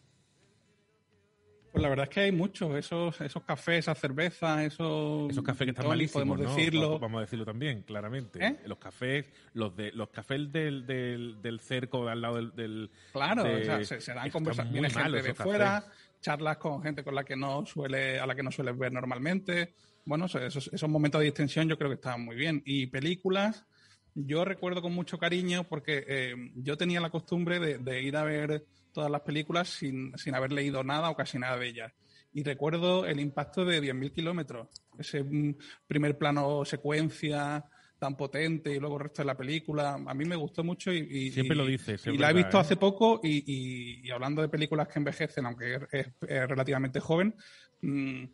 Pues 1.75 1.83
la 1.83 1.89
verdad 1.89 2.05
es 2.05 2.11
que 2.11 2.21
hay 2.21 2.31
muchos, 2.31 2.73
esos, 2.77 3.21
esos 3.21 3.43
cafés, 3.43 3.81
esas 3.81 3.99
cervezas, 3.99 4.63
esos... 4.63 5.29
Esos 5.29 5.43
cafés 5.43 5.65
que 5.65 5.71
están 5.73 5.89
malísimos, 5.89 6.23
podemos 6.23 6.39
¿no? 6.39 6.55
decirlo. 6.55 6.99
Vamos 7.01 7.19
a 7.19 7.21
decirlo 7.23 7.45
también, 7.45 7.83
claramente. 7.83 8.47
¿Eh? 8.47 8.61
Los 8.67 8.79
cafés, 8.79 9.27
los 9.55 9.75
de 9.75 9.91
los 9.91 10.09
cafés 10.11 10.53
del, 10.53 10.87
del, 10.87 11.43
del 11.43 11.59
cerco 11.59 12.07
al 12.07 12.23
lado 12.23 12.37
del... 12.37 12.55
del 12.55 12.91
claro, 13.13 13.43
de, 13.43 13.63
o 13.63 13.65
sea, 13.65 13.85
se, 13.85 14.01
se 14.01 14.15
dan 14.15 14.31
conversaciones, 14.31 14.97
gente 14.97 15.21
de 15.21 15.35
fuera, 15.35 15.81
cafés. 15.81 16.21
charlas 16.21 16.59
con 16.59 16.81
gente 16.81 17.03
con 17.03 17.17
la 17.17 17.25
que 17.25 17.35
no 17.35 17.67
suele, 17.67 18.21
a 18.21 18.27
la 18.27 18.37
que 18.37 18.45
no 18.45 18.53
sueles 18.53 18.79
ver 18.79 18.93
normalmente. 18.93 19.75
Bueno, 20.05 20.27
esos, 20.27 20.71
esos 20.73 20.89
momentos 20.89 21.19
de 21.19 21.25
distensión 21.25 21.69
yo 21.69 21.77
creo 21.77 21.91
que 21.91 21.97
estaban 21.97 22.25
muy 22.25 22.37
bien. 22.37 22.63
Y 22.65 22.87
películas, 22.87 23.67
yo 24.15 24.45
recuerdo 24.45 24.81
con 24.81 24.95
mucho 24.95 25.19
cariño 25.19 25.65
porque 25.65 26.05
eh, 26.07 26.37
yo 26.55 26.77
tenía 26.77 27.01
la 27.01 27.11
costumbre 27.11 27.59
de, 27.59 27.79
de 27.79 28.01
ir 28.01 28.17
a 28.17 28.23
ver 28.23 28.65
todas 28.95 29.11
las 29.11 29.21
películas 29.21 29.69
sin, 29.69 30.17
sin, 30.17 30.35
haber 30.35 30.53
leído 30.53 30.83
nada 30.83 31.11
o 31.11 31.17
casi 31.17 31.39
nada 31.39 31.59
de 31.59 31.69
ellas. 31.69 31.93
Y 32.33 32.43
recuerdo 32.43 33.05
el 33.07 33.21
impacto 33.21 33.65
de 33.65 33.83
10.000 33.83 34.13
kilómetros, 34.13 34.69
ese 34.99 35.25
primer 35.87 36.17
plano 36.17 36.65
secuencia 36.65 37.65
tan 37.99 38.17
potente 38.17 38.75
y 38.75 38.79
luego 38.79 38.97
el 38.97 39.05
resto 39.05 39.23
de 39.23 39.27
la 39.27 39.37
película. 39.37 39.95
A 39.95 40.15
mí 40.15 40.25
me 40.25 40.37
gustó 40.37 40.65
mucho 40.65 40.93
y, 40.93 40.99
y 40.99 41.31
siempre 41.31 41.57
lo 41.57 41.67
dices. 41.67 42.07
Y 42.07 42.19
la 42.19 42.31
he 42.31 42.35
visto 42.35 42.57
¿eh? 42.57 42.61
hace 42.61 42.77
poco 42.77 43.21
y, 43.23 43.45
y, 43.47 44.07
y, 44.07 44.11
hablando 44.11 44.43
de 44.43 44.49
películas 44.49 44.89
que 44.89 44.99
envejecen, 44.99 45.47
aunque 45.47 45.75
es, 45.75 45.83
es, 45.93 46.07
es 46.29 46.49
relativamente 46.49 47.01
joven, 47.01 47.35
mmm, 47.83 48.25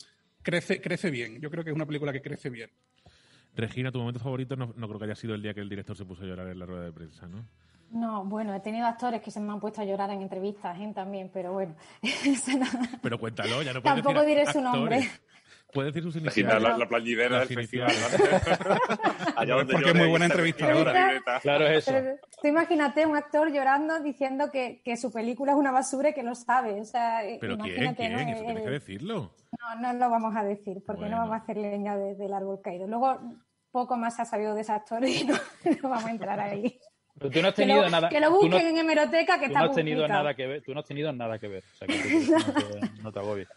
crece, 0.43 0.81
crece 0.81 1.11
bien. 1.11 1.41
Yo 1.41 1.51
creo 1.51 1.65
que 1.65 1.71
es 1.71 1.77
una 1.77 1.87
película 1.87 2.13
que 2.13 2.23
crece 2.23 2.51
bien. 2.51 2.71
Regina, 3.57 3.91
tu 3.91 3.99
momento 3.99 4.21
favorito 4.21 4.57
no, 4.57 4.73
no 4.77 4.89
creo 4.89 4.99
que 4.99 5.05
haya 5.07 5.15
sido 5.15 5.35
el 5.35 5.43
día 5.43 5.55
que 5.55 5.61
el 5.61 5.69
director 5.69 5.97
se 5.97 6.05
puso 6.05 6.23
a 6.23 6.27
llorar 6.27 6.49
en 6.49 6.59
la 6.59 6.67
rueda 6.67 6.85
de 6.85 6.93
prensa, 6.93 7.27
¿no? 7.27 7.45
No, 7.91 8.25
bueno, 8.25 8.55
he 8.55 8.61
tenido 8.61 8.87
actores 8.87 9.21
que 9.21 9.33
se 9.33 9.41
me 9.41 9.53
han 9.53 9.59
puesto 9.59 9.81
a 9.81 9.85
llorar 9.85 10.11
en 10.11 10.23
entrevistas 10.23 10.79
¿eh? 10.79 10.93
también, 10.95 11.29
pero 11.33 11.53
bueno. 11.53 11.75
pero 13.03 13.19
cuéntalo, 13.19 13.63
ya 13.63 13.73
no 13.73 13.83
puedes 13.83 13.97
Tampoco 13.97 14.21
decir 14.21 14.39
diré 14.39 14.53
su 14.53 14.61
nombre. 14.61 15.11
Puede 15.73 15.89
decir 15.89 16.03
sus 16.03 16.17
Imagina 16.17 16.51
iniciales. 16.55 16.69
la, 16.71 16.79
la 16.79 16.89
plañidera 16.89 17.39
Las 17.39 17.49
del 17.49 17.59
festival. 17.59 17.91
iniciales. 17.91 18.21
¿no? 18.69 18.77
Allá 19.37 19.55
donde 19.55 19.73
Porque 19.75 19.91
es 19.91 19.95
muy 19.97 20.09
buena 20.09 20.25
entrevistadora. 20.27 20.93
la. 21.25 21.41
Claro, 21.41 21.67
es 21.67 21.79
eso. 21.89 21.93
Pero 21.93 22.17
tú 22.43 22.49
imagínate 22.49 23.07
un 23.07 23.17
actor 23.17 23.53
llorando 23.53 24.01
diciendo 24.01 24.51
que, 24.51 24.83
que 24.85 24.97
su 24.97 25.13
película 25.13 25.53
es 25.53 25.59
una 25.59 25.71
basura 25.73 26.11
y 26.11 26.15
que 26.15 26.23
lo 26.23 26.35
sabe. 26.35 26.81
O 26.81 26.85
sea, 26.85 27.25
eh, 27.25 27.39
¿Pero 27.41 27.57
quién? 27.57 27.69
imagínate, 27.69 27.97
¿Quién? 27.97 28.13
¿no? 28.13 28.19
Eso 28.33 28.45
tienes 28.45 28.63
que 28.65 28.71
decirlo. 28.71 29.35
No, 29.59 29.81
no 29.81 29.93
lo 29.99 30.11
vamos 30.11 30.35
a 30.37 30.45
decir, 30.45 30.83
porque 30.87 31.01
Bueno. 31.03 31.17
no 31.17 31.23
vamos 31.23 31.41
a 31.41 31.43
hacer 31.43 31.57
leña 31.57 31.97
de- 31.97 32.15
del 32.15 32.33
árbol 32.35 32.61
caído. 32.63 32.87
Luego, 32.87 33.19
poco 33.71 33.97
más 33.97 34.17
se 34.17 34.23
ha 34.23 34.25
sabido 34.25 34.55
de 34.55 34.63
ese 34.63 34.73
actor 34.73 35.05
y 35.05 35.25
no, 35.25 35.35
no 35.83 35.89
vamos 35.89 36.05
a 36.07 36.11
entrar 36.11 36.41
ahí. 36.41 36.79
Pero 37.19 37.31
tú 37.31 37.43
no 37.43 37.49
has 37.49 37.55
Que 37.55 37.63
tenido 37.63 37.83
lo, 37.83 37.91
nada. 37.91 38.09
que 38.09 38.19
lo 38.21 38.29
tú 38.29 38.33
no- 38.35 38.41
busquen 38.57 38.67
en 38.69 38.79
hemeroteca, 38.79 39.35
que 39.39 39.47
tú 39.47 39.53
está 39.53 39.61
no 39.61 39.67
has 39.71 39.77
tenido 39.77 40.09
nada 40.09 40.35
que 40.35 40.47
ver. 40.47 40.63
Tú 40.63 40.73
no 40.73 40.81
has 40.81 40.87
tenido 40.87 41.13
nada 41.13 41.39
que 41.39 41.49
ver. 41.49 41.65
O 41.75 41.77
sea, 41.77 41.87
que 41.89 41.95
tú- 42.03 42.33
no, 42.33 42.69
te, 42.81 43.03
no 43.03 43.13
te 43.13 43.19
agobies. 43.19 43.49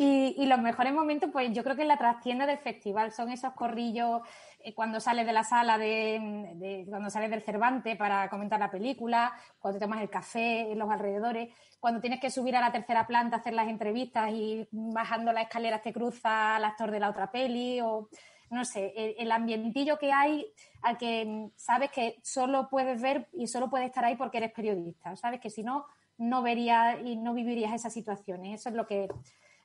Y, 0.00 0.36
y 0.38 0.46
los 0.46 0.60
mejores 0.60 0.92
momentos, 0.94 1.28
pues 1.32 1.52
yo 1.52 1.64
creo 1.64 1.74
que 1.74 1.82
en 1.82 1.88
la 1.88 1.96
trastienda 1.96 2.46
del 2.46 2.58
festival 2.58 3.10
son 3.10 3.32
esos 3.32 3.52
corrillos 3.54 4.20
eh, 4.60 4.72
cuando 4.72 5.00
sales 5.00 5.26
de 5.26 5.32
la 5.32 5.42
sala, 5.42 5.76
de, 5.76 6.20
de- 6.54 6.86
cuando 6.88 7.10
sales 7.10 7.30
del 7.30 7.42
Cervantes 7.42 7.96
para 7.96 8.28
comentar 8.28 8.60
la 8.60 8.70
película, 8.70 9.32
cuando 9.58 9.80
te 9.80 9.84
tomas 9.84 10.00
el 10.00 10.08
café 10.08 10.70
en 10.70 10.78
los 10.78 10.88
alrededores, 10.88 11.52
cuando 11.80 12.00
tienes 12.00 12.20
que 12.20 12.30
subir 12.30 12.54
a 12.54 12.60
la 12.60 12.70
tercera 12.70 13.08
planta 13.08 13.36
a 13.36 13.38
hacer 13.40 13.54
las 13.54 13.66
entrevistas 13.68 14.30
y 14.30 14.68
bajando 14.70 15.32
las 15.32 15.44
escaleras 15.44 15.82
te 15.82 15.92
cruza 15.92 16.56
el 16.58 16.64
actor 16.64 16.92
de 16.92 17.00
la 17.00 17.10
otra 17.10 17.32
peli 17.32 17.80
o 17.80 18.08
no 18.50 18.64
sé, 18.64 18.92
el, 18.96 19.16
el 19.18 19.32
ambientillo 19.32 19.98
que 19.98 20.12
hay 20.12 20.46
al 20.82 20.96
que 20.96 21.24
mm, 21.26 21.50
sabes 21.56 21.90
que 21.90 22.20
solo 22.22 22.68
puedes 22.70 23.02
ver 23.02 23.28
y 23.32 23.48
solo 23.48 23.68
puedes 23.68 23.88
estar 23.88 24.04
ahí 24.04 24.14
porque 24.14 24.38
eres 24.38 24.52
periodista, 24.52 25.16
sabes 25.16 25.40
que 25.40 25.50
si 25.50 25.64
no, 25.64 25.86
no 26.18 26.40
verías 26.42 26.98
y 27.04 27.16
no 27.16 27.34
vivirías 27.34 27.72
esas 27.74 27.92
situaciones. 27.92 28.60
Eso 28.60 28.68
es 28.70 28.74
lo 28.74 28.86
que, 28.86 29.08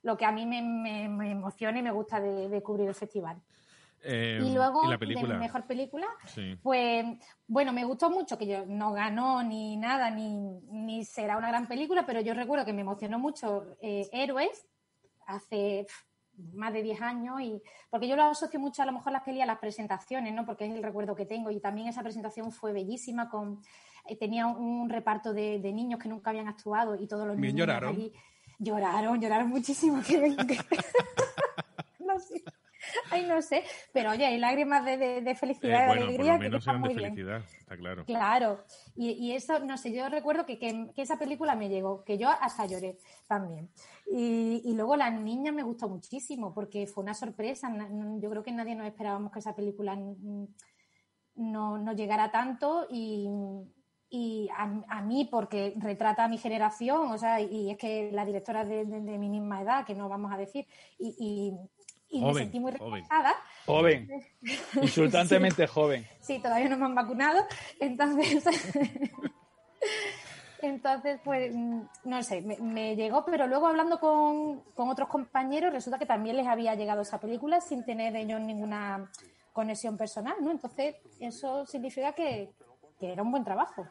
lo 0.04 0.16
que 0.18 0.26
a 0.26 0.32
mí 0.32 0.46
me, 0.46 0.62
me- 0.62 1.10
me 1.10 1.32
emociona 1.32 1.80
y 1.80 1.82
me 1.82 1.92
gusta 1.92 2.20
de, 2.22 2.48
de 2.50 2.62
cubrir 2.62 2.88
el 2.88 2.96
festival. 2.96 3.42
Eh, 4.06 4.40
y 4.44 4.54
luego, 4.54 4.82
¿y 4.86 4.90
la 4.90 4.98
de 4.98 5.40
mejor 5.40 5.66
película, 5.66 6.08
Sí. 6.26 6.58
pues 6.62 7.06
bueno, 7.48 7.72
me 7.72 7.86
gustó 7.86 8.10
mucho, 8.10 8.38
que 8.38 8.46
yo 8.48 8.66
no 8.66 8.92
ganó 8.92 9.42
ni 9.44 9.78
nada, 9.78 10.10
ni, 10.12 10.60
ni 10.70 11.06
será 11.06 11.38
una 11.38 11.48
gran 11.48 11.68
película, 11.68 12.06
pero 12.06 12.20
yo 12.20 12.34
recuerdo 12.34 12.66
que 12.66 12.74
me 12.74 12.82
emocionó 12.82 13.18
mucho 13.18 13.78
eh, 13.82 14.10
Héroes 14.12 14.68
hace 15.26 15.88
más 16.54 16.74
de 16.74 16.84
10 16.84 17.02
años, 17.02 17.40
y 17.42 17.62
porque 17.90 18.08
yo 18.10 18.18
lo 18.18 18.24
asocio 18.24 18.60
mucho 18.60 18.82
a 18.82 18.86
lo 18.86 18.92
mejor 18.92 19.14
las 19.14 19.24
pelis 19.24 19.44
a 19.44 19.46
las 19.46 19.60
presentaciones, 19.60 20.34
¿no? 20.34 20.46
porque 20.46 20.66
es 20.66 20.74
el 20.76 20.84
recuerdo 20.84 21.16
que 21.16 21.26
tengo, 21.26 21.50
y 21.52 21.62
también 21.62 21.88
esa 21.88 22.02
presentación 22.04 22.52
fue 22.52 22.74
bellísima, 22.74 23.30
con 23.30 23.62
eh, 24.06 24.18
tenía 24.18 24.48
un 24.48 24.90
reparto 24.90 25.32
de, 25.34 25.60
de 25.60 25.72
niños 25.72 25.98
que 26.02 26.10
nunca 26.10 26.32
habían 26.32 26.50
actuado 26.50 26.96
y 26.96 27.08
todos 27.08 27.26
los 27.26 27.38
Bien 27.38 27.56
niños 27.56 27.68
lloraron. 27.68 27.92
allí 27.96 28.12
lloraron, 28.60 29.20
lloraron 29.22 29.50
muchísimo. 29.50 30.02
que- 30.02 30.36
que- 30.48 30.60
no 32.00 32.20
sé. 32.20 32.44
Ay, 33.10 33.26
no 33.26 33.42
sé, 33.42 33.64
pero 33.94 34.12
oye, 34.12 34.26
hay 34.26 34.38
lágrimas 34.38 34.84
de, 34.84 34.98
de- 34.98 35.22
de 35.22 35.32
Eh, 35.32 35.36
felicidad, 35.36 35.80
de 35.82 35.88
bueno, 35.88 36.02
por 36.02 36.10
alegría, 36.10 36.34
lo 36.34 36.40
que 36.40 36.44
menos 36.44 36.60
está 36.60 36.72
eran 36.72 36.82
de 36.84 36.88
muy 36.90 36.96
bien. 36.98 37.12
felicidad, 37.16 37.42
está 37.58 37.78
claro. 37.78 38.06
Claro, 38.06 38.64
y, 38.94 39.12
y 39.12 39.32
eso, 39.32 39.60
no 39.60 39.78
sé, 39.78 39.94
yo 39.94 40.10
recuerdo 40.10 40.46
que, 40.46 40.60
que- 40.60 40.92
que 40.94 41.02
esa 41.02 41.18
película 41.18 41.56
me 41.56 41.70
llegó, 41.70 42.04
que 42.04 42.18
yo 42.18 42.30
hasta 42.30 42.66
lloré 42.66 42.98
también. 43.26 43.70
Y, 44.12 44.62
y 44.66 44.74
luego 44.76 44.98
La 44.98 45.10
Niña 45.10 45.52
me 45.54 45.64
gustó 45.64 45.88
muchísimo, 45.88 46.54
porque 46.54 46.86
fue 46.86 47.04
una 47.04 47.14
sorpresa. 47.14 47.74
Yo 48.20 48.30
creo 48.30 48.44
que 48.44 48.52
nadie 48.52 48.76
nos 48.76 48.86
esperábamos 48.86 49.32
que 49.32 49.40
esa 49.40 49.56
película 49.56 49.96
no, 49.96 51.78
no 51.78 51.94
llegara 51.94 52.32
tanto 52.32 52.86
y, 52.92 53.28
y 54.16 54.48
a, 54.56 54.70
a 54.90 55.02
mí, 55.02 55.28
porque 55.32 55.74
retrata 55.78 56.26
a 56.26 56.28
mi 56.28 56.38
generación, 56.38 57.12
o 57.12 57.18
sea, 57.18 57.42
y 57.42 57.72
es 57.72 57.78
que 57.80 58.12
la 58.12 58.24
directora 58.26 58.62
es 58.62 58.68
de, 58.70 58.86
de- 58.86 59.02
de 59.02 59.18
mi 59.18 59.28
misma 59.28 59.62
edad, 59.64 59.84
que 59.86 59.96
no 59.96 60.08
vamos 60.08 60.32
a 60.32 60.38
decir, 60.38 60.68
y, 61.00 61.16
y- 61.18 62.20
y 62.20 62.24
me 62.24 62.32
sentí 62.36 62.60
muy 62.60 62.74
joven. 62.78 63.02
reflejada. 63.02 63.34
Joven. 63.66 64.08
Insultantemente 64.84 65.66
joven. 65.66 66.06
Sí, 66.22 66.38
todavía 66.38 66.70
no 66.70 66.78
me 66.78 66.86
han 66.86 66.94
vacunado. 66.94 67.44
Entonces, 67.80 68.46
entonces 70.62 71.20
pues, 71.24 71.54
mm, 71.56 71.82
no 72.06 72.24
sé, 72.24 72.42
me, 72.42 72.58
me 72.58 72.96
llegó, 72.96 73.26
pero 73.26 73.48
luego 73.48 73.68
hablando 73.68 74.00
con, 74.00 74.62
con 74.76 74.90
otros 74.90 75.10
compañeros, 75.10 75.74
resulta 75.74 76.00
que 76.00 76.06
también 76.06 76.38
les 76.38 76.48
había 76.48 76.76
llegado 76.76 77.02
esa 77.02 77.20
película 77.20 77.60
sin 77.62 77.84
tener 77.84 78.16
ellos 78.16 78.40
ninguna 78.40 79.10
conexión 79.52 79.98
personal, 79.98 80.36
¿no? 80.42 80.52
Entonces, 80.52 80.96
eso 81.20 81.66
significa 81.66 82.14
que, 82.14 82.52
que 83.00 83.12
era 83.12 83.22
un 83.22 83.32
buen 83.32 83.44
trabajo. 83.44 83.88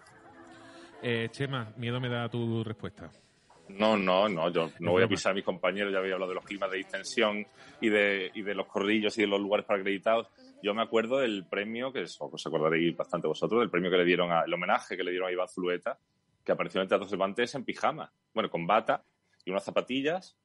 Eh, 1.02 1.28
Chema, 1.30 1.72
miedo 1.76 2.00
me 2.00 2.08
da 2.08 2.28
tu 2.28 2.62
respuesta. 2.62 3.10
No, 3.68 3.96
no, 3.96 4.28
no, 4.28 4.50
yo 4.50 4.70
no 4.80 4.92
voy 4.92 5.02
a 5.02 5.08
pisar 5.08 5.32
a 5.32 5.34
mis 5.34 5.44
compañeros, 5.44 5.92
ya 5.92 5.98
había 5.98 6.14
hablado 6.14 6.30
de 6.30 6.34
los 6.34 6.44
climas 6.44 6.70
de 6.70 6.78
distensión 6.78 7.46
y 7.80 7.88
de, 7.88 8.30
y 8.34 8.42
de 8.42 8.54
los 8.54 8.66
corrillos 8.66 9.16
y 9.18 9.22
de 9.22 9.26
los 9.26 9.40
lugares 9.40 9.64
para 9.64 9.80
acreditados. 9.80 10.28
Yo 10.62 10.74
me 10.74 10.82
acuerdo 10.82 11.18
del 11.18 11.46
premio, 11.48 11.92
que 11.92 12.02
eso 12.02 12.26
os 12.26 12.46
acordaréis 12.46 12.96
bastante 12.96 13.26
vosotros, 13.26 13.60
del 13.60 13.70
premio 13.70 13.90
que 13.90 13.96
le 13.96 14.04
dieron, 14.04 14.30
a, 14.30 14.42
el 14.42 14.52
homenaje 14.52 14.96
que 14.96 15.02
le 15.02 15.10
dieron 15.10 15.28
a 15.28 15.32
Iván 15.32 15.48
Zulueta, 15.48 15.98
que 16.44 16.52
apareció 16.52 16.80
en 16.80 16.82
el 16.82 16.88
Teatro 16.88 17.08
Cervantes 17.08 17.54
en 17.54 17.64
pijama, 17.64 18.12
bueno, 18.34 18.50
con 18.50 18.66
bata 18.66 19.02
y 19.44 19.50
unas 19.50 19.64
zapatillas. 19.64 20.36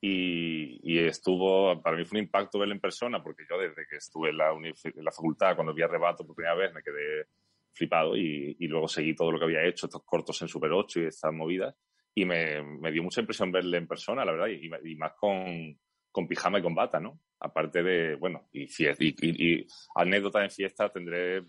Y, 0.00 0.78
y 0.84 0.98
estuvo, 1.00 1.82
para 1.82 1.96
mí 1.96 2.04
fue 2.04 2.20
un 2.20 2.24
impacto 2.24 2.60
verlo 2.60 2.74
en 2.74 2.80
persona, 2.80 3.20
porque 3.20 3.42
yo 3.50 3.58
desde 3.58 3.84
que 3.90 3.96
estuve 3.96 4.30
en 4.30 4.36
la, 4.36 4.52
en 4.52 5.04
la 5.04 5.10
facultad, 5.10 5.56
cuando 5.56 5.74
vi 5.74 5.82
Arrebato 5.82 6.24
por 6.24 6.36
primera 6.36 6.54
vez, 6.54 6.72
me 6.72 6.82
quedé 6.82 7.26
flipado 7.72 8.16
y, 8.16 8.56
y 8.58 8.66
luego 8.66 8.88
seguí 8.88 9.14
todo 9.14 9.30
lo 9.32 9.38
que 9.38 9.44
había 9.44 9.64
hecho, 9.64 9.86
estos 9.86 10.02
cortos 10.04 10.40
en 10.42 10.48
Super 10.48 10.72
8 10.72 11.00
y 11.00 11.04
estas 11.06 11.32
movidas. 11.32 11.74
Y 12.14 12.24
me, 12.24 12.62
me 12.62 12.90
dio 12.90 13.02
mucha 13.02 13.20
impresión 13.20 13.52
verle 13.52 13.78
en 13.78 13.86
persona, 13.86 14.24
la 14.24 14.32
verdad, 14.32 14.48
y, 14.48 14.66
y 14.90 14.96
más 14.96 15.12
con, 15.14 15.78
con 16.10 16.26
pijama 16.26 16.58
y 16.58 16.62
con 16.62 16.74
bata, 16.74 16.98
¿no? 16.98 17.20
Aparte 17.40 17.82
de, 17.82 18.16
bueno, 18.16 18.48
y, 18.52 18.66
fie- 18.66 18.96
y, 18.98 19.14
y- 19.20 19.58
y 19.60 19.66
anécdotas 19.94 20.42
en 20.42 20.50
fiesta 20.50 20.88
tendré 20.90 21.44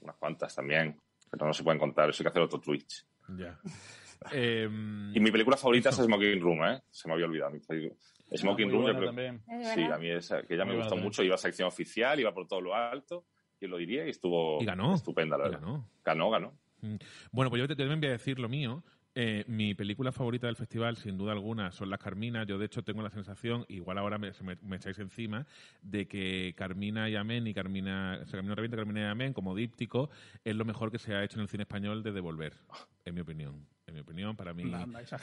unas 0.00 0.16
cuantas 0.16 0.54
también, 0.54 0.98
pero 1.30 1.46
no 1.46 1.52
se 1.52 1.62
pueden 1.62 1.78
contar, 1.78 2.08
eso 2.08 2.22
hay 2.22 2.24
que 2.24 2.28
hacer 2.30 2.42
otro 2.42 2.60
Twitch. 2.60 3.04
Ya. 3.36 3.60
Eh, 4.32 4.64
Y 5.14 5.20
mi 5.20 5.30
película 5.30 5.56
favorita 5.56 5.90
es 5.90 5.96
Smoking 5.96 6.40
Room, 6.40 6.64
¿eh? 6.64 6.82
Se 6.90 7.08
me 7.08 7.14
había 7.14 7.26
olvidado. 7.26 7.50
Mi 7.50 7.60
película- 7.60 7.98
Smoking 8.34 8.68
muy 8.68 8.74
Room, 8.74 8.86
yo 8.86 8.92
creo- 8.98 9.12
Sí, 9.74 9.82
a 9.82 9.98
mí 9.98 10.10
esa, 10.10 10.42
que 10.44 10.56
ya 10.56 10.64
me 10.64 10.72
gustó 10.78 10.94
mucho. 11.04 11.22
Iba 11.22 11.34
a 11.34 11.38
sección 11.38 11.68
oficial, 11.68 12.18
iba 12.18 12.32
por 12.32 12.46
todo 12.46 12.60
lo 12.62 12.74
alto, 12.74 13.26
¿quién 13.62 13.70
lo 13.70 13.76
diría? 13.76 14.04
Y 14.04 14.10
estuvo 14.10 14.60
Y 14.60 14.64
ganó. 14.64 14.92
estupenda, 14.92 15.38
la 15.38 15.44
Y 15.46 15.50
verdad. 15.50 15.60
ganó. 15.60 15.88
Ganó, 16.04 16.30
ganó. 16.30 16.52
Mm. 16.80 16.96
Bueno, 17.30 17.48
pues 17.48 17.60
yo 17.60 17.68
te, 17.68 17.76
también 17.76 18.00
voy 18.00 18.08
a 18.08 18.12
decir 18.12 18.40
lo 18.40 18.48
mío. 18.48 18.82
Eh, 19.14 19.44
mi 19.46 19.72
película 19.74 20.10
favorita 20.10 20.48
del 20.48 20.56
festival, 20.56 20.96
sin 20.96 21.16
duda 21.16 21.30
alguna, 21.30 21.70
son 21.70 21.90
Las 21.90 22.00
Carminas. 22.00 22.44
Yo, 22.48 22.58
de 22.58 22.66
hecho, 22.66 22.82
tengo 22.82 23.02
la 23.02 23.10
sensación, 23.10 23.64
igual 23.68 23.98
ahora 23.98 24.18
me, 24.18 24.32
se 24.32 24.42
me, 24.42 24.56
me 24.62 24.76
echáis 24.76 24.98
encima, 24.98 25.46
de 25.80 26.08
que 26.08 26.54
Carmina 26.56 27.08
y 27.08 27.14
Amén 27.14 27.46
y 27.46 27.54
Carmina, 27.54 28.18
o 28.20 28.26
sea, 28.26 28.38
Camino 28.38 28.56
Reviente, 28.56 28.76
Carmina 28.76 29.02
y 29.02 29.04
Amén, 29.04 29.32
como 29.32 29.54
díptico, 29.54 30.10
es 30.42 30.56
lo 30.56 30.64
mejor 30.64 30.90
que 30.90 30.98
se 30.98 31.14
ha 31.14 31.22
hecho 31.22 31.36
en 31.36 31.42
el 31.42 31.48
cine 31.48 31.62
español 31.62 32.02
de 32.02 32.10
Devolver, 32.10 32.54
en 33.04 33.14
mi 33.14 33.20
opinión. 33.20 33.64
En 33.92 33.96
mi 33.96 34.00
opinión, 34.00 34.34
para 34.34 34.54
mí, 34.54 34.62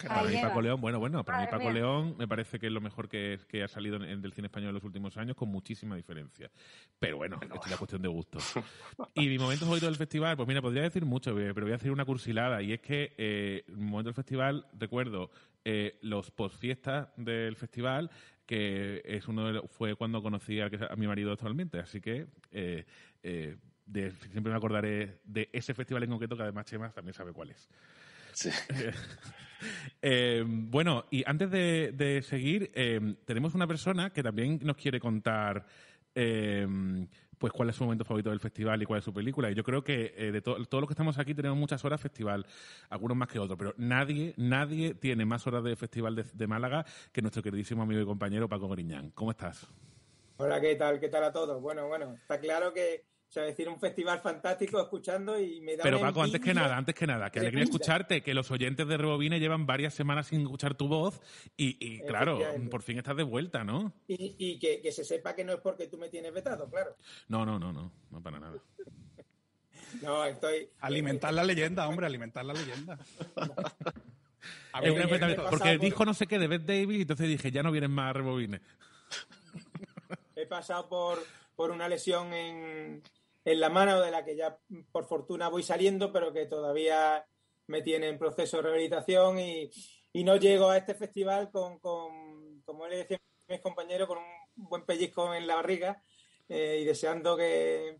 para 0.07 0.23
mí 0.29 0.37
Paco. 0.37 0.61
León, 0.61 0.79
bueno, 0.79 0.99
bueno, 0.99 1.23
para 1.25 1.39
mí 1.39 1.47
Paco 1.47 1.63
mía. 1.63 1.73
León 1.73 2.15
me 2.19 2.27
parece 2.27 2.59
que 2.59 2.67
es 2.67 2.71
lo 2.71 2.81
mejor 2.81 3.09
que, 3.09 3.39
que 3.47 3.63
ha 3.63 3.67
salido 3.67 3.95
en, 3.95 4.03
en 4.03 4.21
del 4.21 4.31
cine 4.31 4.45
español 4.45 4.69
en 4.69 4.75
los 4.75 4.83
últimos 4.83 5.17
años, 5.17 5.35
con 5.35 5.49
muchísima 5.49 5.95
diferencia. 5.95 6.51
Pero 6.99 7.17
bueno, 7.17 7.39
esto 7.41 7.55
es 7.55 7.65
una 7.65 7.77
cuestión 7.77 8.01
de 8.03 8.07
gusto. 8.09 8.37
Y 9.15 9.27
mi 9.27 9.39
momento 9.39 9.65
favorito 9.65 9.87
del 9.87 9.95
festival, 9.95 10.37
pues 10.37 10.47
mira, 10.47 10.61
podría 10.61 10.83
decir 10.83 11.03
mucho, 11.03 11.31
eh, 11.39 11.51
pero 11.53 11.65
voy 11.65 11.73
a 11.73 11.77
hacer 11.77 11.89
una 11.91 12.05
cursilada. 12.05 12.61
Y 12.61 12.73
es 12.73 12.79
que 12.81 13.15
eh, 13.17 13.63
mi 13.69 13.85
momento 13.85 14.09
del 14.09 14.13
festival, 14.13 14.67
recuerdo 14.77 15.31
eh, 15.65 15.97
los 16.03 16.29
postfiestas 16.29 17.09
del 17.17 17.55
festival, 17.55 18.11
que 18.45 19.01
es 19.03 19.27
uno 19.27 19.47
de 19.47 19.53
los- 19.53 19.71
fue 19.71 19.95
cuando 19.95 20.21
conocí 20.21 20.61
a, 20.61 20.69
que- 20.69 20.85
a 20.87 20.95
mi 20.95 21.07
marido 21.07 21.31
actualmente. 21.31 21.79
Así 21.79 21.99
que 22.01 22.27
eh, 22.51 22.85
eh, 23.23 23.57
de- 23.87 24.11
siempre 24.11 24.51
me 24.51 24.57
acordaré 24.57 25.21
de 25.23 25.49
ese 25.53 25.73
festival 25.73 26.03
en 26.03 26.11
concreto, 26.11 26.37
que 26.37 26.43
además 26.43 26.65
Chema 26.67 26.91
también 26.91 27.13
sabe 27.15 27.33
cuál 27.33 27.49
es. 27.49 27.67
Sí. 28.39 28.49
Eh, 30.01 30.45
bueno, 30.47 31.05
y 31.11 31.23
antes 31.29 31.51
de, 31.51 31.91
de 31.93 32.21
seguir, 32.21 32.71
eh, 32.73 33.15
tenemos 33.25 33.53
una 33.55 33.67
persona 33.67 34.11
que 34.11 34.23
también 34.23 34.57
nos 34.63 34.77
quiere 34.77 35.01
contar 35.01 35.65
eh, 36.15 36.65
pues 37.37 37.51
cuál 37.51 37.69
es 37.69 37.75
su 37.75 37.83
momento 37.83 38.05
favorito 38.05 38.29
del 38.29 38.39
festival 38.39 38.81
y 38.81 38.85
cuál 38.85 38.99
es 38.99 39.03
su 39.03 39.13
película. 39.13 39.51
Y 39.51 39.55
yo 39.55 39.63
creo 39.65 39.83
que 39.83 40.13
eh, 40.15 40.31
de 40.31 40.41
to- 40.41 40.65
todos 40.65 40.81
los 40.81 40.87
que 40.87 40.93
estamos 40.93 41.17
aquí 41.17 41.35
tenemos 41.35 41.57
muchas 41.57 41.83
horas 41.83 41.99
festival, 41.99 42.45
algunos 42.89 43.17
más 43.17 43.27
que 43.27 43.39
otros, 43.39 43.57
pero 43.59 43.73
nadie, 43.77 44.33
nadie 44.37 44.93
tiene 44.93 45.25
más 45.25 45.45
horas 45.45 45.65
de 45.65 45.75
festival 45.75 46.15
de, 46.15 46.23
de 46.33 46.47
Málaga 46.47 46.85
que 47.11 47.21
nuestro 47.21 47.43
queridísimo 47.43 47.83
amigo 47.83 47.99
y 47.99 48.05
compañero 48.05 48.47
Paco 48.47 48.69
Griñán. 48.69 49.11
¿Cómo 49.11 49.31
estás? 49.31 49.67
Hola, 50.37 50.61
¿qué 50.61 50.75
tal? 50.75 51.01
¿Qué 51.01 51.09
tal 51.09 51.25
a 51.25 51.33
todos? 51.33 51.61
Bueno, 51.61 51.85
bueno, 51.89 52.13
está 52.13 52.39
claro 52.39 52.73
que, 52.73 53.03
o 53.29 53.31
sea, 53.31 53.43
decir 53.43 53.69
un 53.69 53.79
festival 53.79 54.19
fantástico 54.21 54.81
escuchando 54.81 55.39
y 55.39 55.61
me 55.61 55.77
da 55.77 55.83
Pero 55.83 55.99
una 55.99 56.07
Paco, 56.07 56.23
antes 56.23 56.41
que 56.41 56.51
nada, 56.51 56.75
antes 56.75 56.95
que 56.95 57.05
nada, 57.05 57.29
que 57.29 57.39
alegría 57.39 57.63
escucharte, 57.63 58.23
que 58.23 58.33
los 58.33 58.49
oyentes 58.49 58.87
de 58.87 58.97
Rebobine 58.97 59.39
llevan 59.39 59.67
varias 59.67 59.93
semanas 59.93 60.25
sin 60.25 60.41
escuchar 60.41 60.73
tu 60.73 60.87
voz 60.87 61.21
y, 61.55 61.77
y, 61.79 62.01
claro, 62.07 62.39
por 62.71 62.81
fin 62.81 62.97
estás 62.97 63.15
de 63.15 63.21
vuelta, 63.21 63.63
¿no? 63.63 63.93
Y, 64.07 64.35
y 64.39 64.57
que, 64.57 64.81
que 64.81 64.91
se 64.91 65.03
sepa 65.03 65.35
que 65.35 65.43
no 65.43 65.53
es 65.53 65.59
porque 65.59 65.85
tú 65.85 65.99
me 65.99 66.09
tienes 66.09 66.33
vetado, 66.33 66.67
claro. 66.71 66.95
No, 67.27 67.45
no, 67.45 67.59
no, 67.59 67.71
no, 67.71 67.91
no 68.09 68.21
para 68.23 68.39
nada. 68.39 68.57
No, 70.03 70.23
estoy... 70.23 70.69
Alimentar 70.81 71.33
la 71.33 71.43
leyenda, 71.43 71.87
hombre, 71.87 72.05
alimentar 72.05 72.45
la 72.45 72.53
leyenda. 72.53 72.99
A 74.71 74.81
ver, 74.81 75.09
porque 75.49 75.77
por- 75.77 75.79
dijo 75.79 76.05
no 76.05 76.13
sé 76.13 76.27
qué 76.27 76.37
de 76.37 76.47
Beth 76.47 76.61
Davis 76.61 76.99
y 76.99 77.01
entonces 77.01 77.27
dije, 77.27 77.51
ya 77.51 77.63
no 77.63 77.71
vienen 77.71 77.89
más 77.89 78.15
rebobines. 78.15 78.61
He 80.35 80.45
pasado 80.45 80.87
por, 80.87 81.25
por 81.55 81.71
una 81.71 81.89
lesión 81.89 82.31
en, 82.33 83.01
en 83.51 83.59
la 83.59 83.69
mano 83.69 83.99
de 83.99 84.11
la 84.11 84.23
que 84.23 84.35
ya 84.35 84.59
por 84.91 85.05
fortuna 85.07 85.49
voy 85.49 85.63
saliendo, 85.63 86.13
pero 86.13 86.31
que 86.31 86.45
todavía 86.45 87.25
me 87.65 87.81
tiene 87.81 88.07
en 88.07 88.19
proceso 88.19 88.57
de 88.57 88.63
rehabilitación 88.63 89.39
y, 89.39 89.71
y 90.13 90.23
no 90.23 90.35
llego 90.35 90.69
a 90.69 90.77
este 90.77 90.93
festival 90.93 91.49
con, 91.49 91.79
con, 91.79 92.61
como 92.61 92.87
le 92.87 92.97
decía 92.97 93.17
a 93.17 93.51
mis 93.51 93.61
compañeros, 93.61 94.07
con 94.07 94.19
un 94.19 94.69
buen 94.69 94.85
pellizco 94.85 95.33
en 95.33 95.47
la 95.47 95.55
barriga 95.55 95.99
eh, 96.47 96.77
y 96.81 96.85
deseando 96.85 97.35
que, 97.35 97.99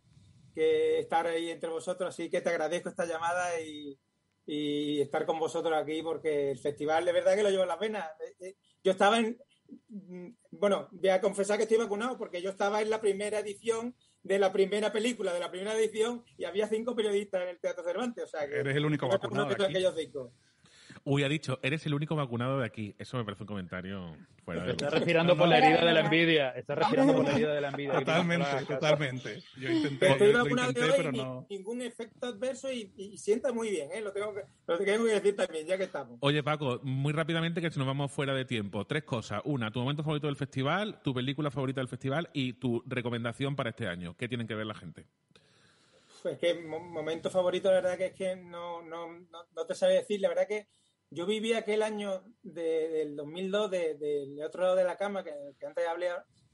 que 0.54 1.00
estar 1.00 1.26
ahí 1.26 1.50
entre 1.50 1.70
vosotros. 1.72 2.14
Así 2.14 2.30
que 2.30 2.42
te 2.42 2.50
agradezco 2.50 2.90
esta 2.90 3.08
llamada 3.08 3.60
y, 3.60 4.00
y 4.46 5.02
estar 5.02 5.26
con 5.26 5.40
vosotros 5.40 5.74
aquí 5.76 6.04
porque 6.04 6.52
el 6.52 6.60
festival 6.60 7.06
de 7.06 7.12
verdad 7.12 7.36
que 7.36 7.44
lo 7.44 7.50
llevo 7.50 7.64
en 7.64 7.70
las 7.70 7.80
venas. 7.80 8.08
Eh, 8.20 8.36
eh, 8.50 8.56
Yo 8.84 8.92
estaba 8.92 9.18
en, 9.18 9.36
mm, 9.88 10.30
bueno, 10.52 10.90
voy 10.92 11.10
a 11.10 11.22
confesar 11.22 11.58
que 11.58 11.64
estoy 11.64 11.80
vacunado 11.80 12.20
porque 12.20 12.40
yo 12.40 12.52
estaba 12.52 12.84
en 12.84 12.92
la 12.92 13.02
primera 13.02 13.40
edición 13.40 13.96
de 14.24 14.40
la 14.40 14.52
primera 14.52 14.92
película, 14.92 15.34
de 15.34 15.40
la 15.40 15.50
primera 15.50 15.74
edición, 15.76 16.24
y 16.38 16.46
había 16.46 16.68
cinco 16.68 16.96
periodistas 16.96 17.42
en 17.44 17.50
el 17.50 17.60
Teatro 17.60 17.84
Cervantes. 17.84 18.24
O 18.26 18.28
sea, 18.28 18.48
que 18.48 18.60
Eres 18.60 18.76
el 18.76 18.86
único 18.86 19.08
vacunado 19.08 19.48
aquí. 19.54 19.64
aquellos 19.64 19.96
cinco. 19.96 20.32
Uy, 21.04 21.24
ha 21.24 21.30
dicho, 21.30 21.60
eres 21.64 21.86
el 21.86 21.94
único 21.94 22.16
vacunado 22.16 22.60
de 22.60 22.66
aquí. 22.66 22.96
Eso 23.00 23.18
me 23.18 23.26
parece 23.26 23.44
un 23.44 23.48
comentario 23.48 24.16
fuera 24.44 24.64
de 24.64 24.72
Está 24.72 24.90
respirando 24.90 25.38
por 25.38 25.48
la 25.48 25.58
herida 25.58 25.86
de 25.86 25.94
la 25.94 26.00
envidia. 26.02 26.50
Está 26.52 26.76
respirando 26.76 27.14
por 27.16 27.24
la 27.26 27.32
herida 27.32 27.54
de 27.54 27.62
la 27.62 27.70
envidia. 27.70 27.94
Totalmente, 28.00 28.48
totalmente. 28.68 29.44
Yo 29.58 29.70
intenté, 29.72 30.12
Estoy 30.12 30.32
lo 30.34 30.44
vacunado 30.44 30.72
de 30.74 30.80
intenté, 30.80 30.92
hoy 30.92 30.98
pero 30.98 31.12
no. 31.12 31.48
ningún 31.50 31.82
efecto 31.82 32.28
adverso 32.28 32.72
y, 32.72 32.92
y 32.98 33.18
sienta 33.18 33.52
muy 33.54 33.70
bien, 33.70 33.90
¿eh? 33.92 34.02
lo, 34.02 34.12
tengo 34.12 34.34
que, 34.34 34.42
lo 34.68 34.78
tengo 34.78 35.06
que 35.06 35.12
decir 35.12 35.36
también, 35.36 35.66
ya 35.68 35.78
que 35.78 35.84
estamos. 35.86 36.18
Oye, 36.22 36.44
Paco, 36.44 36.80
muy 36.84 37.14
rápidamente 37.14 37.62
que 37.62 37.72
si 37.72 37.80
nos 37.80 37.88
vamos 37.88 38.12
fuera 38.12 38.34
de 38.34 38.46
tiempo. 38.46 38.86
Tres 38.86 39.04
cosas. 39.04 39.42
Una, 39.46 39.72
tu 39.72 39.80
momento 39.80 40.04
favorito 40.04 40.28
del 40.28 40.36
festival, 40.36 41.02
tu 41.04 41.14
película 41.14 41.52
favorita 41.52 41.82
del 41.82 41.88
festival 41.88 42.30
y 42.34 42.54
tu 42.54 42.84
recomendación 42.86 43.56
para 43.56 43.70
este 43.72 43.88
año. 43.88 44.16
¿Qué 44.18 44.28
tienen 44.28 44.48
que 44.48 44.56
ver 44.56 44.66
la 44.66 44.76
gente? 44.76 45.06
Pues 46.22 46.38
que 46.38 46.54
mo- 46.56 46.82
momento 46.82 47.30
favorito, 47.30 47.70
la 47.70 47.76
verdad 47.76 47.98
que 47.98 48.08
es 48.08 48.14
que 48.14 48.36
no, 48.36 48.82
no, 48.82 49.08
no, 49.08 49.46
no 49.56 49.66
te 49.66 49.74
sabe 49.74 49.94
decir. 49.94 50.20
La 50.20 50.28
verdad 50.28 50.48
que 50.48 50.68
yo 51.12 51.26
viví 51.26 51.54
aquel 51.54 51.82
año 51.84 52.24
de- 52.44 52.90
del 52.90 53.16
2002 53.16 53.72
de- 53.72 53.96
del 53.96 54.42
otro 54.44 54.62
lado 54.64 54.76
de 54.76 54.84
la 54.84 54.98
cama, 54.98 55.24
que, 55.24 55.32
antes 55.66 55.88
hablé, 55.88 56.10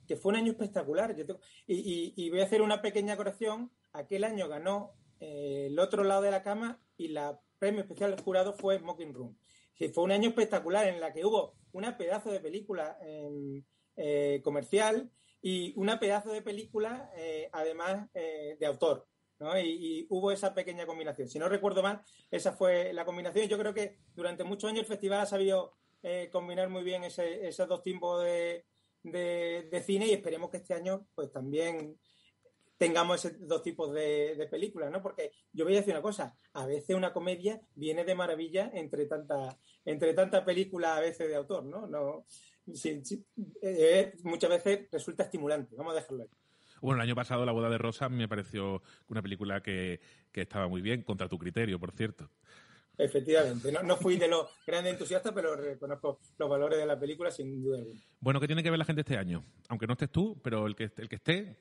que 0.07 0.15
fue 0.15 0.31
un 0.31 0.37
año 0.37 0.51
espectacular. 0.51 1.15
Yo 1.15 1.25
tengo- 1.25 1.39
y, 1.67 2.29
voy 2.29 2.39
a 2.41 2.45
hacer 2.45 2.61
una 2.61 2.81
pequeña 2.81 3.17
corrección. 3.17 3.71
Aquel 3.93 4.23
año 4.23 4.47
ganó 4.47 4.93
eh, 5.21 5.67
el 5.67 5.79
otro 5.79 6.03
lado 6.03 6.21
de 6.21 6.29
la 6.31 6.43
cama 6.43 6.81
y 6.97 7.07
la 7.07 7.39
premio 7.57 7.81
especial 7.81 8.11
del 8.11 8.19
jurado 8.19 8.51
fue 8.53 8.77
Smoking 8.79 9.13
Room. 9.13 9.37
Sí, 9.73 9.87
fue 9.87 10.03
un 10.03 10.11
año 10.11 10.27
espectacular 10.29 10.87
en 10.87 10.99
la 10.99 11.13
que 11.13 11.25
hubo 11.25 11.55
una 11.71 11.97
pedazo 11.97 12.31
de 12.31 12.41
película 12.41 12.97
em, 13.01 13.63
eh, 13.95 14.41
comercial 14.43 15.09
y 15.41 15.73
una 15.77 15.99
pedazo 16.01 16.31
de 16.33 16.41
película, 16.41 17.11
eh, 17.15 17.49
además, 17.53 18.09
de 18.13 18.65
autor. 18.65 19.07
¿No? 19.39 19.57
Y, 19.59 20.05
hubo 20.09 20.31
esa 20.31 20.53
pequeña 20.53 20.85
combinación. 20.85 21.27
Si 21.27 21.39
no 21.39 21.49
recuerdo 21.49 21.81
mal, 21.83 22.01
esa 22.31 22.53
fue 22.53 22.93
la 22.93 23.05
combinación. 23.05 23.47
Yo 23.47 23.57
creo 23.57 23.73
que 23.73 23.97
durante 24.15 24.43
muchos 24.43 24.69
años 24.69 24.81
el 24.81 24.87
festival 24.87 25.21
ha 25.21 25.25
sabido 25.25 25.73
eh, 26.03 26.29
combinar 26.31 26.69
muy 26.69 26.83
bien 26.83 27.03
ese- 27.03 27.47
esos 27.47 27.67
dos 27.67 27.81
tipos 27.81 28.23
de, 28.23 28.65
de- 29.03 29.81
cine 29.83 30.07
y 30.07 30.13
esperemos 30.13 30.49
que 30.49 30.57
este 30.57 30.73
año 30.73 31.07
pues 31.15 31.31
también 31.31 31.97
tengamos 32.77 33.23
esos 33.23 33.47
dos 33.47 33.61
tipos 33.63 33.93
de, 33.93 34.35
de 34.35 34.47
películas, 34.47 34.91
¿no? 34.91 35.01
Porque 35.01 35.31
yo 35.53 35.63
voy 35.65 35.73
a 35.73 35.77
decir 35.77 35.93
una 35.93 36.01
cosa, 36.01 36.35
a 36.53 36.65
veces 36.65 36.95
una 36.95 37.13
comedia 37.13 37.61
viene 37.73 38.03
de 38.03 38.15
maravilla 38.15 38.69
entre 38.73 39.05
tanta, 39.05 39.57
entre 39.85 40.13
tanta 40.13 40.43
película 40.43 40.95
a 40.97 40.99
veces 40.99 41.27
de 41.29 41.35
autor, 41.35 41.63
¿no? 41.63 41.87
no 41.87 42.25
eh, 43.61 44.13
muchas 44.23 44.49
veces 44.49 44.87
resulta 44.91 45.23
estimulante, 45.23 45.75
vamos 45.75 45.93
a 45.93 45.95
dejarlo 45.95 46.23
ahí. 46.23 46.29
Bueno, 46.85 47.01
el 47.01 47.07
año 47.07 47.15
pasado 47.15 47.43
La 47.47 47.51
boda 47.51 47.67
de 47.67 47.79
Rosa 47.79 48.09
me 48.09 48.27
pareció 48.27 48.83
una 49.07 49.23
película 49.23 49.63
que, 49.63 49.99
que 50.31 50.41
estaba 50.41 50.67
muy 50.67 50.81
bien, 50.81 51.01
contra 51.01 51.27
tu 51.27 51.39
criterio, 51.39 51.79
por 51.79 51.91
cierto. 51.91 52.29
Efectivamente, 52.95 53.71
no, 53.71 53.81
no 53.81 53.97
fui 53.97 54.17
de 54.17 54.27
los 54.27 54.47
grandes 54.67 54.93
entusiastas, 54.93 55.33
pero 55.33 55.55
reconozco 55.55 56.19
los 56.37 56.47
valores 56.47 56.77
de 56.77 56.85
la 56.85 56.99
película 56.99 57.31
sin 57.31 57.63
duda 57.63 57.79
alguna. 57.79 57.99
Bueno, 58.19 58.39
¿qué 58.39 58.45
tiene 58.45 58.61
que 58.61 58.69
ver 58.69 58.77
la 58.77 58.85
gente 58.85 59.01
este 59.01 59.17
año? 59.17 59.43
Aunque 59.67 59.87
no 59.87 59.93
estés 59.93 60.11
tú, 60.11 60.39
pero 60.43 60.67
el 60.67 60.75
que, 60.75 60.91
el 60.95 61.09
que 61.09 61.15
esté, 61.15 61.57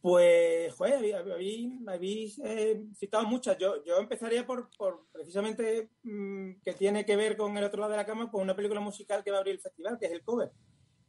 Pues, 0.00 0.74
joder, 0.74 1.14
habéis, 1.14 2.40
eh, 2.40 2.82
citado 2.96 3.26
muchas. 3.26 3.56
Yo, 3.56 3.84
yo 3.84 3.98
empezaría 3.98 4.44
por, 4.44 4.68
por 4.76 5.06
precisamente 5.12 5.90
mm, 6.02 6.54
que 6.64 6.72
tiene 6.72 7.04
que 7.04 7.14
ver 7.14 7.36
con 7.36 7.56
el 7.56 7.62
otro 7.62 7.80
lado 7.80 7.92
de 7.92 7.98
la 7.98 8.06
cama, 8.06 8.28
con 8.28 8.42
una 8.42 8.56
película 8.56 8.80
musical 8.80 9.22
que 9.22 9.30
va 9.30 9.36
a 9.36 9.40
abrir 9.40 9.54
el 9.54 9.60
festival, 9.60 9.96
que 9.96 10.06
es 10.06 10.12
el 10.12 10.24
cover. 10.24 10.50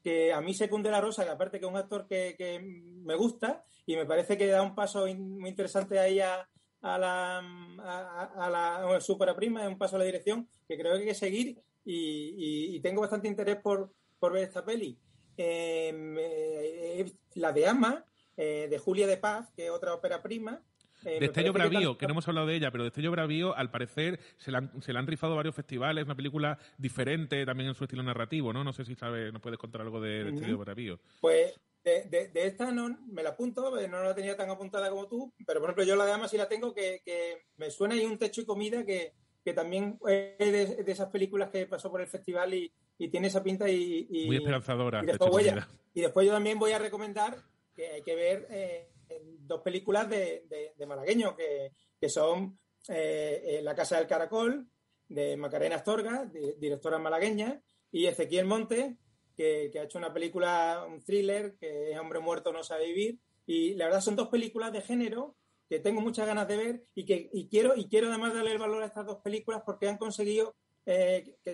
Que 0.04 0.34
a 0.34 0.41
mí 0.41 0.54
Secunde 0.54 0.89
la 0.91 1.02
Rosa, 1.02 1.24
que 1.24 1.30
aparte 1.32 1.60
que 1.60 1.66
es 1.66 1.72
un 1.72 1.78
actor 1.78 2.08
que, 2.08 2.36
que 2.38 2.60
me 2.60 3.16
gusta 3.16 3.64
y 3.86 3.95
me 3.95 4.06
parece 4.06 4.38
que 4.38 4.47
da 4.47 4.62
un 4.64 4.74
paso 4.76 5.06
muy 5.16 5.49
interesante 5.49 5.99
ahí 5.99 6.20
a, 6.20 6.47
a 6.82 6.97
la, 6.97 7.38
a, 7.39 8.45
a 8.45 8.49
la 8.49 9.02
supera 9.02 9.36
prima, 9.36 9.62
es 9.64 9.68
un 9.68 9.78
paso 9.78 9.95
a 9.95 9.99
la 9.99 10.06
dirección 10.06 10.47
que 10.68 10.78
creo 10.78 10.93
que 10.93 10.99
hay 11.02 11.06
que 11.06 11.14
seguir 11.16 11.62
y, 11.86 12.76
y- 12.76 12.80
tengo 12.82 13.02
bastante 13.02 13.28
interés 13.28 13.58
por, 13.58 13.91
por 14.20 14.34
ver 14.34 14.43
esta 14.43 14.64
peli. 14.66 14.97
Eh, 15.38 15.93
eh, 16.20 17.12
la 17.36 17.52
de 17.52 17.68
Ama, 17.68 18.06
eh, 18.38 18.68
de 18.70 18.78
Julia 18.80 19.08
de 19.08 19.18
Paz, 19.18 19.52
que 19.56 19.66
es 19.66 19.72
otra 19.72 19.93
ópera 19.93 20.22
prima. 20.22 20.64
Eh, 21.06 21.18
Destello 21.20 21.52
que 21.54 21.60
Bravío, 21.60 21.80
tanto- 21.80 21.97
que 21.97 22.06
no 22.08 22.12
hemos 22.14 22.28
hablado 22.28 22.47
de 22.47 22.56
ella, 22.56 22.72
pero 22.72 22.84
Destello 22.84 23.12
Bravío, 23.12 23.56
al 23.56 23.72
parecer, 23.72 24.20
se 24.38 24.52
la 24.52 24.60
han, 24.60 24.82
se 24.82 24.93
la 24.93 24.99
han 24.99 25.08
rifado 25.08 25.36
varios 25.36 25.56
festivales, 25.56 26.06
una 26.06 26.16
película 26.16 26.58
diferente 26.78 27.45
también 27.45 27.70
en 27.70 27.76
su 27.76 27.84
estilo 27.86 28.04
narrativo, 28.04 28.54
¿no? 28.54 28.64
No 28.64 28.74
sé 28.74 28.86
si 28.86 28.95
sabes, 28.95 29.32
nos 29.34 29.41
puedes 29.41 29.58
contar 29.60 29.82
algo 29.82 29.99
de 30.02 30.26
Destello 30.26 30.56
Ujú. 30.56 30.64
Bravío. 30.66 30.99
Pues 31.20 31.60
de, 31.84 32.04
de- 32.06 32.28
de 32.28 32.45
esta 32.45 32.72
no 32.72 32.95
me 33.12 33.24
la 33.24 33.30
apunto, 33.32 33.80
eh, 33.80 33.88
no 33.88 34.04
la 34.04 34.14
tenía 34.14 34.36
tan 34.38 34.49
apuntada 34.49 34.89
como 34.89 35.08
tú, 35.08 35.34
pero 35.47 35.60
por 35.60 35.70
ejemplo 35.70 35.84
yo 35.84 35.95
la 35.95 36.06
de 36.06 36.12
Ama 36.12 36.28
sí 36.28 36.38
la 36.38 36.47
tengo, 36.47 36.74
que, 36.74 37.02
que 37.04 37.45
me 37.58 37.72
suena 37.72 37.95
ahí 37.95 38.06
un 38.06 38.18
techo 38.20 38.41
y 38.41 38.45
comida 38.45 38.86
que, 38.86 39.14
que 39.43 39.54
también 39.54 39.97
es 40.08 40.38
de, 40.38 40.84
de 40.84 40.91
esas 40.91 41.10
películas 41.10 41.49
que 41.49 41.66
pasó 41.66 41.89
por 41.89 42.02
el 42.02 42.08
festival 42.08 42.54
y, 42.54 42.72
y 42.99 43.10
tiene 43.10 43.28
esa 43.28 43.41
pinta 43.41 43.68
y, 43.68 44.06
y- 44.12 44.28
Muy 44.28 44.36
esperanzadora, 44.36 45.02
y 45.02 45.08
después, 45.08 45.32
Comida. 45.32 45.68
y 45.95 46.02
después 46.02 46.28
yo 46.28 46.34
también 46.34 46.60
voy 46.60 46.72
a 46.74 46.78
recomendar 46.78 47.36
que 47.76 47.88
hay 47.88 48.02
que 48.04 48.14
ver 48.16 48.45
eh, 48.52 48.90
dos 49.39 49.61
películas 49.61 50.09
de, 50.09 50.45
de, 50.47 50.74
de 50.78 50.86
malagueño, 50.86 51.36
que, 51.36 51.72
que 51.99 52.09
son 52.09 52.59
eh, 52.88 53.41
eh, 53.45 53.61
La 53.61 53.76
Casa 53.76 53.97
del 53.97 54.07
Caracol, 54.07 54.67
de 55.07 55.36
Macarena 55.38 55.76
Astorga, 55.76 56.26
di- 56.26 56.53
directora 56.57 56.97
malagueña, 56.97 57.61
y 57.91 58.05
Ezequiel 58.05 58.45
Monte, 58.45 58.97
que, 59.36 59.69
que 59.72 59.80
ha 59.80 59.84
hecho 59.84 59.97
una 59.97 60.13
película, 60.13 60.86
un 60.88 61.03
thriller, 61.03 61.55
que 61.57 61.91
es 61.91 61.99
Hombre 61.99 62.19
Muerto 62.19 62.51
No 62.53 62.63
Sabe 62.63 62.86
Vivir. 62.88 63.19
Y 63.45 63.74
la 63.76 63.86
verdad 63.86 64.01
son 64.01 64.15
dos 64.15 64.30
películas 64.30 64.72
de 64.72 64.82
género 64.82 65.36
que 65.67 65.80
tengo 65.80 65.99
muchas 66.01 66.28
ganas 66.28 66.47
de 66.47 66.57
ver 66.57 66.84
y 66.95 67.05
que 67.05 67.30
y 67.34 67.47
quiero, 67.47 67.76
y 67.76 67.88
quiero 67.88 68.09
además 68.09 68.34
darle 68.34 68.51
el 68.51 68.57
valor 68.59 68.84
a 68.84 68.88
estas 68.88 69.05
dos 69.05 69.17
películas 69.24 69.63
porque 69.65 69.88
han 69.89 69.97
conseguido 69.97 70.55
eh, 70.86 71.36
que, 71.43 71.53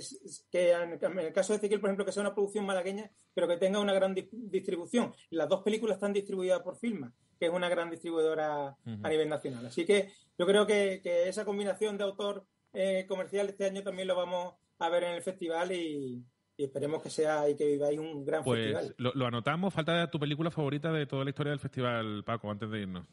que 0.51 0.71
en 0.71 1.19
el 1.19 1.33
caso 1.33 1.53
de 1.53 1.57
Ezequiel, 1.57 1.79
por 1.79 1.89
ejemplo, 1.89 2.05
que 2.05 2.11
sea 2.11 2.21
una 2.21 2.33
producción 2.33 2.65
malagueña, 2.65 3.11
pero 3.33 3.47
que 3.47 3.57
tenga 3.57 3.79
una 3.79 3.93
gran 3.93 4.13
di- 4.15 4.29
distribución. 4.31 5.13
Las 5.29 5.49
dos 5.49 5.61
películas 5.63 5.95
están 5.97 6.13
distribuidas 6.13 6.61
por 6.61 6.77
Filma, 6.77 7.13
que 7.39 7.45
es 7.47 7.51
una 7.51 7.69
gran 7.69 7.89
distribuidora 7.89 8.67
a 9.03 9.09
nivel 9.09 9.29
nacional. 9.29 9.65
Así 9.65 9.85
que 9.85 10.11
yo 10.37 10.45
creo 10.45 10.65
que, 10.65 11.01
que 11.03 11.27
esa 11.27 11.45
combinación 11.45 11.97
de 11.97 12.03
autor 12.05 12.45
eh, 12.73 13.05
comercial 13.07 13.49
este 13.49 13.65
año 13.65 13.83
también 13.83 14.07
lo 14.07 14.15
vamos 14.15 14.55
a 14.79 14.89
ver 14.89 15.03
en 15.03 15.11
el 15.15 15.21
festival 15.23 15.71
y, 15.71 16.23
y 16.55 16.63
esperemos 16.63 17.01
que 17.03 17.09
sea 17.09 17.49
y 17.49 17.55
que 17.55 17.65
viváis 17.65 17.99
un 17.99 18.23
gran 18.25 18.43
Pues 18.43 18.59
festival. 18.61 18.95
lo, 18.97 19.11
lo 19.13 19.25
anotamos, 19.27 19.73
falta 19.73 20.09
tu 20.09 20.19
película 20.19 20.51
favorita 20.51 20.91
de 20.91 21.05
toda 21.05 21.23
la 21.23 21.29
historia 21.31 21.51
del 21.51 21.59
festival, 21.59 22.23
Paco, 22.23 22.49
antes 22.49 22.69
de 22.69 22.79
irnos. 22.81 23.05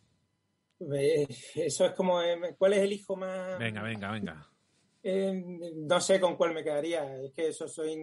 Eh, 0.81 1.27
Eso 1.55 1.87
es 1.87 1.93
como, 1.93 2.21
eh, 2.21 2.55
¿cuál 2.59 2.75
es 2.75 2.81
el 2.81 2.93
hijo 2.93 3.17
más...? 3.17 3.59
Venga, 3.59 3.83
venga, 3.83 4.11
venga. 4.11 4.51
Eh, 5.07 5.33
no 5.77 6.01
sé 6.01 6.19
con 6.19 6.35
cuál 6.37 6.55
me 6.55 6.65
quedaría. 6.65 7.21
Es 7.23 7.33
que 7.33 7.49
eso 7.49 7.69
soy. 7.69 8.03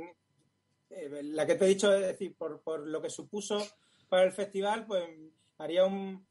eh, 0.90 1.22
la 1.24 1.46
que 1.46 1.56
te 1.56 1.66
he 1.66 1.70
dicho, 1.70 1.92
es 1.94 2.02
decir, 2.02 2.36
por, 2.38 2.62
por 2.62 2.88
lo 2.88 3.02
que 3.02 3.10
supuso 3.10 3.60
para 4.08 4.24
el 4.24 4.32
festival, 4.32 4.86
pues 4.86 5.04
haría 5.58 5.86
un. 5.86 6.26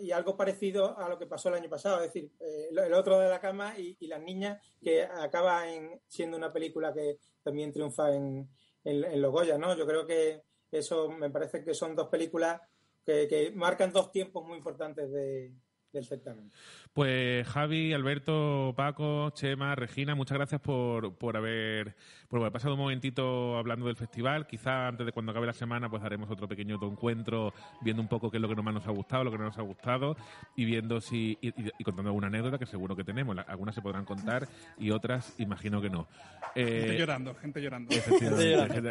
Y 0.00 0.10
algo 0.10 0.36
parecido 0.36 0.98
a 0.98 1.08
lo 1.08 1.18
que 1.18 1.26
pasó 1.26 1.48
el 1.48 1.54
año 1.54 1.70
pasado, 1.70 2.02
es 2.02 2.12
decir, 2.12 2.30
eh, 2.40 2.68
el 2.70 2.92
otro 2.92 3.18
de 3.18 3.28
la 3.28 3.40
cama 3.40 3.78
y, 3.78 3.96
y 4.00 4.08
las 4.08 4.20
niñas, 4.20 4.60
que 4.82 5.04
acaba 5.04 5.72
en, 5.72 6.00
siendo 6.06 6.36
una 6.36 6.52
película 6.52 6.92
que 6.92 7.18
también 7.42 7.72
triunfa 7.72 8.12
en, 8.14 8.48
en, 8.84 9.04
en 9.04 9.22
los 9.22 9.30
Goya, 9.32 9.56
¿no? 9.58 9.74
Yo 9.76 9.86
creo 9.86 10.04
que 10.06 10.42
eso 10.72 11.08
me 11.08 11.30
parece 11.30 11.64
que 11.64 11.72
son 11.72 11.94
dos 11.94 12.08
películas 12.08 12.60
que, 13.06 13.26
que 13.28 13.52
marcan 13.52 13.92
dos 13.92 14.10
tiempos 14.10 14.44
muy 14.44 14.58
importantes 14.58 15.10
de, 15.10 15.52
del 15.92 16.04
certamen. 16.04 16.50
Pues 16.92 17.46
Javi, 17.48 17.92
Alberto, 17.92 18.74
Paco, 18.76 19.30
Chema, 19.30 19.74
Regina, 19.74 20.14
muchas 20.14 20.38
gracias 20.38 20.60
por, 20.60 21.14
por, 21.16 21.36
haber, 21.36 21.94
por 22.28 22.40
haber 22.40 22.52
pasado 22.52 22.74
un 22.74 22.80
momentito 22.80 23.56
hablando 23.56 23.86
del 23.86 23.96
festival. 23.96 24.46
Quizá 24.46 24.88
antes 24.88 25.06
de 25.06 25.12
cuando 25.12 25.32
acabe 25.32 25.46
la 25.46 25.52
semana 25.52 25.88
pues 25.88 26.02
haremos 26.02 26.30
otro 26.30 26.48
pequeño 26.48 26.78
encuentro 26.82 27.52
viendo 27.80 28.02
un 28.02 28.08
poco 28.08 28.30
qué 28.30 28.38
es 28.38 28.40
lo 28.40 28.48
que 28.48 28.60
más 28.60 28.74
nos 28.74 28.86
ha 28.86 28.90
gustado, 28.90 29.24
lo 29.24 29.30
que 29.30 29.38
no 29.38 29.44
nos 29.44 29.58
ha 29.58 29.62
gustado 29.62 30.16
y 30.56 30.64
viendo 30.64 31.00
si 31.00 31.38
y, 31.40 31.52
y 31.78 31.84
contando 31.84 32.10
alguna 32.10 32.26
anécdota 32.28 32.58
que 32.58 32.66
seguro 32.66 32.96
que 32.96 33.04
tenemos. 33.04 33.36
Algunas 33.46 33.74
se 33.74 33.82
podrán 33.82 34.04
contar 34.04 34.48
y 34.78 34.90
otras 34.90 35.34
imagino 35.38 35.80
que 35.80 35.90
no. 35.90 36.08
Eh, 36.54 36.80
gente 36.80 36.98
llorando, 36.98 37.34
gente 37.34 37.62
llorando. 37.62 37.94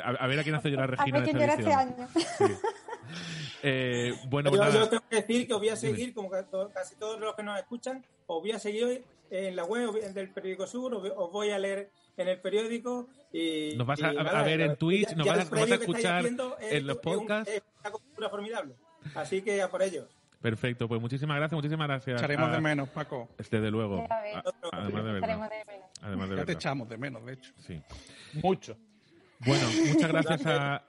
A, 0.04 0.28
ver 0.28 0.40
a 0.40 0.44
quién 0.44 0.56
hace 0.56 0.70
llorar 0.70 0.92
Regina. 0.92 1.18
A 1.18 1.22
ver 1.22 1.30
quién 1.30 1.40
llora 1.40 1.54
este 1.54 1.74
año. 1.74 2.08
Sí. 2.38 2.46
Eh, 3.64 4.14
bueno, 4.28 4.52
yo, 4.52 4.58
pues 4.58 4.74
yo, 4.74 4.90
tengo 4.90 5.04
que 5.10 5.16
decir 5.18 5.48
que 5.48 5.54
os 5.54 5.60
voy 5.60 5.70
a 5.70 5.76
seguir, 5.76 6.14
como 6.14 6.30
casi 6.30 6.96
todos 6.96 7.20
los 7.20 7.36
que 7.36 7.44
nos 7.44 7.58
escuchan, 7.60 8.06
os 8.28 8.42
voy 8.42 8.52
a 8.52 8.60
seguir 8.60 9.04
en 9.32 9.56
la 9.56 9.64
web 9.66 9.92
del 10.14 10.30
periódico 10.32 10.66
Sur, 10.68 10.94
os 10.96 11.32
voy 11.32 11.52
a 11.52 11.60
leer 11.60 11.92
en 12.18 12.28
el 12.28 12.40
periódico 12.40 13.08
y 13.32 13.74
nos 13.78 13.86
vas 13.88 14.02
a, 14.02 14.14
y 14.14 14.18
a, 14.18 14.24
nada, 14.24 14.44
ver 14.44 14.62
en 14.62 14.76
Twitch, 14.76 15.10
ya, 15.10 15.16
nos, 15.16 15.26
ya 15.26 15.32
vas, 15.36 15.46
el 15.46 15.52
nos 15.52 15.60
vas 15.62 15.72
a 15.72 15.76
escuchar 15.76 16.26
es- 16.26 16.72
en 16.74 16.88
los 16.88 16.98
podcasts. 16.98 17.52
Es 17.54 17.62
una 17.82 17.92
cultura 17.92 18.30
formidable. 18.30 18.76
Así 19.16 19.42
que 19.42 19.62
a 19.62 19.70
por 19.70 19.82
ello. 19.84 20.08
Perfecto, 20.42 20.88
pues 20.88 21.02
muchísimas 21.02 21.38
gracias, 21.38 21.56
muchísimas 21.56 21.88
gracias. 21.88 22.18
Echaremos 22.18 22.50
a- 22.50 22.54
de 22.54 22.62
menos, 22.62 22.90
Paco. 22.90 23.30
Desde 23.38 23.70
luego. 23.72 24.06
Ya. 24.10 24.40
A- 24.40 24.44
Además 24.72 25.04
de 25.06 25.12
verdad. 25.14 25.50
De. 25.50 25.82
Además 26.02 26.30
de 26.30 26.36
Ya 26.36 26.42
te 26.42 26.46
verdad. 26.46 26.50
echamos 26.50 26.90
de 26.90 26.98
menos, 26.98 27.26
de 27.26 27.34
hecho. 27.34 27.54
Sí. 27.58 27.82
Mucho. 28.42 28.78
Bueno, 29.40 29.68
muchas 29.94 30.12
gracias 30.12 30.46
a 30.46 30.84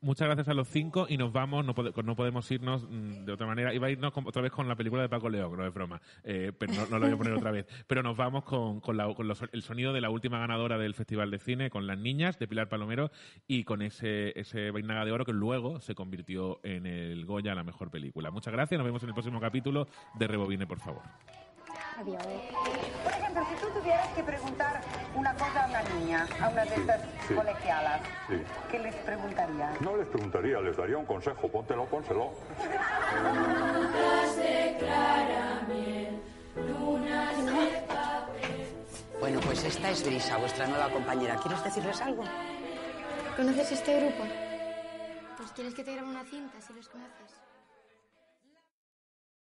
muchas 0.00 0.26
gracias 0.28 0.48
a 0.48 0.54
los 0.54 0.68
cinco 0.68 1.06
y 1.08 1.16
nos 1.16 1.32
vamos, 1.32 1.64
no, 1.64 1.74
pode- 1.74 1.92
no 2.04 2.14
podemos 2.16 2.50
irnos 2.50 2.84
mm, 2.88 3.24
de 3.24 3.32
otra 3.32 3.46
manera. 3.46 3.74
Iba 3.74 3.88
a 3.88 3.90
irnos 3.90 4.12
con- 4.12 4.26
otra 4.26 4.42
vez 4.42 4.52
con 4.52 4.68
la 4.68 4.76
película 4.76 5.02
de 5.02 5.08
Paco 5.08 5.28
León, 5.28 5.56
no 5.56 5.66
es 5.66 5.74
broma, 5.74 6.00
eh, 6.24 6.52
pero 6.58 6.72
no, 6.74 6.86
no 6.86 6.98
lo 6.98 7.06
voy 7.06 7.14
a 7.14 7.18
poner 7.18 7.32
otra 7.34 7.50
vez. 7.50 7.66
Pero 7.86 8.02
nos 8.02 8.16
vamos 8.16 8.44
con, 8.44 8.80
con, 8.80 8.96
la- 8.96 9.12
con 9.14 9.26
los- 9.28 9.42
el 9.52 9.62
sonido 9.62 9.92
de 9.92 10.00
la 10.00 10.10
última 10.10 10.38
ganadora 10.38 10.78
del 10.78 10.94
Festival 10.94 11.30
de 11.30 11.38
Cine, 11.38 11.70
con 11.70 11.86
Las 11.86 11.98
Niñas, 11.98 12.38
de 12.38 12.46
Pilar 12.48 12.68
Palomero, 12.68 13.10
y 13.46 13.64
con 13.64 13.82
ese, 13.82 14.38
ese 14.38 14.70
Vainaga 14.70 15.04
de 15.04 15.12
Oro 15.12 15.24
que 15.24 15.32
luego 15.32 15.80
se 15.80 15.94
convirtió 15.94 16.60
en 16.62 16.86
el 16.86 17.24
Goya 17.26 17.54
la 17.54 17.64
mejor 17.64 17.90
película. 17.90 18.30
Muchas 18.30 18.52
gracias, 18.52 18.78
nos 18.78 18.86
vemos 18.86 19.02
en 19.02 19.08
el 19.08 19.14
próximo 19.14 19.40
capítulo 19.40 19.88
de 20.18 20.26
Rebobine, 20.28 20.66
por 20.66 20.78
favor. 20.80 21.02
Adiós. 21.98 22.22
Por 23.02 23.12
ejemplo, 23.12 23.42
si 23.50 23.56
tú 23.60 23.70
tuvieras 23.78 24.06
que 24.14 24.22
preguntar 24.22 24.80
una 25.16 25.34
cosa 25.34 25.64
a 25.64 25.66
una 25.68 25.82
niña, 25.94 26.26
a 26.40 26.48
una 26.48 26.64
de 26.64 26.74
estas 26.76 27.00
Sí. 27.26 27.34
colegialas, 27.34 28.00
Sí. 28.28 28.42
¿qué 28.70 28.78
les 28.78 28.94
preguntarías? 28.96 29.80
No 29.80 29.96
les 29.96 30.06
preguntaría, 30.06 30.60
les 30.60 30.76
daría 30.76 30.96
un 30.96 31.06
consejo. 31.06 31.48
Póntelo, 31.48 31.86
pónselo. 31.86 32.30
Bueno, 39.20 39.40
pues 39.40 39.64
esta 39.64 39.90
es 39.90 40.04
Brisa, 40.04 40.36
vuestra 40.38 40.66
nueva 40.66 40.88
compañera. 40.90 41.36
¿Quieres 41.36 41.62
decirles 41.64 42.00
algo? 42.00 42.24
¿Conoces 43.36 43.72
este 43.72 44.00
grupo? 44.00 44.24
Pues 45.36 45.50
quieres 45.52 45.74
que 45.74 45.84
te 45.84 45.92
grabe 45.94 46.08
una 46.08 46.24
cinta 46.24 46.60
si 46.60 46.72
los 46.72 46.88
conoces. 46.88 47.27